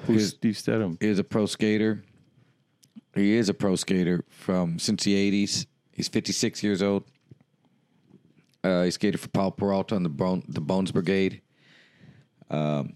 [0.06, 0.98] Who's Is- Steve Steadham?
[1.02, 2.04] He is a pro skater.
[3.16, 5.14] He is a pro skater from since the
[5.46, 5.66] '80s.
[5.92, 7.04] He's 56 years old.
[8.64, 11.42] Uh, he skated for Paul Peralta on the Bone, the Bones Brigade.
[12.50, 12.96] Um,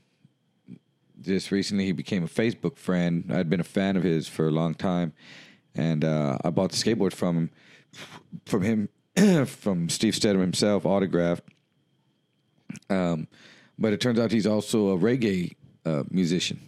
[1.21, 3.31] just recently, he became a Facebook friend.
[3.33, 5.13] I'd been a fan of his for a long time,
[5.73, 7.49] and uh, I bought the skateboard from him,
[8.45, 8.89] from him,
[9.45, 11.43] from Steve Steadham himself, autographed.
[12.89, 13.27] Um,
[13.77, 16.59] but it turns out he's also a reggae uh, musician.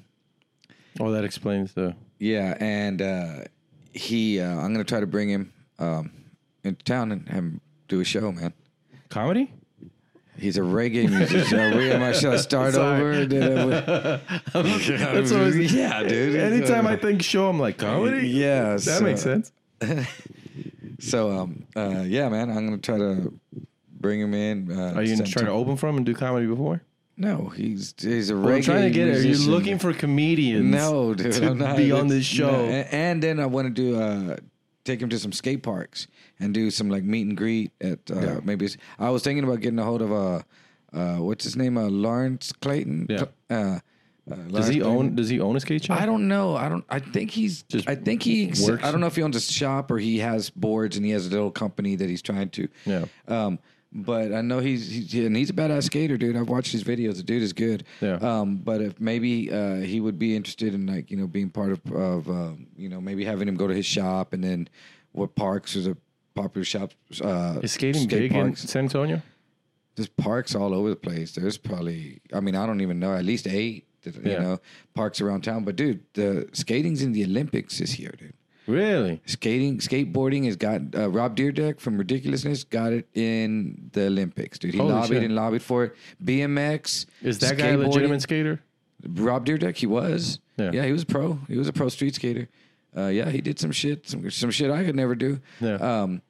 [0.99, 1.95] Oh, that explains the.
[2.19, 3.39] Yeah, and uh,
[3.93, 6.11] he, uh, I'm gonna try to bring him um,
[6.63, 8.53] into town and have him do a show, man.
[9.09, 9.51] Comedy?
[10.37, 11.59] He's a reggae musician.
[11.73, 13.23] Are we, am I, should I start Sorry.
[13.23, 13.25] over?
[14.53, 16.35] That's always, yeah, dude.
[16.35, 18.27] Anytime I think show, I'm like comedy.
[18.27, 19.51] Yeah, that so- makes sense.
[20.99, 23.33] So, um, uh, yeah, man, I'm gonna try to
[23.99, 24.71] bring him in.
[24.71, 26.81] Uh, Are you send trying to open for him and do comedy before?
[27.17, 28.37] No, he's he's a.
[28.37, 29.15] Well, I'm trying to get it.
[29.15, 29.51] Are you musician.
[29.51, 30.65] looking for comedians?
[30.65, 31.77] No, dude, to I'm not.
[31.77, 32.51] be on this show.
[32.51, 32.65] no.
[32.65, 34.37] And, and then I want to do uh,
[34.85, 36.07] take him to some skate parks
[36.39, 38.39] and do some like meet and greet at uh, Yeah.
[38.43, 38.65] maybe.
[38.65, 40.41] It's, I was thinking about getting a hold of uh,
[40.93, 43.07] uh, what's his name, uh, Lawrence Clayton.
[43.09, 43.25] Yeah.
[43.49, 43.79] Uh,
[44.27, 45.15] Does he own?
[45.15, 46.01] Does he own a skate shop?
[46.01, 46.55] I don't know.
[46.55, 46.83] I don't.
[46.89, 47.63] I think he's.
[47.63, 48.47] Just I think he.
[48.47, 48.83] works?
[48.83, 51.27] I don't know if he owns a shop or he has boards and he has
[51.27, 52.67] a little company that he's trying to.
[52.85, 53.05] Yeah.
[53.27, 53.59] Um,
[53.93, 56.35] but I know he's, he's and he's a badass skater, dude.
[56.35, 57.15] I've watched his videos.
[57.15, 57.85] The dude is good.
[58.01, 58.15] Yeah.
[58.15, 61.71] Um, but if maybe uh, he would be interested in like you know being part
[61.71, 64.67] of of um, you know maybe having him go to his shop and then
[65.13, 65.95] what parks is a
[66.35, 66.95] popular shops.
[67.19, 68.61] Uh, Is skating skate big in parks.
[68.61, 69.21] San Antonio?
[69.95, 71.31] There's parks all over the place.
[71.31, 74.59] There's probably, I mean, I don't even know, at least eight, that, you know,
[74.93, 75.63] parks around town.
[75.63, 78.33] But dude, the skating's in the Olympics this year, dude.
[78.67, 79.21] Really?
[79.25, 84.73] Skating, skateboarding has got uh, Rob Dyrdek from Ridiculousness got it in the Olympics, dude.
[84.73, 85.23] He Holy lobbied shit.
[85.23, 85.95] and lobbied for it.
[86.23, 88.61] BMX Is that guy a legitimate skater?
[89.07, 90.39] Rob Dyrdek, he was.
[90.57, 90.71] Yeah.
[90.73, 90.85] Yeah.
[90.85, 91.39] he was a pro.
[91.47, 92.49] He was a pro street skater.
[92.95, 95.39] Uh, yeah, he did some shit, some some shit I could never do.
[95.61, 95.75] Yeah.
[95.75, 96.21] Um,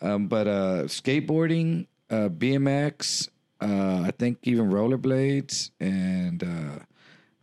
[0.00, 3.28] um, but uh, skateboarding, uh, BMX,
[3.60, 6.78] uh, I think even rollerblades, and uh,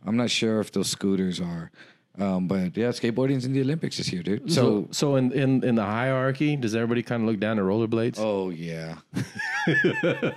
[0.06, 1.70] I'm not sure if those scooters are.
[2.18, 4.52] Um, but yeah, skateboarding's in the Olympics this year, dude.
[4.52, 7.64] So, So, so in, in in the hierarchy, does everybody kind of look down at
[7.64, 8.18] rollerblades?
[8.18, 8.96] oh yeah,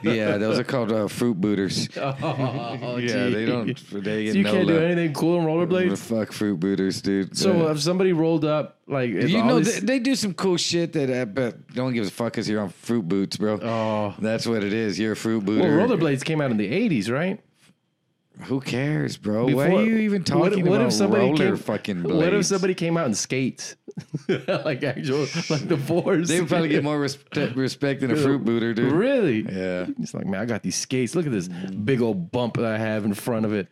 [0.01, 1.89] yeah, those are called uh, fruit booters.
[1.97, 3.65] Oh, yeah, they don't.
[3.91, 5.97] They So you no can't do anything cool in rollerblades.
[5.97, 7.37] Fuck fruit booters, dude.
[7.37, 10.93] So Uh, if somebody rolled up, like You know, they, they do some cool shit
[10.93, 13.59] that I bet no one gives a fuck because you're on fruit boots, bro.
[13.61, 14.97] oh, That's what it is.
[14.99, 15.77] You're a fruit well, booter.
[15.77, 17.41] rollerblades came out in the '80s, right?
[18.43, 19.45] Who cares, bro?
[19.45, 22.17] Why Before- are you even what- talking what about if somebody roller came- fucking blades?
[22.17, 23.75] What if somebody came out in skates,
[24.27, 26.27] like actual, like the force?
[26.27, 28.91] They would probably get more respect, respect than a fruit booter, dude.
[28.91, 29.41] Really?
[29.41, 29.85] Yeah.
[30.01, 31.15] It's like, man, I got these skates.
[31.15, 33.67] Look at this big old bump that I have in front of it.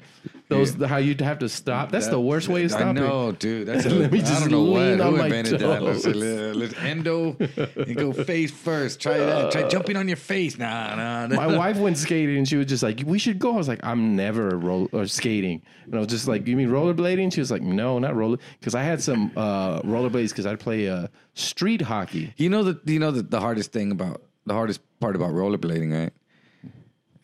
[0.49, 1.91] Those, how you'd have to stop.
[1.91, 2.93] That's the worst way to stop I it.
[2.93, 3.68] know, dude.
[3.74, 5.82] That's a, Let me I just don't know what lean on who my invented that.
[5.82, 6.16] Let's, toes.
[6.16, 7.36] let's, endo
[7.76, 8.99] and go face first.
[8.99, 9.51] Try that.
[9.51, 10.57] Try jumping on your face.
[10.57, 11.28] Nah, nah.
[11.28, 11.36] nah.
[11.36, 13.80] My wife went skating and she was just like, "We should go." I was like,
[13.84, 17.49] "I'm never roll or skating." And I was just like, "You mean rollerblading?" She was
[17.49, 21.82] like, "No, not roller." Because I had some uh, rollerblades because I'd play uh, street
[21.82, 22.34] hockey.
[22.38, 25.93] You know the you know the, the hardest thing about the hardest part about rollerblading,
[25.93, 26.14] right?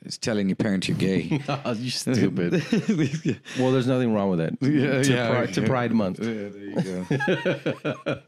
[0.06, 1.42] It's telling your parents you're gay.
[1.66, 2.54] Oh, you stupid.
[3.60, 4.54] well, there's nothing wrong with that.
[4.62, 5.62] Yeah, to, yeah, Pride, to.
[5.64, 6.20] Pride Month.
[6.20, 8.22] Yeah, there you go.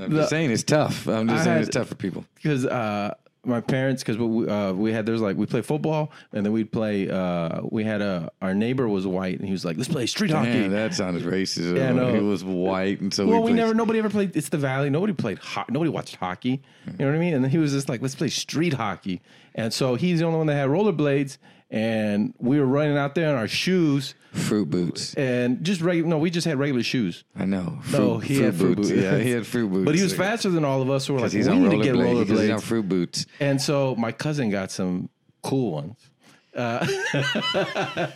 [0.00, 1.08] I'm just saying it's tough.
[1.08, 2.24] I'm just I saying had- it's tough for people.
[2.34, 3.14] because uh,
[3.46, 6.72] my parents because we, uh, we had there's like we play football and then we'd
[6.72, 10.06] play uh, we had a our neighbor was white and he was like let's play
[10.06, 11.76] street hockey that sounded racist.
[11.76, 12.12] Yeah, no.
[12.14, 14.90] He was white, and so well we, we never nobody ever played it's the valley
[14.90, 17.72] nobody played ho- nobody watched hockey you know what I mean and then he was
[17.72, 19.20] just like let's play street hockey
[19.54, 21.38] and so he's the only one that had rollerblades
[21.70, 25.14] and we were running out there in our shoes fruit boots.
[25.14, 27.78] and just regular no we just had regular shoes I know.
[27.92, 28.90] No, he had fruit boots.
[28.90, 29.84] Yeah, he had fruit boots.
[29.84, 31.94] but he was faster than all of us so we're like we need to get
[31.94, 32.40] rollerblades.
[32.40, 33.26] He's on fruit boots.
[33.40, 35.08] And so my cousin got some
[35.42, 36.10] cool ones.
[36.54, 36.86] Uh,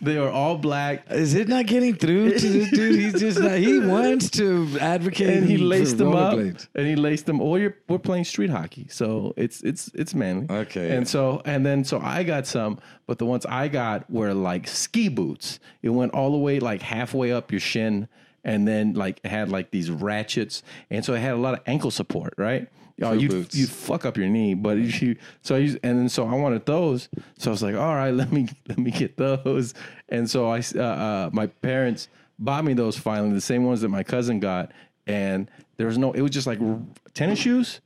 [0.00, 1.04] they were all black.
[1.10, 2.98] Is it not getting through to this dude?
[2.98, 5.28] He's just not, he wants to advocate.
[5.28, 6.68] And he laced them up, rollerblades.
[6.74, 7.40] and he laced them.
[7.40, 10.46] Or you're, we're playing street hockey, so it's it's it's manly.
[10.48, 10.96] Okay.
[10.96, 14.68] And so and then so I got some, but the ones I got were like
[14.68, 15.58] ski boots.
[15.82, 18.08] It went all the way like halfway up your shin,
[18.44, 21.60] and then like it had like these ratchets, and so it had a lot of
[21.66, 22.68] ankle support, right?
[23.00, 26.26] Oh, you you fuck up your knee, but you so I used, and then so
[26.26, 29.74] I wanted those, so I was like, all right, let me let me get those,
[30.08, 33.88] and so I uh, uh, my parents bought me those finally, the same ones that
[33.88, 34.72] my cousin got,
[35.06, 36.58] and there was no, it was just like
[37.14, 37.80] tennis shoes,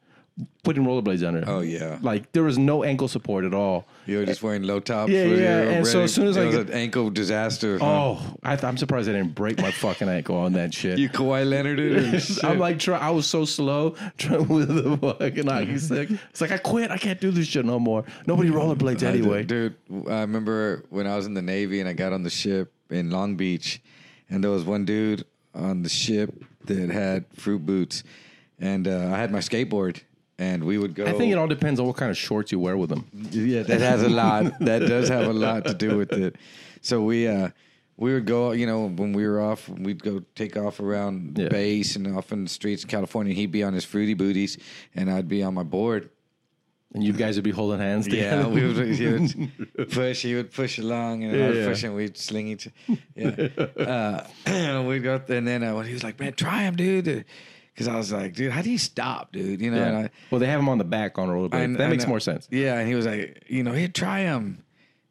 [0.64, 1.50] putting rollerblades on under.
[1.50, 1.98] Oh, yeah.
[2.02, 3.84] like there was no ankle support at all.
[4.06, 5.10] You were just wearing low tops.
[5.12, 7.78] Yeah, yeah, your and so as soon as it I was get- an ankle disaster.
[7.78, 7.84] huh?
[7.86, 10.98] Oh, I th- I'm surprised I didn't break my fucking ankle on that shit.
[10.98, 12.38] you Kawhi Leonard it.
[12.44, 16.10] I'm like, try, I was so slow trying with the fucking hockey stick.
[16.30, 16.90] It's like I quit.
[16.90, 18.04] I can't do this shit no more.
[18.26, 19.42] Nobody rollerblades I did- anyway.
[19.44, 19.74] dude.
[20.08, 23.10] I remember when I was in the Navy and I got on the ship in
[23.10, 23.80] Long Beach,
[24.30, 25.24] and there was one dude
[25.54, 26.32] on the ship
[26.64, 28.02] that had fruit boots,
[28.58, 30.00] and uh, I had my skateboard,
[30.38, 31.06] and we would go.
[31.06, 33.06] I think it all depends on what kind of shorts you wear with them.
[33.30, 34.58] Yeah, that has a lot.
[34.60, 36.36] that does have a lot to do with it.
[36.80, 37.50] So we uh
[37.98, 41.48] we would go, you know, when we were off, we'd go take off around Yeah.
[41.48, 43.34] base and off in the streets in California.
[43.34, 44.58] He'd be on his fruity booties,
[44.94, 46.08] and I'd be on my board.
[46.94, 48.48] And you guys would be holding hands Yeah, together.
[48.50, 50.22] we would, he would push.
[50.22, 51.68] He would push along, and I would Yeah.
[51.68, 52.68] push, and we'd sling each.
[53.14, 53.48] Yeah,
[54.46, 57.24] uh, we'd go, and then uh, when he was like, "Man, try him, dude,"
[57.74, 59.98] because I was like, "Dude, how do you stop, dude?" You know, Yeah.
[59.98, 61.54] I, well, they have them on the back on a rollerblade.
[61.54, 62.10] I- that I makes know.
[62.10, 62.48] more sense.
[62.50, 64.64] Yeah, and he was like, you know, here, try him,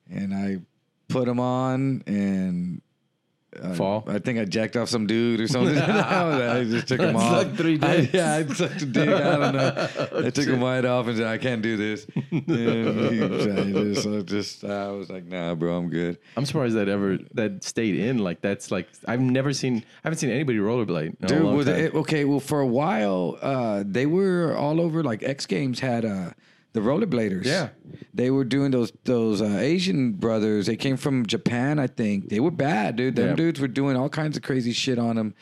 [0.09, 0.57] and I
[1.07, 2.82] put him on, and
[3.62, 4.04] uh, Fall?
[4.08, 5.78] I think I jacked off some dude or something.
[5.78, 7.41] I just took him off.
[7.43, 9.10] Sucked three I- yeah, I sucked a dick.
[9.10, 9.89] I don't know.
[10.26, 12.06] I took him right off and said, I can't do this.
[12.32, 16.18] And he tried it, so just I was like, nah, bro, I'm good.
[16.38, 18.20] I'm surprised that ever that stayed in.
[18.20, 19.78] Like that's like I've never seen.
[19.78, 21.16] I haven't seen anybody rollerblade.
[21.22, 22.26] a Dude, was it, okay.
[22.26, 25.04] Well, for a while, uh, they were all over.
[25.04, 26.32] Like X Games had uh,
[26.74, 27.46] the rollerbladers.
[27.46, 27.70] Yeah.
[28.14, 30.66] they were doing those those uh, Asian brothers.
[30.68, 32.30] They came from Japan, I think.
[32.30, 33.16] They were bad, dude.
[33.16, 33.36] Them Yeah.
[33.36, 35.34] dudes were doing all kinds of crazy shit on them.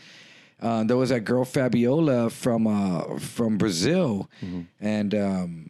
[0.62, 4.62] Uh, there was that girl Fabiola from uh, from Brazil, Mm-hmm.
[4.82, 5.70] and um,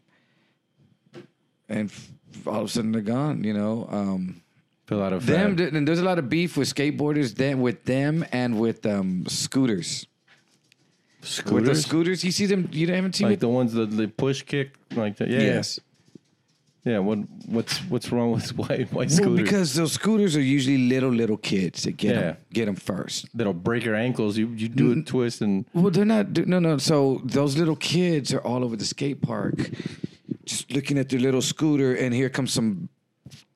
[1.68, 2.10] and f-
[2.47, 3.43] all of a sudden they're gone.
[3.43, 3.88] You know.
[3.91, 4.41] Um,
[4.88, 8.26] Fill out of them, and there's a lot of beef with skateboarders, them with them,
[8.32, 10.07] and with um, scooters.
[11.22, 12.70] With the scooters, scooters, you see them.
[12.72, 13.39] You haven't seen like it.
[13.41, 15.28] the ones that they push kick, like that.
[15.30, 15.80] Yeah, yes.
[16.86, 16.99] yeah.
[16.99, 19.43] What what's what's wrong with white white Well, scooters?
[19.43, 22.22] because those scooters are usually little little kids that get Yeah.
[22.22, 23.28] them get them first.
[23.34, 24.38] That'll break your ankles.
[24.38, 25.03] You you do a mm-hmm.
[25.03, 26.38] twist and Well, they're not.
[26.47, 26.78] No, no.
[26.78, 29.55] So those little kids are all over the skate park,
[30.45, 32.88] just looking at their little scooter, and here comes some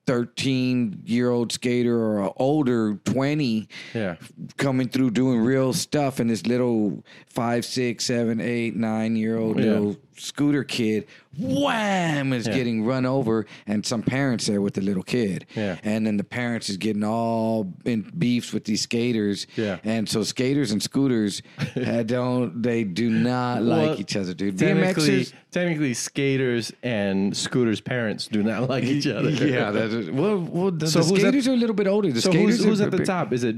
[0.06, 4.16] thirteen-year-old skater or a older twenty yeah.
[4.56, 9.64] coming through doing real stuff, and this little five, six, seven, eight, nine-year-old Yeah.
[9.72, 11.06] little scooter kid,
[11.38, 12.54] wham, is Yeah.
[12.54, 15.76] getting run over, and some parents there with the little kid, Yeah.
[15.82, 19.78] and then the parents is getting all in beefs with these skaters, Yeah.
[19.84, 21.42] and so skaters and scooters
[21.76, 24.58] uh, don't they do not Well, like each other, dude.
[24.58, 25.32] Technically, BMXers.
[25.50, 29.30] technically, skaters and scooters' parents do not like each other.
[29.54, 31.86] Yeah, that is, well, well, the, So the who's at- skaters are a little bit
[31.86, 32.10] older.
[32.12, 33.32] The So skaters who's, who's at the big- top?
[33.32, 33.56] Is it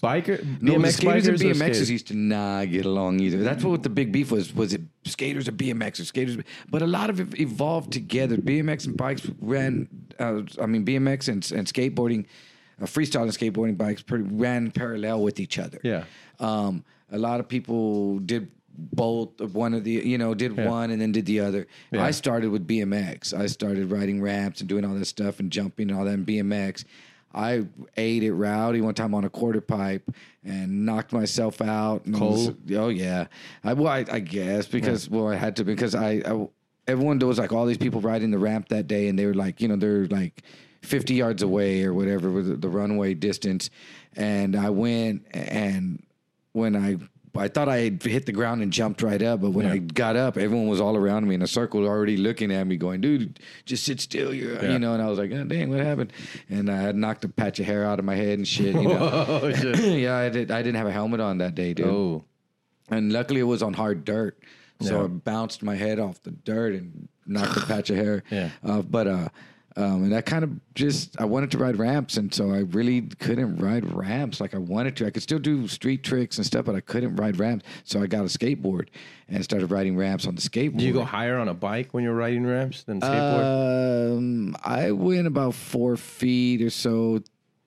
[0.00, 3.42] biker, No, the BMX skaters and BMXers used to not get along either.
[3.42, 4.54] That's what the big beef was.
[4.54, 6.06] Was it skaters or BMXers?
[6.06, 6.36] Skaters,
[6.70, 8.36] but a lot of it evolved together.
[8.36, 9.88] BMX and bikes ran.
[10.18, 12.26] Uh, I mean, BMX and, and skateboarding,
[12.80, 15.78] uh, freestyle and skateboarding bikes, pretty ran parallel with each other.
[15.82, 16.04] Yeah.
[16.40, 18.50] Um, a lot of people did
[18.80, 20.68] both of one of the you know did Yeah.
[20.68, 22.04] one and then did the other Yeah.
[22.04, 25.90] i started with bmx i started riding ramps and doing all this stuff and jumping
[25.90, 26.84] and all that in bmx
[27.38, 27.64] i
[27.96, 30.10] ate it rowdy one time on a quarter pipe
[30.44, 32.04] and knocked myself out.
[32.06, 32.56] And Cold?
[32.74, 33.26] oh yeah.
[33.62, 36.48] I well i, I guess because well i had to because I, I
[36.86, 39.34] everyone there was like all these people riding the ramp that day and they were
[39.34, 40.42] like you know they're like
[40.82, 43.70] 50 yards away or whatever with the, the runway distance.
[44.16, 46.02] And i went and
[46.52, 46.98] when I
[47.38, 49.72] I thought I had hit the ground and jumped right up, but when Yeah.
[49.72, 52.76] I got up, everyone was all around me in a circle, already looking at me,
[52.76, 54.72] going, "Dude, just sit still." You're, Yeah.
[54.72, 54.92] you know.
[54.94, 56.12] And I was like, oh, "Dang, what happened?"
[56.50, 58.74] And I had knocked a patch of hair out of my head and shit.
[58.74, 58.98] You know.
[59.42, 59.78] Oh, shit.
[60.00, 60.50] yeah, I did.
[60.50, 61.86] I didn't have a helmet on that day, dude.
[61.86, 62.24] oh,
[62.90, 64.38] And luckily, it was on hard dirt,
[64.80, 65.04] so Yeah.
[65.04, 68.22] I bounced my head off the dirt and knocked a patch of hair.
[68.30, 68.50] Yeah.
[68.64, 69.28] Uh, but uh,
[69.78, 73.02] um, and I kind of just I wanted to ride ramps, and so I really
[73.02, 75.06] couldn't ride ramps like I wanted to.
[75.06, 77.64] I could still do street tricks and stuff, but I couldn't ride ramps.
[77.84, 78.88] So I got a skateboard
[79.28, 80.78] and started riding ramps on the skateboard.
[80.78, 84.16] do you go higher on a bike when you're riding ramps than skateboard?
[84.16, 87.22] Um, I went about four feet or so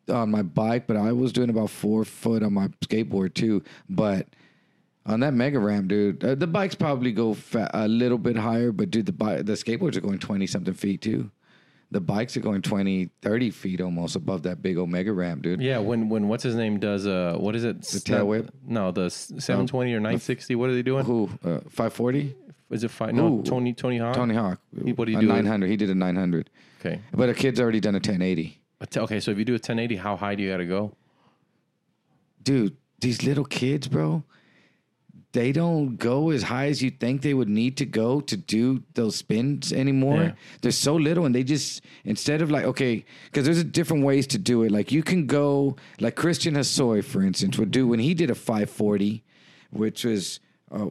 [0.09, 3.63] on my bike, but I was doing about four foot on my skateboard too.
[3.87, 4.27] But
[5.05, 8.73] on that mega ramp, dude, uh, the bikes probably go fa- a little bit higher,
[8.73, 11.31] but dude, the bike, the skateboards are going 20 something feet too.
[11.91, 15.61] The bikes are going 20, 30 feet almost above that big Omega ramp, dude.
[15.61, 17.81] yeah, when when what's his name does uh what is it?
[17.81, 18.49] The tail whip?
[18.65, 20.55] No, the seven twenty or nine sixty.
[20.55, 21.03] What are they doing?
[21.05, 21.29] Who?
[21.43, 22.35] Uh, 540?
[22.69, 23.13] Is it five?
[23.13, 23.43] No, Ooh.
[23.43, 24.15] Tony Tony Hawk.
[24.15, 24.61] Tony Hawk.
[24.85, 25.27] He- what do you do?
[25.27, 25.69] 900.
[25.69, 26.49] He did a 900.
[26.79, 27.01] Okay.
[27.13, 28.57] But a kid's already done a 1080.
[28.97, 30.95] Okay, so if you do a 1080, how high do you got to go?
[32.43, 34.23] dude, these little kids, bro,
[35.33, 38.83] they don't go as high as you think they would need to go to do
[38.95, 40.23] those spins anymore.
[40.23, 40.31] Yeah.
[40.61, 44.37] They're so little, and they just instead of like okay, because there's different ways to
[44.37, 44.71] do it.
[44.71, 48.35] Like you can go like Christian Hosoi, for instance, would do when he did a
[48.35, 49.23] 540,
[49.71, 50.39] which was
[50.71, 50.87] uh,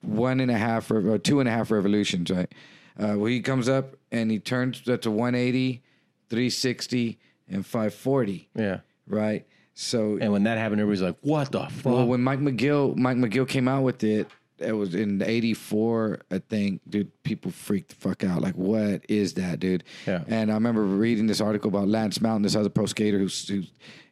[0.00, 2.52] one and a half or two and a half revolutions, right?
[2.98, 5.82] Uh, where he comes up and he turns that to 180,
[6.30, 7.18] 360,
[7.48, 8.80] and 540, Yeah.
[9.06, 9.46] right?
[9.80, 13.16] So And when that happened, everybody's like, "What the fuck?" well, when Mike McGill, Mike
[13.16, 14.26] McGill came out with it,
[14.58, 16.80] it was in '84, I think.
[16.88, 18.42] Dude, people freaked the fuck out.
[18.42, 19.84] Like, what is that, dude?
[20.04, 20.24] Yeah.
[20.26, 23.70] And I remember reading this article about Lance Mountain, this other pro skater who's, who's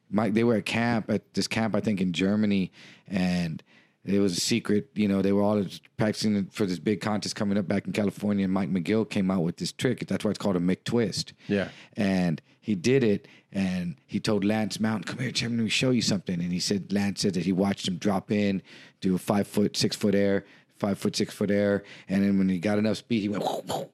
[0.09, 0.34] Mike.
[0.34, 2.70] They were at camp at this camp, I think, in Germany,
[3.09, 3.60] and
[4.06, 4.88] It was a secret.
[4.94, 5.64] You know, they were all
[5.96, 8.44] practicing for this big contest coming up back in California.
[8.44, 10.06] And Mike McGill came out with this trick.
[10.06, 11.32] That's why it's called a McTwist.
[11.48, 11.68] Yeah.
[11.96, 13.26] And he did it.
[13.52, 16.40] And he told Lance Mountain, come here, Jim, let me show you something.
[16.40, 18.62] And he said, Lance said that he watched him drop in,
[19.00, 20.44] do a five foot, six foot air,
[20.78, 21.82] five foot, six foot air.
[22.08, 23.44] And then when he got enough speed, he went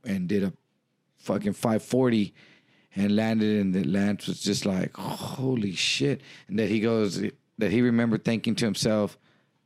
[0.05, 0.53] and did a
[1.19, 2.35] fucking 540
[2.97, 3.61] and landed.
[3.61, 6.21] And the Lance was just like, holy shit.
[6.49, 7.23] And that he goes,
[7.59, 9.17] that he remembered thinking to himself,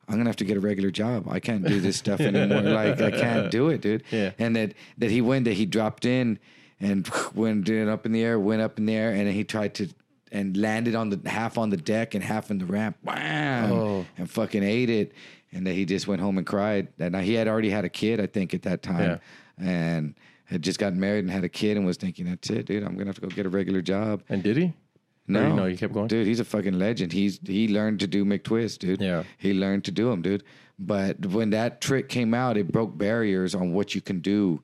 [0.08, 1.26] I'm gonna have to get a regular job.
[1.28, 2.62] I can't do this stuff anymore.
[2.62, 4.04] like I can't do it, dude.
[4.10, 4.32] Yeah.
[4.38, 6.38] And that that he went that he dropped in
[6.80, 9.74] and went up in the air, went up in the air, and then he tried
[9.74, 9.88] to
[10.32, 12.96] and landed on the half on the deck and half in the ramp.
[13.02, 13.72] Wham!
[13.72, 14.06] Oh.
[14.18, 15.12] And fucking ate it.
[15.52, 16.88] And then he just went home and cried.
[16.98, 19.20] And he had already had a kid, I think, at that time.
[19.58, 20.14] And
[20.44, 22.82] had just gotten married and had a kid and was thinking, That's it, dude.
[22.82, 24.22] I'm gonna have to go get a regular job.
[24.28, 24.72] And did he?
[25.28, 26.06] No, no, he kept going?
[26.08, 26.26] dude.
[26.26, 27.12] He's a fucking legend.
[27.12, 29.00] He's he learned to do McTwist, dude.
[29.00, 29.24] Yeah.
[29.38, 30.42] he learned to do them, dude.
[30.78, 34.62] But when that trick came out, it broke barriers on what you can do,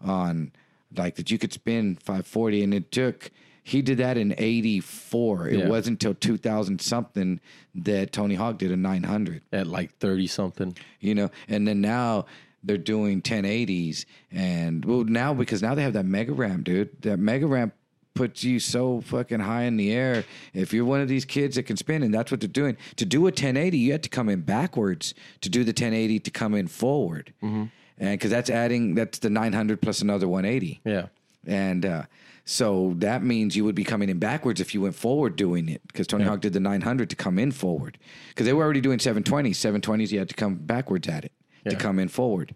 [0.00, 0.52] on
[0.96, 3.30] like that you could spin 540, and it took.
[3.64, 5.48] He did that in '84.
[5.48, 5.68] It Yeah.
[5.68, 7.38] wasn't until 2000 something
[7.76, 10.76] that Tony Hawk did a 900 At like 30 something.
[11.00, 12.26] you know and then now
[12.64, 17.18] they're doing 1080s and well now because now they have that mega ramp dude that
[17.18, 17.72] mega ramp
[18.14, 20.24] puts you so fucking high in the air.
[20.54, 23.04] If you're one of these kids that can spin and that's what they're doing to
[23.06, 26.54] do a 1080 you have to come in backwards to do the 1080 to come
[26.54, 27.32] in forward.
[27.42, 31.06] And because that's adding that's the 900 plus another 180 Yeah.
[31.46, 32.02] and uh,
[32.44, 35.80] so that means you would be coming in backwards if you went forward doing it
[35.86, 37.98] because Tony Hawk did the 900 to come in forward.
[38.30, 39.50] Because they were already doing 720s.
[39.52, 41.30] 720s, you had to come backwards at it
[41.68, 42.52] to come in forward.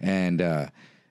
[0.00, 0.66] And uh,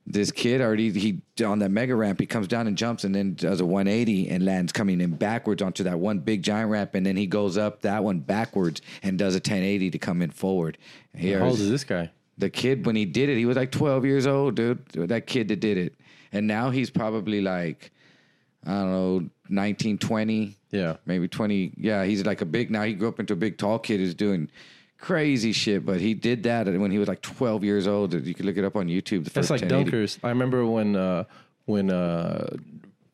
[0.09, 3.33] this kid already, he on that mega ramp, he comes down and jumps and then
[3.35, 6.95] does a 180 and lands coming in backwards onto that one big giant ramp.
[6.95, 10.29] And then he goes up that one backwards and does a 1080 to come in
[10.31, 10.77] forward.
[11.21, 12.11] How old is this guy?
[12.39, 14.85] the kid when he did it, he was like 12 years old, dude.
[14.93, 15.95] That kid that did it.
[16.31, 17.91] And now he's probably like,
[18.63, 20.97] I don't know, 19, 20, Yeah.
[21.07, 21.73] maybe 20.
[21.77, 24.13] Yeah, he's like a big, now he grew up into a big, tall kid who's
[24.13, 24.49] doing
[24.97, 25.85] crazy shit.
[25.85, 28.13] But he did that when he was like 12 years old.
[28.13, 29.25] You can look it up on YouTube.
[29.25, 29.91] The That's like 1080.
[29.91, 30.19] dunkers.
[30.23, 31.25] I remember when uh,
[31.65, 32.47] when uh,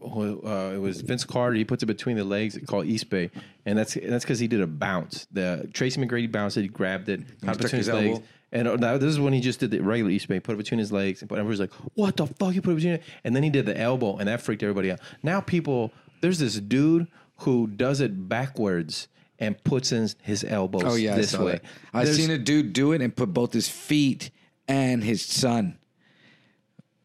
[0.01, 1.55] uh, it was Vince Carter.
[1.55, 3.31] He puts it between the legs, It's called East Bay,
[3.65, 5.27] and that's that's because he did a bounce.
[5.31, 6.61] The Tracy McGrady bounced it.
[6.61, 8.10] He grabbed it, got it between his his legs.
[8.18, 8.23] elbow.
[8.51, 10.77] And uh, this is when he just did the regular East Bay, put it between
[10.77, 12.53] his legs, and everybody's like, "What the fuck?
[12.53, 13.03] You put it between?" It?
[13.23, 14.99] And then he did the elbow, and that freaked everybody out.
[15.23, 15.91] Now people,
[16.22, 17.07] there's this dude
[17.38, 19.07] who does it backwards
[19.45, 21.52] and puts in his elbows Oh, yeah, this I way.
[21.53, 21.64] that.
[21.94, 24.30] I've There's- seen a dude do it and put both his feet
[24.68, 25.78] and his son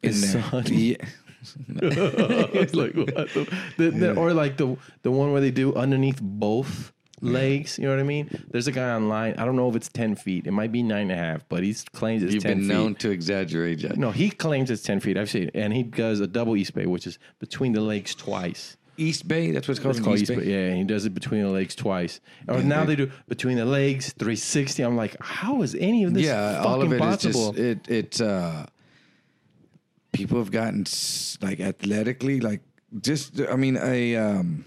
[0.02, 0.42] in His there.
[0.50, 0.64] son?
[0.68, 0.96] Yeah.
[1.68, 7.78] like the, the, the- or like the the one where they do underneath both legs.
[7.78, 8.28] You know what I mean?
[8.50, 9.34] There's a guy online.
[9.38, 10.46] I don't know if it's ten feet.
[10.46, 12.68] It might be nine and a half, but he claims it's You've been feet.
[12.68, 13.96] known to exaggerate, Jack.
[13.96, 15.16] no, he claims it's ten feet.
[15.16, 18.14] I've seen it, and he does a double East Bay, which is between the legs
[18.14, 18.76] twice.
[18.98, 19.96] East Bay, that's what it's called.
[19.96, 20.36] It's called East Bay?
[20.36, 20.70] Bay.
[20.70, 22.20] Yeah, he does it between the legs twice.
[22.48, 24.82] Or now they- do between the legs 360.
[24.82, 27.52] I'm like, how is any of this yeah, fucking all of it is possible?
[27.52, 27.88] just it.
[27.88, 28.66] It uh,
[30.12, 30.84] people have gotten
[31.40, 32.60] like athletically, like
[33.00, 34.64] just I mean a um,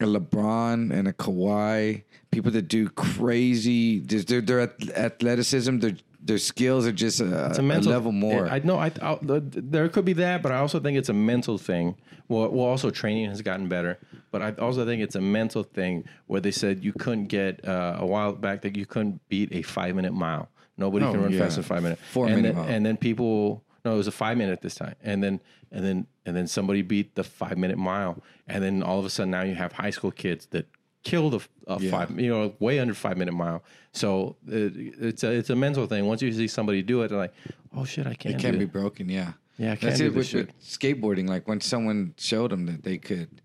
[0.00, 6.38] a LeBron and a Kawhi, people that do crazy, their their ath- athleticism, their their
[6.38, 8.48] skills are just a, it's a mental level more.
[8.48, 8.78] I know.
[8.78, 11.96] I, I there could be that, but I also think it's a mental thing.
[12.28, 13.98] Well, well, also training has gotten better,
[14.30, 17.96] but I also think it's a mental thing where they said you couldn't get uh,
[17.98, 20.48] a while back that you couldn't beat a five minute mile.
[20.78, 21.38] Nobody Oh, can run yeah.
[21.40, 22.00] faster than five minutes.
[22.10, 22.74] Four and minute then, mile.
[22.74, 23.62] and then people.
[23.84, 25.40] No, it was a five minute this time, and then
[25.70, 29.10] and then and then somebody beat the five minute mile, and then all of a
[29.10, 30.66] sudden now you have high school kids that
[31.04, 31.90] kill the uh, Yeah.
[31.90, 33.62] five, you know, way under five minute mile.
[33.92, 36.06] So it, it's a it's a mental thing.
[36.06, 37.34] Once you see somebody do it, they're like,
[37.76, 38.34] oh shit, I can't.
[38.34, 39.32] it can be broken, yeah.
[39.56, 41.28] Yeah, I That's it with, with skateboarding.
[41.28, 43.40] Like when someone showed them that they could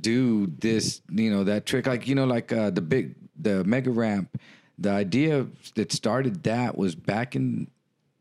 [0.00, 1.86] do this, you know, that trick.
[1.86, 4.40] Like you know, like uh, the big the mega ramp.
[4.78, 7.68] The idea that started that was back in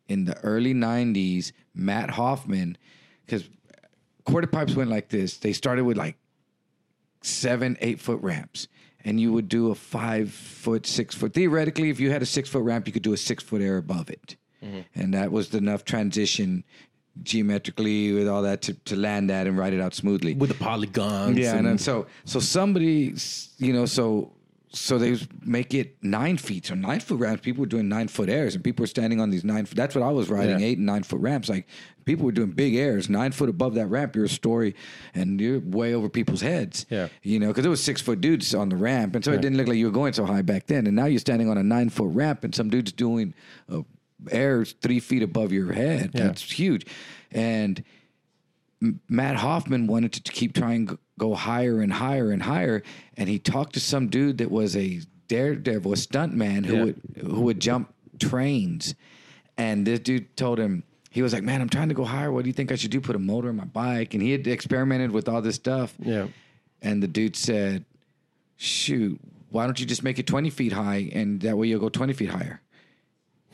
[0.10, 1.54] in the early '90s.
[1.74, 2.78] Mat Hoffman,
[3.26, 3.48] because
[4.26, 5.38] quarter pipes went like this.
[5.38, 6.18] They started with like
[7.22, 8.68] seven, eight foot ramps.
[9.06, 11.34] And you would do a five foot, six foot.
[11.34, 13.78] Theoretically, if you had a six foot ramp, you could do a six foot air
[13.78, 14.36] above it.
[14.64, 14.82] Mm-hmm.
[14.94, 16.66] And that was enough transition
[17.24, 20.34] geometrically with all that to, to land that and ride it out smoothly.
[20.34, 21.38] with the polygons.
[21.38, 23.16] Yeah, and and then so so somebody,
[23.58, 24.34] you know, so
[24.72, 26.68] so they make it nine feet.
[26.68, 29.30] So nine foot ramps, people were doing nine foot airs, and people were standing on
[29.32, 29.68] these nine.
[29.74, 30.66] That's what I was riding, Yeah.
[30.66, 31.50] eight and nine foot ramps.
[31.50, 31.68] Like
[32.06, 34.16] people were doing big airs, nine foot above that ramp.
[34.16, 34.76] You're a story,
[35.16, 36.86] and you're way over people's heads.
[36.90, 37.08] Yeah.
[37.24, 39.58] you know, because it was six foot dudes on the ramp, and so it didn't
[39.58, 40.86] look like you were going so high back then.
[40.86, 43.34] And now you're standing on a nine foot ramp, and some dude's doing
[43.72, 43.82] uh,
[44.30, 46.12] airs three feet above your head.
[46.14, 46.28] Yeah.
[46.28, 46.86] That's huge,
[47.32, 47.84] and.
[48.82, 52.82] M- Mat Hoffman wanted to keep trying to go higher and higher and higher,
[53.18, 56.84] and he talked to some dude that was a daredevil, a stuntman who Yeah.
[56.86, 58.96] would who would jump trains,
[59.58, 60.82] and this dude told him
[61.12, 62.32] he was like, "Man, I'm trying to go higher.
[62.32, 63.00] What do you think I should do?
[63.02, 66.28] Put a motor in my bike?" And he had experimented with all this stuff, Yeah.
[66.82, 67.86] and the dude said,
[68.58, 69.20] "Shoot,
[69.50, 72.14] why don't you just make it 20 feet high, and that way you'll go 20
[72.14, 72.62] feet higher."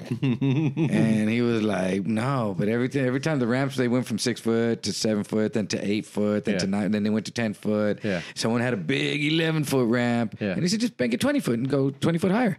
[0.10, 4.40] And he was like, "No," but every every time the ramps they went from six
[4.42, 6.60] foot to seven foot, then to eight foot, then Yeah.
[6.60, 8.00] to nine, then they went to ten foot.
[8.04, 8.22] Yeah.
[8.36, 10.52] Someone had a big eleven foot ramp, Yeah.
[10.52, 12.58] and he said, "Just make it twenty foot and go twenty foot higher."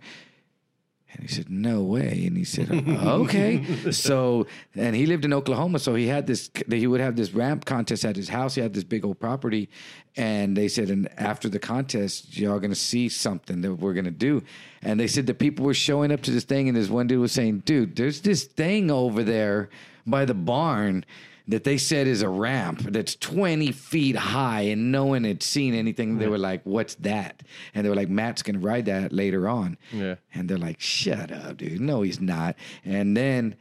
[1.16, 5.78] And he said, "No way." And he said, "Okay." so, and he lived in Oklahoma,
[5.78, 6.50] so he had this.
[6.68, 8.54] He would have this ramp contest at his house.
[8.54, 9.70] He had this big old property,
[10.16, 14.42] and they said, "And after the contest, y'all gonna see something that we're gonna do."
[14.82, 17.20] And they said that people were showing up to this thing, and this one dude
[17.20, 19.70] was saying, "Dude, there's this thing over there
[20.06, 21.04] by the barn."
[21.48, 25.74] That they said is a ramp that's 20 feet high, and no one had seen
[25.74, 26.18] anything.
[26.18, 27.42] They were like, What's that?
[27.72, 29.78] And they were like, Mat's gonna ride that later on.
[29.92, 30.16] Yeah.
[30.34, 31.80] And they're like, shut up, dude.
[31.80, 32.56] No, he's not.
[32.84, 33.54] And then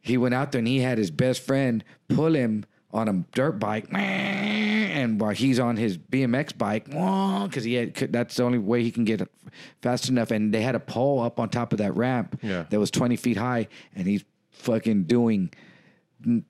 [0.00, 3.58] he went out there and he had his best friend pull him on a dirt
[3.58, 3.86] bike.
[3.92, 8.90] And while he's on his BMX bike, because he had that's the only way he
[8.92, 9.28] can get
[9.80, 10.30] fast enough.
[10.30, 12.66] And they had a pole up on top of that ramp Yeah.
[12.70, 13.68] that was 20 feet high.
[13.96, 15.50] And he's fucking doing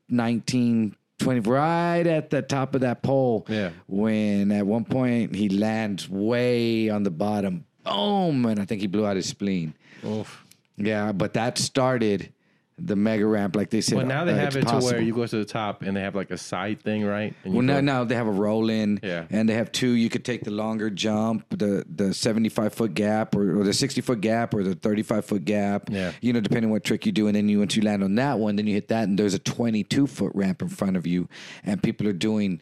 [0.09, 3.47] 19, 20, right at the top of that pole.
[3.49, 3.70] Yeah.
[3.86, 7.65] When at one point he lands way on the bottom.
[7.85, 8.47] Boom.
[8.47, 9.74] And I think he blew out his spleen.
[10.05, 10.44] Oof.
[10.77, 12.32] Yeah, but that started
[12.78, 13.97] the mega ramp, like they said.
[13.97, 16.01] But now they uh, have it to where you go to the top and they
[16.01, 17.35] have like a side thing, right?
[17.44, 19.27] And Well, now, now they have a roll in, Yeah.
[19.31, 19.90] and they have two.
[19.90, 23.74] You could take the longer jump, the the seventy five foot gap, or, or the
[23.74, 25.90] sixty foot gap, or the thirty five foot gap.
[25.90, 26.12] Yeah.
[26.20, 28.15] you know, depending on what trick you do, and then you once you land on
[28.16, 30.97] that one, then you hit that, and there's a twenty two foot ramp in front
[30.97, 31.28] of you,
[31.65, 32.61] and people are doing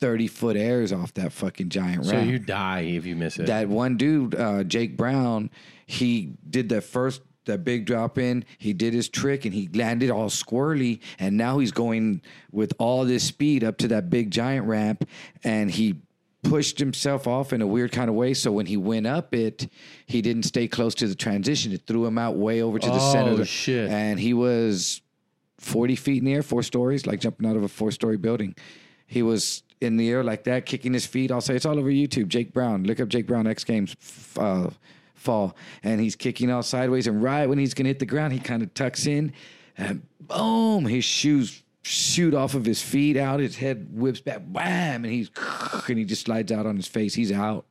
[0.00, 2.30] thirty foot airs off that fucking giant so ramp.
[2.30, 3.46] you die if you miss it.
[3.46, 5.50] that one dude, uh, Jake Brown,
[5.86, 8.44] he did the first that big drop in.
[8.58, 12.22] He did his trick and he landed all squirrely, and now he's going
[12.52, 15.08] with all this speed up to that big giant ramp,
[15.42, 15.96] and he
[16.42, 18.34] pushed himself off in a weird kind of way.
[18.34, 19.66] So when he went up it,
[20.06, 21.72] he didn't stay close to the transition.
[21.72, 23.30] It threw him out way over to the Oh, center.
[23.32, 23.88] of the- shit.
[23.90, 25.00] And he was
[25.58, 28.54] 40 feet in the air, four stories, like jumping out of a four story building.
[29.06, 31.30] He was in the air like that, kicking his feet.
[31.30, 32.28] I'll say it's all over YouTube.
[32.28, 32.84] Jake Brown.
[32.84, 33.96] Look up Jake Brown X Games
[34.38, 34.68] uh,
[35.24, 35.56] fall.
[35.82, 37.06] And he's kicking all sideways.
[37.06, 39.32] And right when he's going to hit the ground, he kind of tucks in
[39.76, 43.40] and boom, his shoes shoot off of his feet out.
[43.40, 45.30] His head whips back, wham, and he's
[45.88, 47.14] and he just slides out on his face.
[47.14, 47.66] He's out.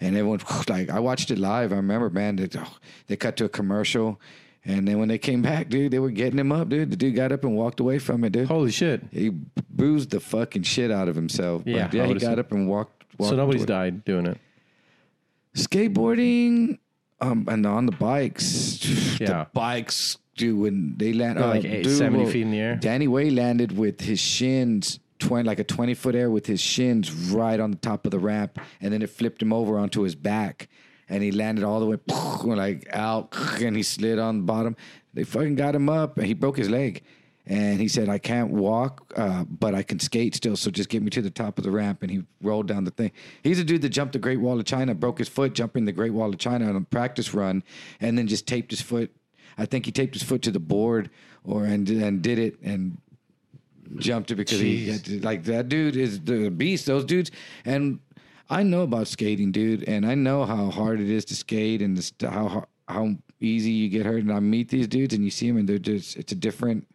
[0.00, 1.72] And everyone like I watched it live.
[1.72, 2.36] I remember, man.
[2.36, 4.20] They, oh, they cut to a commercial,
[4.64, 6.90] and then when they came back, dude, they were getting him up, dude.
[6.90, 8.48] The dude got up and walked away from it, dude.
[8.48, 9.02] Holy shit.
[9.10, 11.62] He bruised the fucking shit out of himself.
[11.64, 13.04] Yeah, but yeah, he got up and walked.
[13.18, 14.38] walked So nobody's died doing it.
[15.58, 16.78] Skateboarding,
[17.20, 18.78] um, and on the bikes.
[19.20, 19.26] Yeah.
[19.26, 20.56] the bikes, dude.
[20.60, 22.76] When they land, They're uh, like eight- dude, 70 well, feet in the air?
[22.76, 25.00] Danny Way landed with his shins.
[25.18, 28.20] 20, like a 20 foot air with his shins right on the top of the
[28.20, 30.68] ramp and then it flipped him over onto his back
[31.08, 31.96] and he landed all the way
[32.54, 34.76] like out and he slid on the bottom
[35.14, 37.02] they fucking got him up and he broke his leg
[37.48, 41.02] and he said i can't walk uh, but i can skate still so just get
[41.02, 43.10] me to the top of the ramp and he rolled down the thing
[43.42, 45.92] he's a dude that jumped the great wall of china broke his foot jumping the
[45.92, 47.64] great wall of china on a practice run
[48.00, 49.10] and then just taped his foot
[49.56, 51.10] i think he taped his foot to the board
[51.44, 52.98] or and, and did it and
[53.96, 56.84] jumped it because he had to, like that dude is the beast.
[56.84, 57.30] Those dudes,
[57.64, 58.00] and
[58.50, 61.98] I know about skating, dude, and I know how hard it is to skate and
[62.20, 64.20] how how- how easy you get hurt.
[64.22, 66.86] And I meet these dudes, and you see them, and they're just it's a different.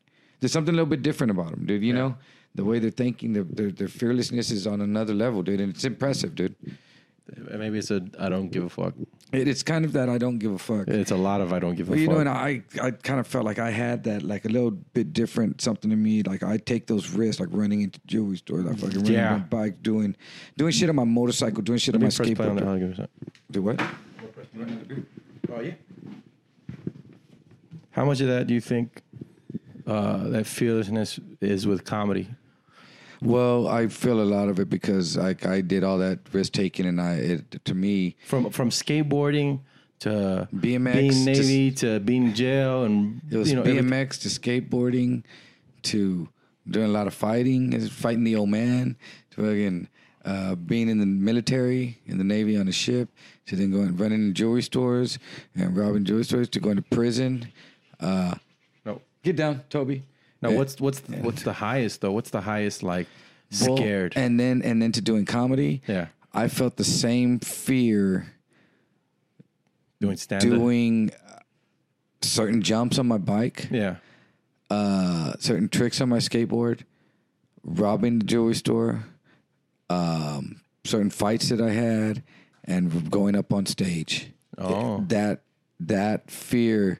[0.44, 1.84] There's something a little bit different about them, dude.
[1.84, 2.16] You know
[2.54, 5.86] the way they're thinking, their, their their fearlessness is on another level, dude, and it's
[5.86, 6.56] impressive, dude.
[7.58, 8.94] Maybe it's a I don't give a fuck.
[9.32, 10.90] It, it's kind of that I don't give a fuck.
[10.90, 12.16] It's a lot of I don't give a Well, you fuck.
[12.16, 15.14] know, and I, I kind of felt like I had that, like a little bit
[15.14, 16.22] different something to me.
[16.24, 19.38] Like I take those risks, like running into jewelry stores, like fucking running Yeah.
[19.38, 20.16] my bike, doing,
[20.58, 22.66] doing shit on my motorcycle, doing shit Let on me my press play on that.
[22.66, 22.68] skateboard.
[22.68, 23.10] I'll give you a sec.
[23.50, 23.82] Do what?
[25.50, 25.74] Oh yeah.
[27.92, 29.02] How much of that do you think
[29.88, 32.28] uh, that fearlessness is with comedy?
[33.22, 36.86] Well, I feel a lot of it because I I did all that risk taking,
[36.86, 39.60] and I it to me From from skateboarding
[40.00, 43.86] to BMX, being Navy to being in jail and it was you know everything.
[43.90, 45.24] BMX to skateboarding
[45.84, 46.28] to
[46.70, 48.98] doing a lot of fighting, is fighting the old man,
[49.32, 49.88] to fucking
[50.26, 53.10] uh, being in the military, in the Navy on a ship,
[53.46, 55.20] to then going running in jewelry stores
[55.56, 57.52] and robbing jewelry stores, to going to prison.
[58.00, 58.36] Uh,
[59.24, 60.04] get down, Toby.
[60.42, 60.52] no.
[60.52, 62.12] What's what's the, what's the highest though?
[62.12, 63.08] What's the highest like
[63.62, 64.14] Well, scared?
[64.16, 65.82] and then and then to doing comedy.
[65.88, 66.08] Yeah.
[66.34, 68.34] I felt the same fear
[70.02, 71.40] doing stand doing uh,
[72.22, 73.98] certain jumps on my bike, Yeah.
[74.70, 76.82] uh, certain tricks on my skateboard,
[77.64, 79.06] robbing the jewelry store,
[79.90, 82.24] um, certain fights that I had,
[82.64, 84.30] and going up on stage.
[84.58, 85.04] Oh.
[85.08, 85.42] That
[85.80, 87.00] that fear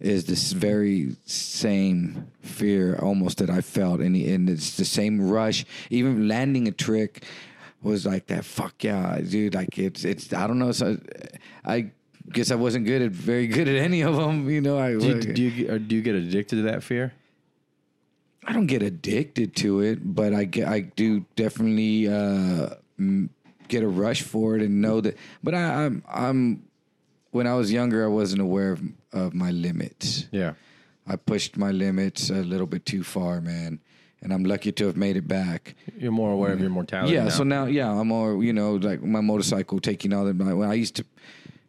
[0.00, 5.64] is this very same fear almost that I felt, and, and it's the same rush.
[5.90, 7.24] Even landing a trick
[7.82, 8.44] was like that.
[8.44, 9.54] Fuck yeah, dude!
[9.54, 10.72] Like it's it's I don't know.
[10.72, 10.98] So
[11.64, 11.92] I
[12.30, 14.50] guess I wasn't good at very good at any of them.
[14.50, 17.12] You know, I Do you, do you do you get addicted to that fear?
[18.46, 22.74] I don't get addicted to it, but I get, I do definitely uh,
[23.66, 25.16] get a rush for it and know that.
[25.42, 26.62] But I, I'm I'm
[27.32, 28.82] when I was younger, I wasn't aware of,
[29.16, 30.26] of my limits.
[30.30, 30.54] Yeah.
[31.08, 33.80] I pushed my limits a little bit too far, man,
[34.20, 35.76] and I'm lucky to have made it back.
[35.96, 37.14] You're more aware of your mortality.
[37.14, 37.30] Yeah, now.
[37.30, 40.36] so now, yeah, I'm more, you know, like my motorcycle taking all that.
[40.36, 41.04] When I used to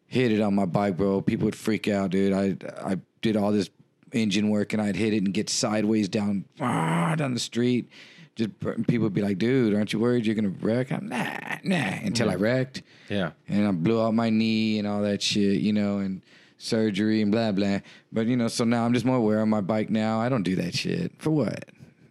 [0.08, 2.34] hit it on my bike, bro, people would freak out, dude.
[2.34, 3.70] I I did all this
[4.12, 7.90] engine work and I'd hit it and get sideways down ah, down the street.
[8.36, 10.92] Just people would be like, dude, aren't you worried you're gonna wreck?
[10.92, 12.00] I'm nah, nah.
[12.04, 13.32] Until I wrecked, yeah.
[13.48, 16.22] and I blew out my knee and all that shit, you know, and
[16.58, 17.80] surgery and blah blah.
[18.12, 20.20] But you know, so now I'm just more aware on my bike now.
[20.20, 21.66] I don't do that shit for what.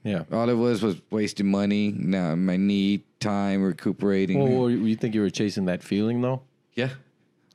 [0.05, 0.23] Yeah.
[0.31, 1.93] All it was was wasting money.
[1.97, 4.39] Now my knee, time, recuperating.
[4.39, 6.43] Well, well, you think you were chasing that feeling though?
[6.75, 6.91] yeah,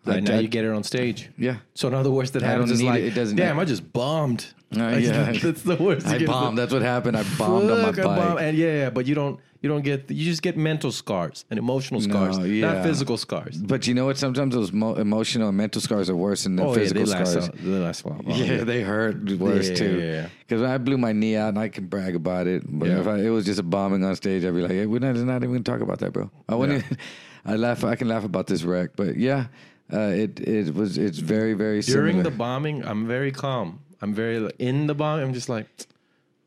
[0.05, 1.30] Right now you get it on stage.
[1.38, 3.05] Yeah, So in other words, that I happens is like, it.
[3.07, 4.47] It doesn't- damn, I just bombed.
[4.76, 5.31] Uh, yeah.
[5.43, 6.07] that's the worst.
[6.07, 6.57] I bombed.
[6.57, 7.18] That's what happened.
[7.18, 8.35] I bombed on my Fuck, I bombed.
[8.35, 8.43] bike.
[8.45, 11.60] And yeah, yeah, but you don't, you don't get, you just get mental scars and
[11.60, 12.72] emotional scars, yeah.
[12.73, 13.57] not physical scars.
[13.57, 14.18] But you know what?
[14.18, 17.11] Sometimes those mo- emotional and mental scars are worse than the Oh, yeah, physical they
[17.11, 17.48] scars.
[17.48, 18.26] a- they last a lot.
[18.26, 18.43] longer.
[18.43, 19.99] Yeah, they hurt worse Yeah, too.
[19.99, 20.30] yeah, yeah.
[20.48, 22.64] Because I blew my knee out, and I can brag about it.
[22.65, 23.02] But Yeah.
[23.02, 25.15] if I, it was just a bombing on stage, I'd be like, hey, "We're not,
[25.18, 26.84] not even talk about that, bro." I wouldn't.
[26.85, 26.98] even-
[27.45, 27.84] I laugh.
[27.84, 29.48] I can laugh about this wreck, but yeah,
[29.93, 30.98] uh, it it was.
[30.98, 31.88] It's very very serious.
[31.99, 32.30] During similar.
[32.31, 33.80] the bombing, I'm very calm.
[34.02, 35.19] I'm very like, in the bomb.
[35.19, 35.68] I'm just like,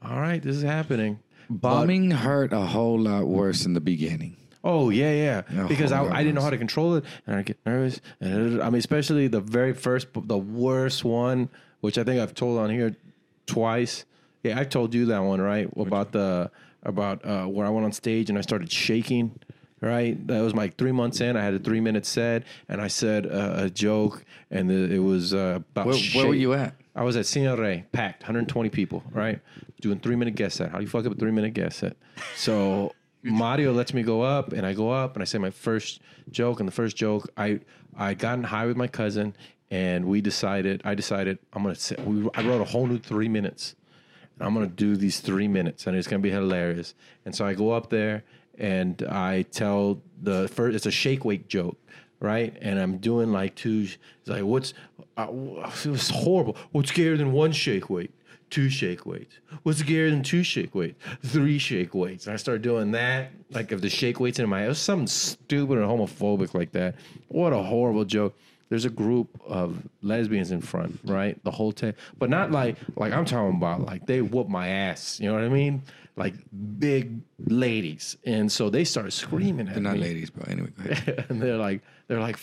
[0.03, 1.21] all right, this is happening.
[1.49, 4.37] bombing hurt a whole lot worse in the beginning.
[4.63, 5.13] Oh yeah,
[5.51, 5.67] yeah.
[5.69, 8.01] Because I, I didn't know how to control it, and I get nervous.
[8.21, 11.51] And I mean, especially the very first, the worst one,
[11.81, 12.97] which I think I've told on here
[13.47, 14.07] twice.
[14.43, 15.69] Yeah, I told you that one, right?
[15.77, 16.51] About the
[16.83, 19.39] about uh, where I went on stage and I started shaking.
[19.85, 21.37] Right, that was like three months in.
[21.37, 24.99] I had a three minute set, and I said uh, a joke, and the, it
[24.99, 25.87] was uh, about.
[25.87, 26.75] Where, where were you at?
[26.97, 29.41] I was at Cine Rey, packed, 120 people, right?
[29.83, 30.71] Doing three minute guest set.
[30.71, 31.97] How do you fuck up a three minute guest set?
[32.35, 36.01] So Mario lets me go up, and I go up, and I say my first
[36.31, 36.61] joke.
[36.61, 37.61] And the first joke, I
[37.95, 39.37] I got in high with my cousin,
[39.71, 40.81] and we decided.
[40.85, 41.75] I decided I'm gonna.
[41.75, 43.75] Say, we, I wrote a whole new three minutes.
[44.39, 46.95] And I'm gonna do these three minutes, and it's gonna be hilarious.
[47.25, 48.25] And so I go up there,
[48.59, 50.77] and I tell the first.
[50.77, 51.79] It's a shake weight joke
[52.25, 52.57] right?
[52.61, 53.87] And I'm doing like two.
[54.21, 54.75] It's like, what's?
[55.17, 55.29] Uh,
[55.85, 56.57] it was horrible.
[56.73, 58.11] What's scarier than one shake weight?
[58.51, 59.37] Two shake weights.
[59.63, 61.03] What's scarier than two shake weights?
[61.25, 62.27] Three shake weights.
[62.27, 63.31] And I start doing that.
[63.51, 66.95] Like if the shake weights in my, it was something stupid and homophobic like that.
[67.29, 68.35] What a horrible joke.
[68.71, 71.43] There's a group of lesbians in front, right?
[71.45, 75.21] The whole time, but not like like I'm talking about like they whoop my ass.
[75.21, 75.83] You know what I mean?
[76.17, 76.35] Like
[76.79, 79.83] big ladies, and so they started screaming at me.
[79.83, 80.45] They're not me ladies, bro.
[80.49, 81.27] Anyway, go ahead.
[81.29, 82.39] and they're like, they're like,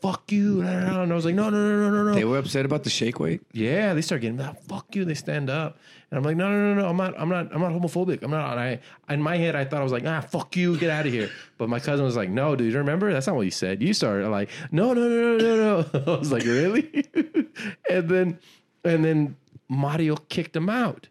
[0.00, 0.62] fuck you.
[0.70, 2.14] And I was like, no, no, no, no, no, no.
[2.14, 3.42] they were upset about the shake weight.
[3.52, 4.64] yeah, they start getting that.
[4.64, 5.04] Fuck you.
[5.04, 5.78] They stand up,
[6.10, 6.88] and I'm like, no, no, no, no.
[6.88, 7.14] I'm not.
[7.18, 7.54] I'm not.
[7.54, 8.22] I'm not homophobic.
[8.22, 8.52] I'm not.
[8.58, 10.76] And I, in my head, I thought I was like, ah, fuck you.
[10.78, 11.30] Get out of here.
[11.58, 12.72] But my cousin was like, no, dude.
[12.72, 13.12] You remember?
[13.12, 13.82] That's not what you said.
[13.82, 16.14] You started like, no, no, no, no, no, no.
[16.14, 17.04] I was like, really?
[17.90, 18.38] and then,
[18.82, 19.36] and then
[19.68, 21.08] Mario kicked him out.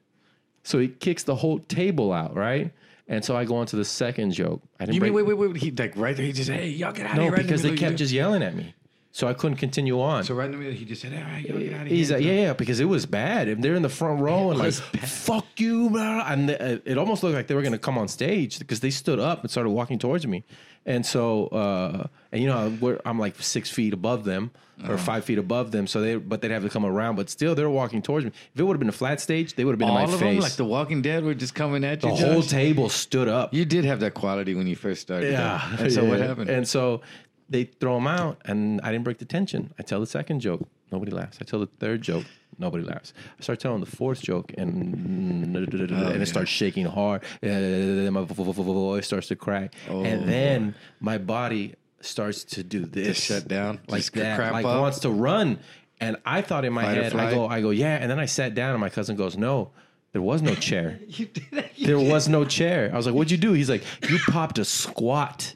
[0.64, 2.72] So he kicks the whole table out, right?
[3.08, 4.62] And so I go on to the second joke.
[4.80, 5.62] I didn't You mean break- wait, wait, wait?
[5.62, 6.26] He like right there.
[6.26, 7.92] He just hey, y'all get out of no, right in the because they middle, kept
[7.94, 8.76] you- just yelling at me.
[9.12, 10.24] So I couldn't continue on.
[10.24, 11.98] So right in the middle, he just said, "All right, yo, get out of here."
[11.98, 13.48] He's like, yeah, yeah, because it was bad.
[13.48, 15.08] And they're in the front row and like, was bad.
[15.10, 18.80] fuck you, and the- it almost looked like they were gonna come on stage because
[18.82, 20.44] they stood up and started walking towards me.
[20.86, 24.52] And so, uh, and you know, we're, I'm like six feet above them
[24.88, 27.18] or five feet above them, so they, but they'd have to come around.
[27.18, 28.32] But still, they were walking towards me.
[28.54, 30.14] If it would have been a flat stage, they would have been All in my
[30.14, 30.36] of face.
[30.36, 32.10] them, like The Walking Dead, were just coming at you.
[32.10, 33.54] the whole table stood up.
[33.54, 35.34] You did have that quality when you first started.
[35.34, 35.70] Yeah.
[35.76, 35.84] though.
[35.84, 36.50] And so what happened?
[36.50, 37.02] And so
[37.50, 39.74] they throw them out, and I didn't break the tension.
[39.80, 41.38] I tell the second joke, nobody laughs.
[41.42, 42.26] I tell the third joke,
[42.58, 43.14] nobody laughs.
[43.40, 45.60] I start telling the fourth joke, and oh,
[46.08, 47.24] and it starts shaking hard.
[47.42, 53.18] And my voice starts to crack, oh, and then my body starts to do this,
[53.18, 53.80] Just shut down?
[53.88, 54.80] like Just that, cramp like up?
[54.80, 55.60] wants to run.
[56.02, 57.98] And I thought in my Fight head, I go, I go, yeah.
[57.98, 59.72] And then I sat down, and my cousin goes, no.
[60.14, 60.98] There was no chair.
[61.08, 62.90] you did, you there was no chair.
[62.92, 65.54] I was like, "What'd you do?" He's like, "You popped a squat."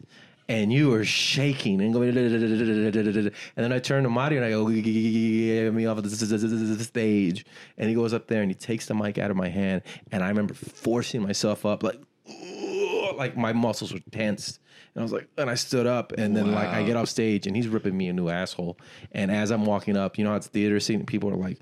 [0.53, 4.69] And you were shaking and going, and then I turn to Mario and I go,
[4.69, 7.43] get me off of the stage.
[7.75, 9.81] And he goes up there and he takes the mic out of my hand.
[10.11, 11.99] And I remember forcing myself up, like,
[13.17, 14.59] like my muscles were tense.
[14.93, 17.47] And I was like, and I stood up, and then like I get off stage,
[17.47, 18.77] and he's ripping me a new asshole.
[19.11, 21.03] And as I'm walking up, you know, how it's theater scene.
[21.03, 21.57] People are like,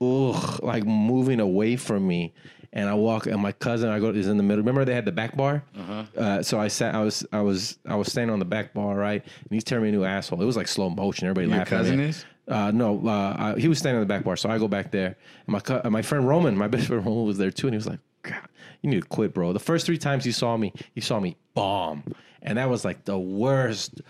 [0.00, 2.34] ugh, like moving away from me.
[2.74, 4.62] And I walk, and my cousin, I go is in the middle.
[4.62, 5.62] Remember they had the back bar.
[6.16, 8.96] uh so I sat, I was, I was, I was standing on the back bar,
[8.96, 9.22] right?
[9.22, 10.40] And he's tearing me a new asshole.
[10.40, 11.26] It was like slow motion.
[11.28, 11.76] Everybody Your laughing.
[11.76, 12.04] at cousin me.
[12.04, 12.24] is?
[12.48, 14.90] Uh, no, uh, I, he was standing on the back bar, so I go back
[14.90, 15.06] there.
[15.46, 17.76] And my co- my friend Roman, my best friend Roman, was there too, and he
[17.76, 18.48] was like, "God,
[18.82, 21.36] you need to quit, bro." The first three times he saw me, he saw me
[21.54, 22.04] bomb,
[22.42, 24.00] and that was like the worst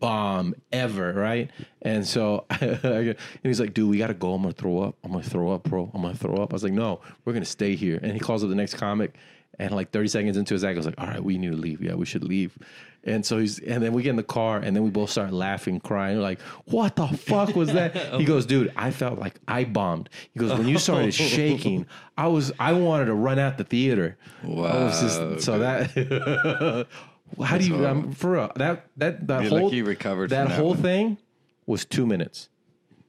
[0.00, 1.50] bomb ever, right?
[1.82, 4.34] And so, and he's like, "Dude, we gotta go.
[4.34, 4.96] I'm gonna throw up.
[5.04, 5.90] I'm gonna throw up, bro.
[5.94, 8.42] I'm gonna throw up." I was like, "No, we're gonna stay here." And he calls
[8.42, 9.16] up the next comic,
[9.58, 11.56] and like 30 seconds into his act, I was like, "All right, we need to
[11.56, 11.82] leave.
[11.82, 12.56] Yeah, we should leave."
[13.06, 15.30] And so he's, and then we get in the car, and then we both start
[15.32, 19.38] laughing, crying, We're like, "What the fuck was that?" he goes, "Dude, I felt like
[19.46, 21.84] I bombed." He goes, "When you started shaking,
[22.16, 26.86] I was, I wanted to run out the theater." Was just, so that.
[27.42, 30.56] How do you um, for real, that that that You're whole lucky recovered that that
[30.56, 30.82] whole one.
[30.82, 31.18] thing
[31.66, 32.48] was two minutes.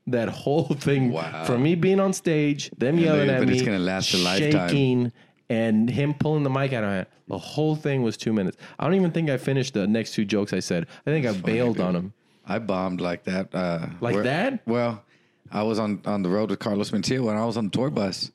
[0.08, 1.46] That whole thing Wow.
[1.46, 4.70] from me being on stage, them yelling at me, it's gonna last a lifetime.
[4.70, 5.12] shaking,
[5.50, 7.08] and him pulling the mic out of hand.
[7.28, 8.58] The whole thing was two minutes.
[8.80, 10.88] I don't even think I finished the next two jokes I said.
[11.06, 12.14] I think I bailed on him.
[12.46, 13.54] I bombed like that.
[13.54, 14.60] Uh, Like where- that?
[14.68, 15.04] Well,
[15.52, 17.90] I was on, on the road with Carlos Mencia when I was on the tour
[17.90, 18.32] bus,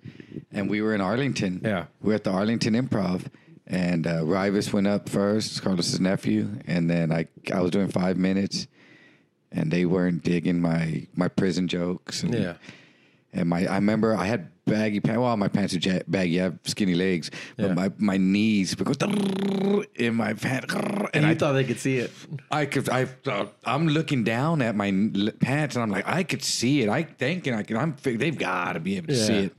[0.52, 1.60] and we were in Arlington.
[1.64, 1.86] Yeah.
[2.00, 3.26] we were at the Arlington Improv,
[3.66, 8.16] and uh, Rivas went up first, Carlos's nephew, and then I I was doing five
[8.16, 8.66] minutes,
[9.52, 12.22] and they weren't digging my my prison jokes.
[12.22, 12.54] And, Yeah.
[13.32, 15.18] And my I remember I had baggy pants.
[15.18, 16.40] Well, my pants are baggy.
[16.40, 17.74] I have skinny legs, but Yeah.
[17.74, 18.96] my my knees because
[19.96, 22.10] in my pants, and, And I thought they could see it.
[22.50, 22.88] I could.
[22.88, 23.06] I.
[23.26, 24.90] Uh, I'm looking down at my
[25.40, 26.88] pants, and I'm like, I could see it.
[26.88, 27.76] I thinking I can.
[27.76, 27.96] I'm.
[28.02, 29.52] They've got to be able to see it.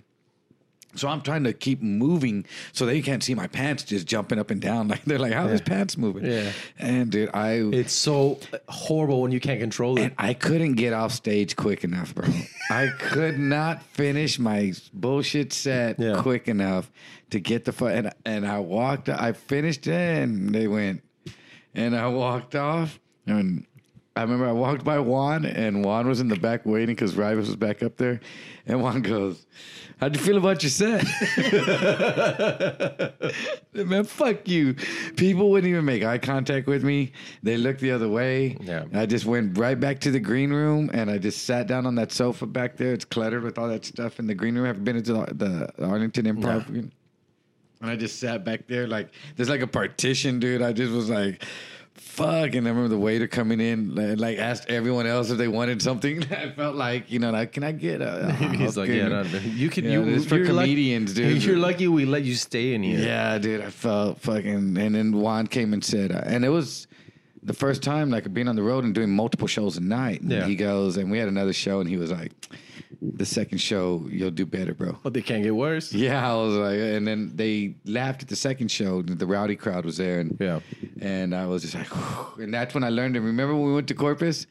[0.95, 4.51] So I'm trying to keep moving so they can't see my pants just jumping up
[4.51, 4.87] and down.
[4.91, 6.25] Like they're like, how his pants moving?
[6.25, 6.51] Yeah.
[6.79, 10.03] And dude, I It's so horrible when you can't control it.
[10.03, 12.27] and I couldn't get off stage quick enough, bro.
[12.71, 16.21] I could not finish my bullshit set Yeah.
[16.21, 16.91] quick enough
[17.29, 19.07] to get the fu- and and I walked.
[19.07, 19.93] I finished it,
[20.23, 21.01] and they went,
[21.73, 23.65] and I walked off, and
[24.15, 27.47] I remember I walked by Juan, and Juan was in the back waiting because Rivas
[27.47, 28.19] was back up there,
[28.65, 29.45] and Juan goes.
[30.01, 31.05] How'd you feel about your set?
[33.73, 34.73] Man, fuck you.
[35.15, 37.11] People wouldn't even make eye contact with me.
[37.43, 38.57] They looked the other way.
[38.61, 38.85] Yeah.
[38.95, 41.93] I just went right back to the green room and I just sat down on
[41.95, 42.93] that sofa back there.
[42.93, 44.67] It's cluttered with all that stuff in the green room.
[44.67, 46.67] I've been into the, the Arlington Improv.
[46.67, 46.91] And
[47.83, 50.63] I just sat back there like there's like a partition, dude.
[50.63, 51.45] I just was like,
[52.11, 52.53] fuck.
[52.55, 55.81] And I remember the waiter coming in, like, like asked everyone else if they wanted
[55.81, 56.23] something.
[56.31, 58.33] I felt like, you know, like, can I get a?
[58.57, 59.85] He's like, yeah, no, you can.
[59.85, 61.37] Yeah, you, it's for comedians, dude.
[61.37, 62.99] If you're lucky we let you stay in here.
[62.99, 64.77] Yeah, dude, I felt fucking.
[64.77, 66.87] And then Juan came and said, uh, and it was
[67.43, 70.21] the first time like being on the road and doing multiple shows a night.
[70.21, 70.45] And Yeah.
[70.45, 72.31] he goes, and we had another show, and he was like,
[73.01, 75.93] "The second show, you'll do better, bro." but they can't get worse.
[75.93, 79.01] Yeah, I was like, and then they laughed at the second show.
[79.01, 80.59] The rowdy crowd was there, and Yeah.
[80.99, 82.43] and I was just like, whew.
[82.43, 83.21] and that's when I learned it.
[83.21, 84.47] Remember when we went to Corpus,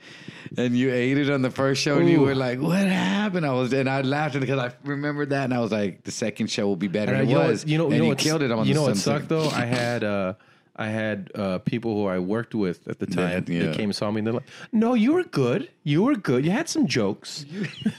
[0.57, 3.53] and you ate it on the first show, and you were like, "What happened?" I
[3.53, 6.67] was, and I laughed because I remembered that, and I was like, "The second show
[6.67, 8.19] will be better." And And it know was, you know, and you know you what
[8.19, 9.49] killed it on You know what sucked though?
[9.51, 10.35] I had uh,
[10.77, 13.45] I had uh, people who I worked with at the time.
[13.49, 13.67] Yeah, yeah.
[13.67, 14.19] They came and saw me.
[14.21, 15.69] and They're like, "No, you were good.
[15.85, 16.45] You were good.
[16.45, 17.45] You had some jokes.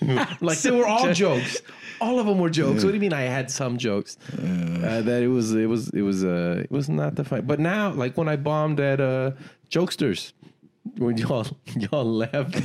[0.41, 1.61] like they were all jokes.
[1.99, 2.83] All of them were jokes.
[2.83, 3.13] What do you mean?
[3.13, 4.17] I had some jokes.
[4.33, 7.45] Uh, that it was it was it was uh it was not the fight.
[7.45, 9.31] But now, like when I bombed at uh,
[9.69, 10.33] Jokesters,
[10.97, 11.45] when y'all
[11.75, 12.55] y'all left,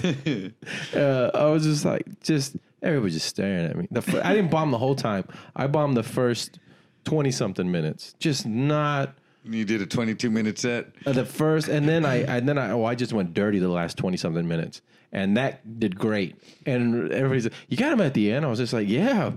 [0.95, 3.89] uh, I was just like, just everybody just staring at me.
[3.91, 5.25] The fir- I didn't bomb the whole time.
[5.55, 6.59] I bombed the first
[7.05, 8.15] twenty something minutes.
[8.19, 9.15] Just not
[9.49, 10.89] You did a 22 minute set.
[11.07, 13.69] uh, the first, and then I and then I oh I just went dirty the
[13.69, 14.83] last twenty something minutes,
[15.13, 16.37] and that did great.
[16.67, 19.33] And everybody said, "You got him at the end." I was just like, "Yeah."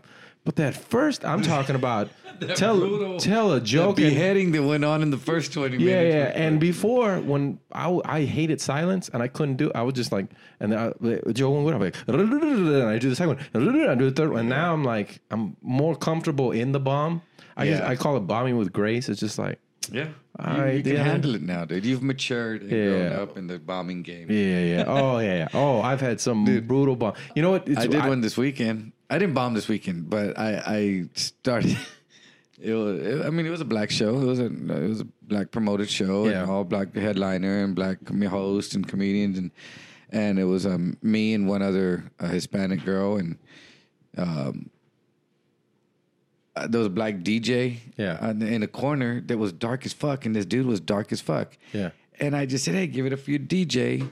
[0.45, 2.10] But that first, I'm talking about
[2.56, 5.77] tell brutal- tell a The joke and- beheading that went on in the first 20
[5.77, 6.15] yeah, minutes.
[6.15, 6.44] yeah.
[6.45, 10.27] And before, when I, I hated silence and I couldn't do, I was just like,
[10.61, 10.94] and I,
[11.34, 12.15] Joe would I'm like, and
[12.88, 14.40] I do the second one, I do the third one.
[14.40, 17.22] And now I'm like, I'm more comfortable in the bomb.
[17.57, 19.10] I just, I call it bombing with grace.
[19.10, 19.60] It's just like,
[19.91, 20.10] Yeah.
[20.40, 21.03] All you, right, you can yeah.
[21.03, 21.86] handle it now, dude.
[21.86, 24.30] You've matured and grown up in the bombing game.
[24.30, 24.84] yeah, yeah.
[24.88, 25.48] Oh, yeah, yeah.
[25.53, 27.14] Oh, I've had some brutal bomb.
[27.36, 27.68] You know what?
[27.68, 28.94] It's, I did one this weekend.
[29.10, 31.78] I didn't bomb this weekend, but I, I started.
[32.61, 32.99] It was.
[32.99, 34.20] It, I mean, it was a black show.
[34.20, 34.48] It was a.
[34.48, 36.41] It was a black promoted show, Yeah.
[36.41, 39.52] and all black headliner and black host and comedians, and
[40.10, 43.38] and it was um me and one other uh, Hispanic girl, and
[44.18, 44.70] um.
[46.60, 48.30] Uh, There was a black DJ, Yeah.
[48.31, 51.11] in the- in a corner that was dark as fuck, and this dude was dark
[51.11, 51.57] as fuck.
[51.73, 51.90] Yeah.
[52.19, 54.03] And I just said, "Hey, give it a few DJ,"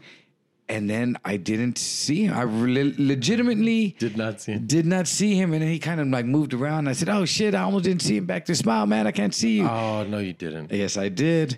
[0.69, 2.33] and then I didn't see him.
[2.33, 4.67] I re- legitimately Did not see it.
[4.67, 6.87] did not see him, and then he kind of like moved around.
[6.87, 8.55] I said, "Oh shit, I almost didn't see him back there.
[8.55, 10.71] Smile, man, I can't see you." Oh, no, you didn't.
[10.71, 11.57] yes, I did,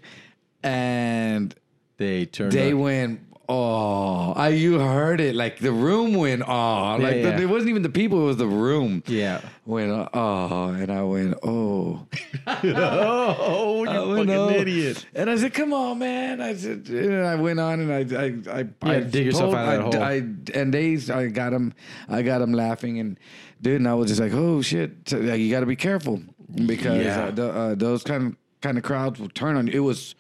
[0.64, 1.54] and
[1.98, 2.80] They turned they up.
[2.80, 3.20] went.
[3.52, 6.44] Oh, I you heard it like the room went.
[6.48, 7.32] Oh, like yeah.
[7.36, 9.02] The, it wasn't even the people; it was the room.
[9.08, 9.42] Yeah.
[9.66, 12.06] Went oh, and I went oh.
[12.64, 15.06] Oh, you I fucking went, "Oh." idiot.
[15.16, 18.22] And I said, "Come on, man!" I said, and I went on, and I,
[18.56, 20.04] I, I, I dig yourself out of that hole.
[20.04, 20.14] I,
[20.58, 21.74] and they, I got them,
[22.08, 23.18] I got them laughing, and
[23.64, 26.22] dude, and I was just like, "Oh shit!" So, like, you got to be careful
[26.68, 27.24] because Yeah.
[27.26, 29.74] uh, the, uh, those kind of kind of crowds will turn on you.
[29.74, 30.14] It was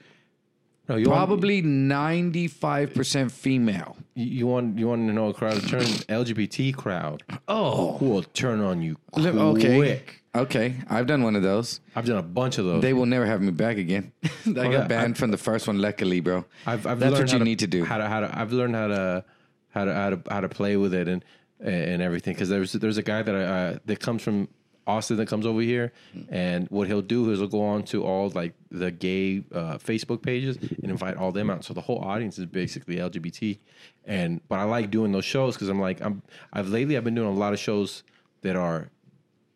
[0.89, 3.95] No, you probably ninety five percent female.
[4.15, 8.23] you, you want you want to know a crowd turn LGBT crowd Oh, who will
[8.23, 9.35] turn on you quick.
[9.35, 10.01] okay,
[10.35, 10.75] okay.
[10.89, 11.79] I've done one of those.
[11.95, 12.81] I've done a bunch of those.
[12.81, 14.11] They will never have me back again.
[14.47, 16.45] I got yeah, banned from the first one, luckily, bro.
[16.65, 17.85] I've, I've That's learned what how you need to do.
[17.85, 19.25] How to how to I've learned how to
[19.69, 21.23] how to how to how to play with it and
[21.59, 24.47] and everything because there's there's a guy that I uh, that comes from
[24.87, 25.91] Austin that comes over here
[26.29, 30.21] and what he'll do is he'll go on to all like the gay uh, Facebook
[30.23, 33.59] pages and invite all them out so the whole audience is basically LGBT
[34.05, 37.15] and but I like doing those shows because I'm like I'm I've lately I've been
[37.15, 38.03] doing a lot of shows
[38.41, 38.89] that are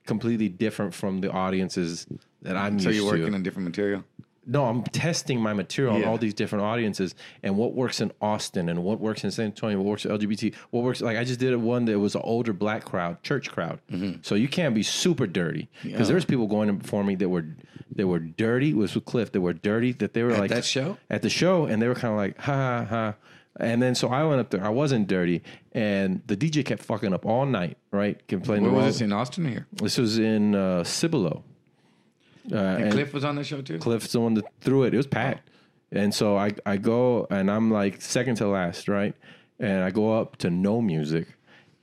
[0.06, 2.06] completely different from the audiences
[2.42, 3.34] that I'm So used you're working to.
[3.36, 4.04] on different material.
[4.46, 8.70] No, I'm testing my material on all these different audiences and what works in Austin
[8.70, 11.02] and what works in San Antonio, what works LGBT, what works.
[11.02, 13.80] Like I just did one that was an older black crowd, church crowd.
[13.92, 14.22] Mm-hmm.
[14.22, 17.46] So you can't be super dirty because there's people going in before me that were
[17.96, 18.72] that were dirty.
[18.72, 20.98] It was with Cliff that were dirty that they were like that show?
[21.10, 23.16] at the show and they were kind of like ha ha ha.
[23.60, 24.64] And then so I went up there.
[24.64, 25.44] I wasn't dirty,
[25.74, 27.78] and the DJ kept fucking up all night.
[27.92, 28.72] Right, complaining.
[28.72, 29.68] Where was this in Austin here?
[29.74, 31.44] This was in uh, Cibolo.
[32.52, 33.78] Uh, And and- Cliff was on the show too.
[33.80, 34.94] Cliff's the one that threw it.
[34.94, 35.50] It was packed.
[35.92, 39.16] And so I, I go and I'm like second to last, right?
[39.60, 41.28] And I go up to no music.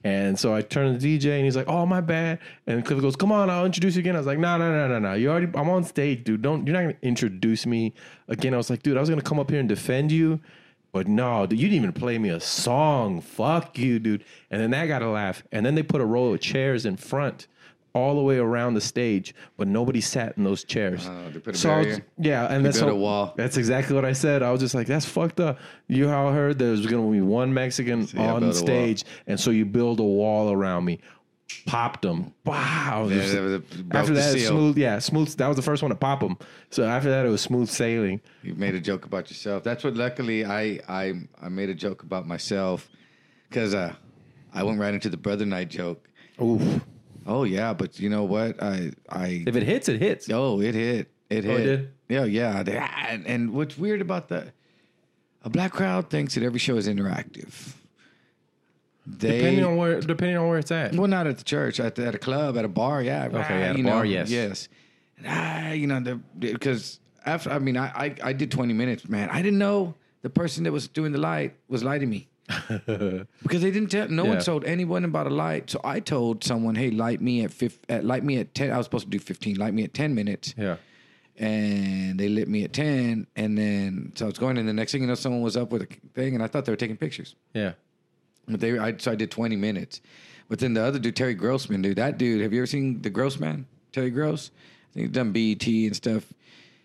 [0.02, 3.00] And so I turn to the DJ and he's like, "Oh my bad." And Cliff
[3.02, 5.12] goes, "Come on, I'll introduce you again." I was like, "No, no, no, no, no.
[5.12, 5.48] You already.
[5.54, 6.40] I'm on stage, dude.
[6.40, 6.66] Don't.
[6.66, 7.92] You're not gonna introduce me
[8.26, 10.40] again." I was like, "Dude, I was gonna come up here and defend you,
[10.90, 13.20] but no, dude, you didn't even play me a song.
[13.20, 15.42] Fuck you, dude." And then that got a laugh.
[15.52, 17.46] And then they put a row of chairs in front,
[17.94, 21.06] all the way around the stage, but nobody sat in those chairs.
[21.08, 22.04] Oh, they put a So I was- barrier?
[22.18, 23.34] yeah, and that's built a wall.
[23.36, 24.42] That's exactly what I said.
[24.42, 25.58] I was just like, "That's fucked up."
[25.88, 29.38] You all heard there was going to be one Mexican yeah, on a stage, and
[29.40, 31.00] so you build a wall around me.
[31.66, 32.32] Popped them.
[32.44, 33.08] Wow.
[33.10, 34.50] Yeah, that was a- broke after the that, seal.
[34.50, 34.78] smooth.
[34.78, 35.34] Yeah, smooth.
[35.36, 36.36] That was the first one to pop them.
[36.70, 38.20] So after that, it was smooth sailing.
[38.44, 39.64] You made a joke about yourself.
[39.64, 39.94] That's what.
[39.96, 42.88] Luckily, I I I made a joke about myself
[43.48, 43.94] because uh,
[44.54, 46.08] I went right into the brother night joke.
[46.40, 46.62] Oof.
[47.30, 48.60] Oh yeah, but you know what?
[48.62, 50.28] I I If it hits, it hits.
[50.30, 51.64] oh it hit it Oh, it hit.
[51.64, 51.92] did?
[52.08, 52.62] Yeah yeah.
[52.64, 52.76] They-
[53.08, 54.48] And, and what's weird about that?
[55.44, 57.74] A black crowd thinks that every show is interactive.
[59.06, 60.94] They Depending on where, depending on where it's at.
[60.94, 63.26] Well, not at the church, at, the, at a club, at a bar, yeah.
[63.26, 64.30] Okay, at a you bar, know, yes.
[64.30, 64.68] yes.
[65.18, 69.28] And I, you know, because after I mean, I, I I did twenty minutes, man.
[69.30, 72.28] I didn't know the person that was doing the light was lighting me
[73.42, 74.08] because they didn't tell.
[74.08, 74.30] No Yeah.
[74.30, 77.78] one told anyone about a light, so I told someone, "Hey, light me at fif-
[77.88, 78.70] at light me at ten.
[78.70, 79.56] I was supposed to do fifteen.
[79.56, 80.76] Light me at ten minutes." Yeah.
[81.38, 84.92] and they lit me at 10 and then so i was going and the next
[84.92, 86.98] thing you know someone was up with a thing and i thought they were taking
[86.98, 87.72] pictures Yeah.
[88.46, 90.02] but they I, so i did 20 minutes
[90.50, 93.08] but then the other dude terry grossman dude that dude have you ever seen the
[93.08, 94.50] grossman terry gross
[94.90, 96.30] i think he's done bet and stuff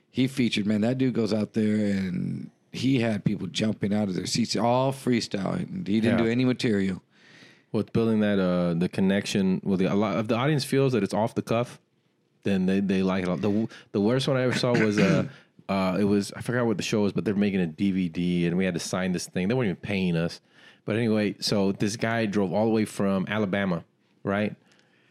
[0.09, 4.15] he featured man that dude goes out there and he had people jumping out of
[4.15, 5.57] their seats, all freestyle.
[5.88, 6.23] He didn't Yeah.
[6.26, 7.02] do any material.
[7.72, 11.03] with building that uh the connection with the a lot of the audience feels that
[11.03, 11.80] it's off the cuff,
[12.43, 13.27] then they they like it.
[13.27, 13.41] a lot.
[13.41, 15.26] The the worst one I ever saw was uh
[15.69, 18.56] uh it was I forgot what the show was, but they're making a DVD and
[18.57, 19.49] we had to sign this thing.
[19.49, 20.39] They weren't even paying us,
[20.85, 23.84] but anyway, so this guy drove all the way from Alabama,
[24.23, 24.56] right?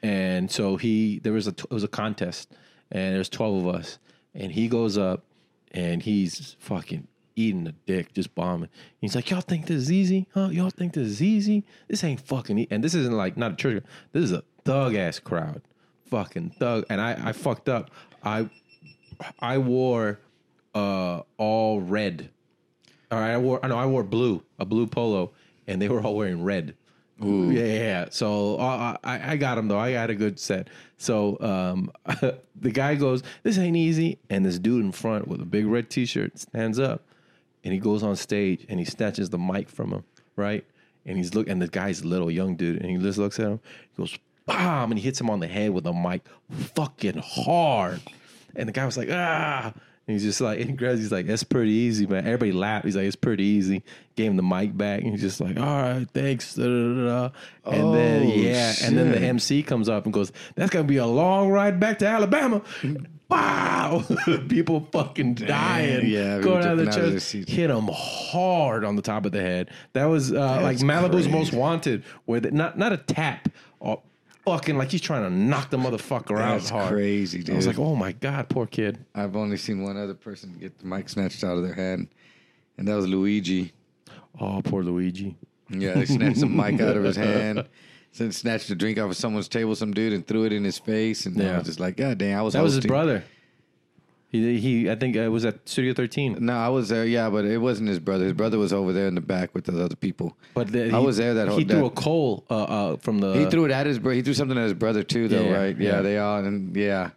[0.03, 2.51] And so he there was a it was a contest
[2.91, 3.99] and there's twelve of us,
[4.35, 5.25] and he goes up
[5.73, 8.69] and he's fucking eating the dick, just bombing.
[9.01, 10.27] He's like, "Y'all think this is easy?
[10.35, 10.49] Huh?
[10.49, 11.65] Y'all think this is easy?
[11.89, 12.69] This ain't fucking." E-.
[12.71, 13.83] And this isn't like not a church.
[14.13, 15.63] This is a thug ass crowd,
[16.11, 16.85] fucking thug.
[16.91, 17.91] And I I fucked up.
[18.23, 18.49] I
[19.41, 20.21] I wore
[20.75, 22.31] uh all red.
[23.11, 25.33] All right, I wore no, I wore blue, a blue polo,
[25.67, 26.75] and they were all wearing red.
[27.21, 28.07] Yeah, yeah, yeah.
[28.11, 29.79] So uh, I, I got him though.
[29.79, 30.69] I had a good set.
[30.97, 31.93] So um,
[32.57, 35.91] the guy goes, "This ain't easy," and this dude in front with a big red
[35.91, 37.05] T-shirt stands up,
[37.65, 40.05] and he goes on stage and he snatches the mic from him,
[40.37, 40.65] right?
[41.07, 43.47] And he's look, and the guy's a little young dude, and he just looks at
[43.47, 43.61] him.
[43.97, 44.17] He goes,
[44.47, 48.01] "Bam!" and he hits him on the head with a mic, fucking hard.
[48.57, 49.73] And the guy was like, "Ah!"
[50.07, 52.85] And he's just like, and he grabs, he's like, "That's pretty easy, man." Everybody laughed.
[52.87, 53.83] He's like, "It's pretty easy."
[54.17, 57.31] Gave him the mic back, and he's just like, "All right, thanks." Da, da, da.
[57.71, 59.19] And then Oh, yeah, and then the.
[59.21, 62.63] MC comes up and goes, "That's gonna be a long ride back to Alabama."
[63.29, 64.05] Wow!
[64.49, 66.07] People fucking dying.
[66.07, 67.49] yeah, going out of the jumping out of their chest.
[67.49, 69.71] Hit him hard on the top of the head.
[69.95, 71.31] That was uh, like That's Malibu's crazy.
[71.31, 73.49] Most Wanted, where the, not not a tap,
[73.81, 74.03] or
[74.45, 76.91] fucking like he's trying to knock the motherfucker out That's hard.
[76.93, 79.05] crazy, I was like, oh my god, poor kid.
[79.15, 82.09] I've only seen one other person get the mic snatched out of their hand,
[82.77, 83.73] and that was Luigi.
[84.39, 85.37] Oh, poor Luigi.
[85.71, 87.67] Yeah, they snatched the mic out of his hand.
[88.15, 91.27] Snatched a drink off of someone's table, some dude, and threw it in his face.
[91.27, 93.25] And I was just like, God damn, I was That was his brother.
[94.31, 96.39] He, he I think uh, it was at Studio 13.
[96.41, 98.25] No, I was there, yeah, but it wasn't his brother.
[98.25, 100.37] His brother was over there in the back with the other people.
[100.55, 102.97] But the, I he- was there that whole He threw that- a coal uh, uh,
[102.97, 103.33] from the.
[103.35, 104.17] He threw it at his brother.
[104.17, 105.79] He threw something at his brother too, though, Yeah, right?
[105.79, 106.03] Yeah, yeah.
[106.03, 107.11] they all and yeah,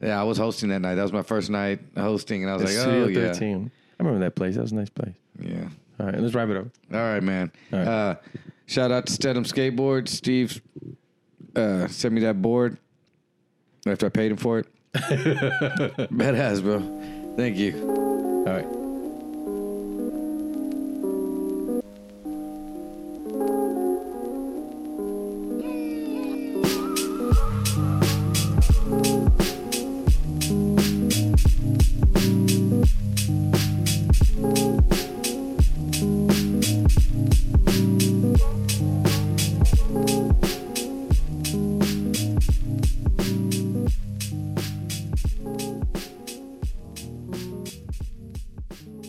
[0.00, 0.18] yeah.
[0.18, 0.94] I was hosting that night.
[0.94, 3.68] That was my first night hosting, and I was at like, Studio oh yeah,
[3.98, 4.54] I remember that place.
[4.54, 5.14] That was a nice place.
[5.40, 5.68] yeah.
[6.00, 6.66] All right, let's wrap it up.
[6.92, 7.50] All right, man.
[7.72, 8.16] All right.
[8.66, 10.08] Shout out to Steadham Skateboard.
[10.08, 10.60] Steve
[11.54, 12.78] uh, sent me that board
[13.86, 14.66] after I paid him for it.
[14.94, 17.34] Badass, bro.
[17.36, 18.44] Thank you.
[18.46, 18.85] All right.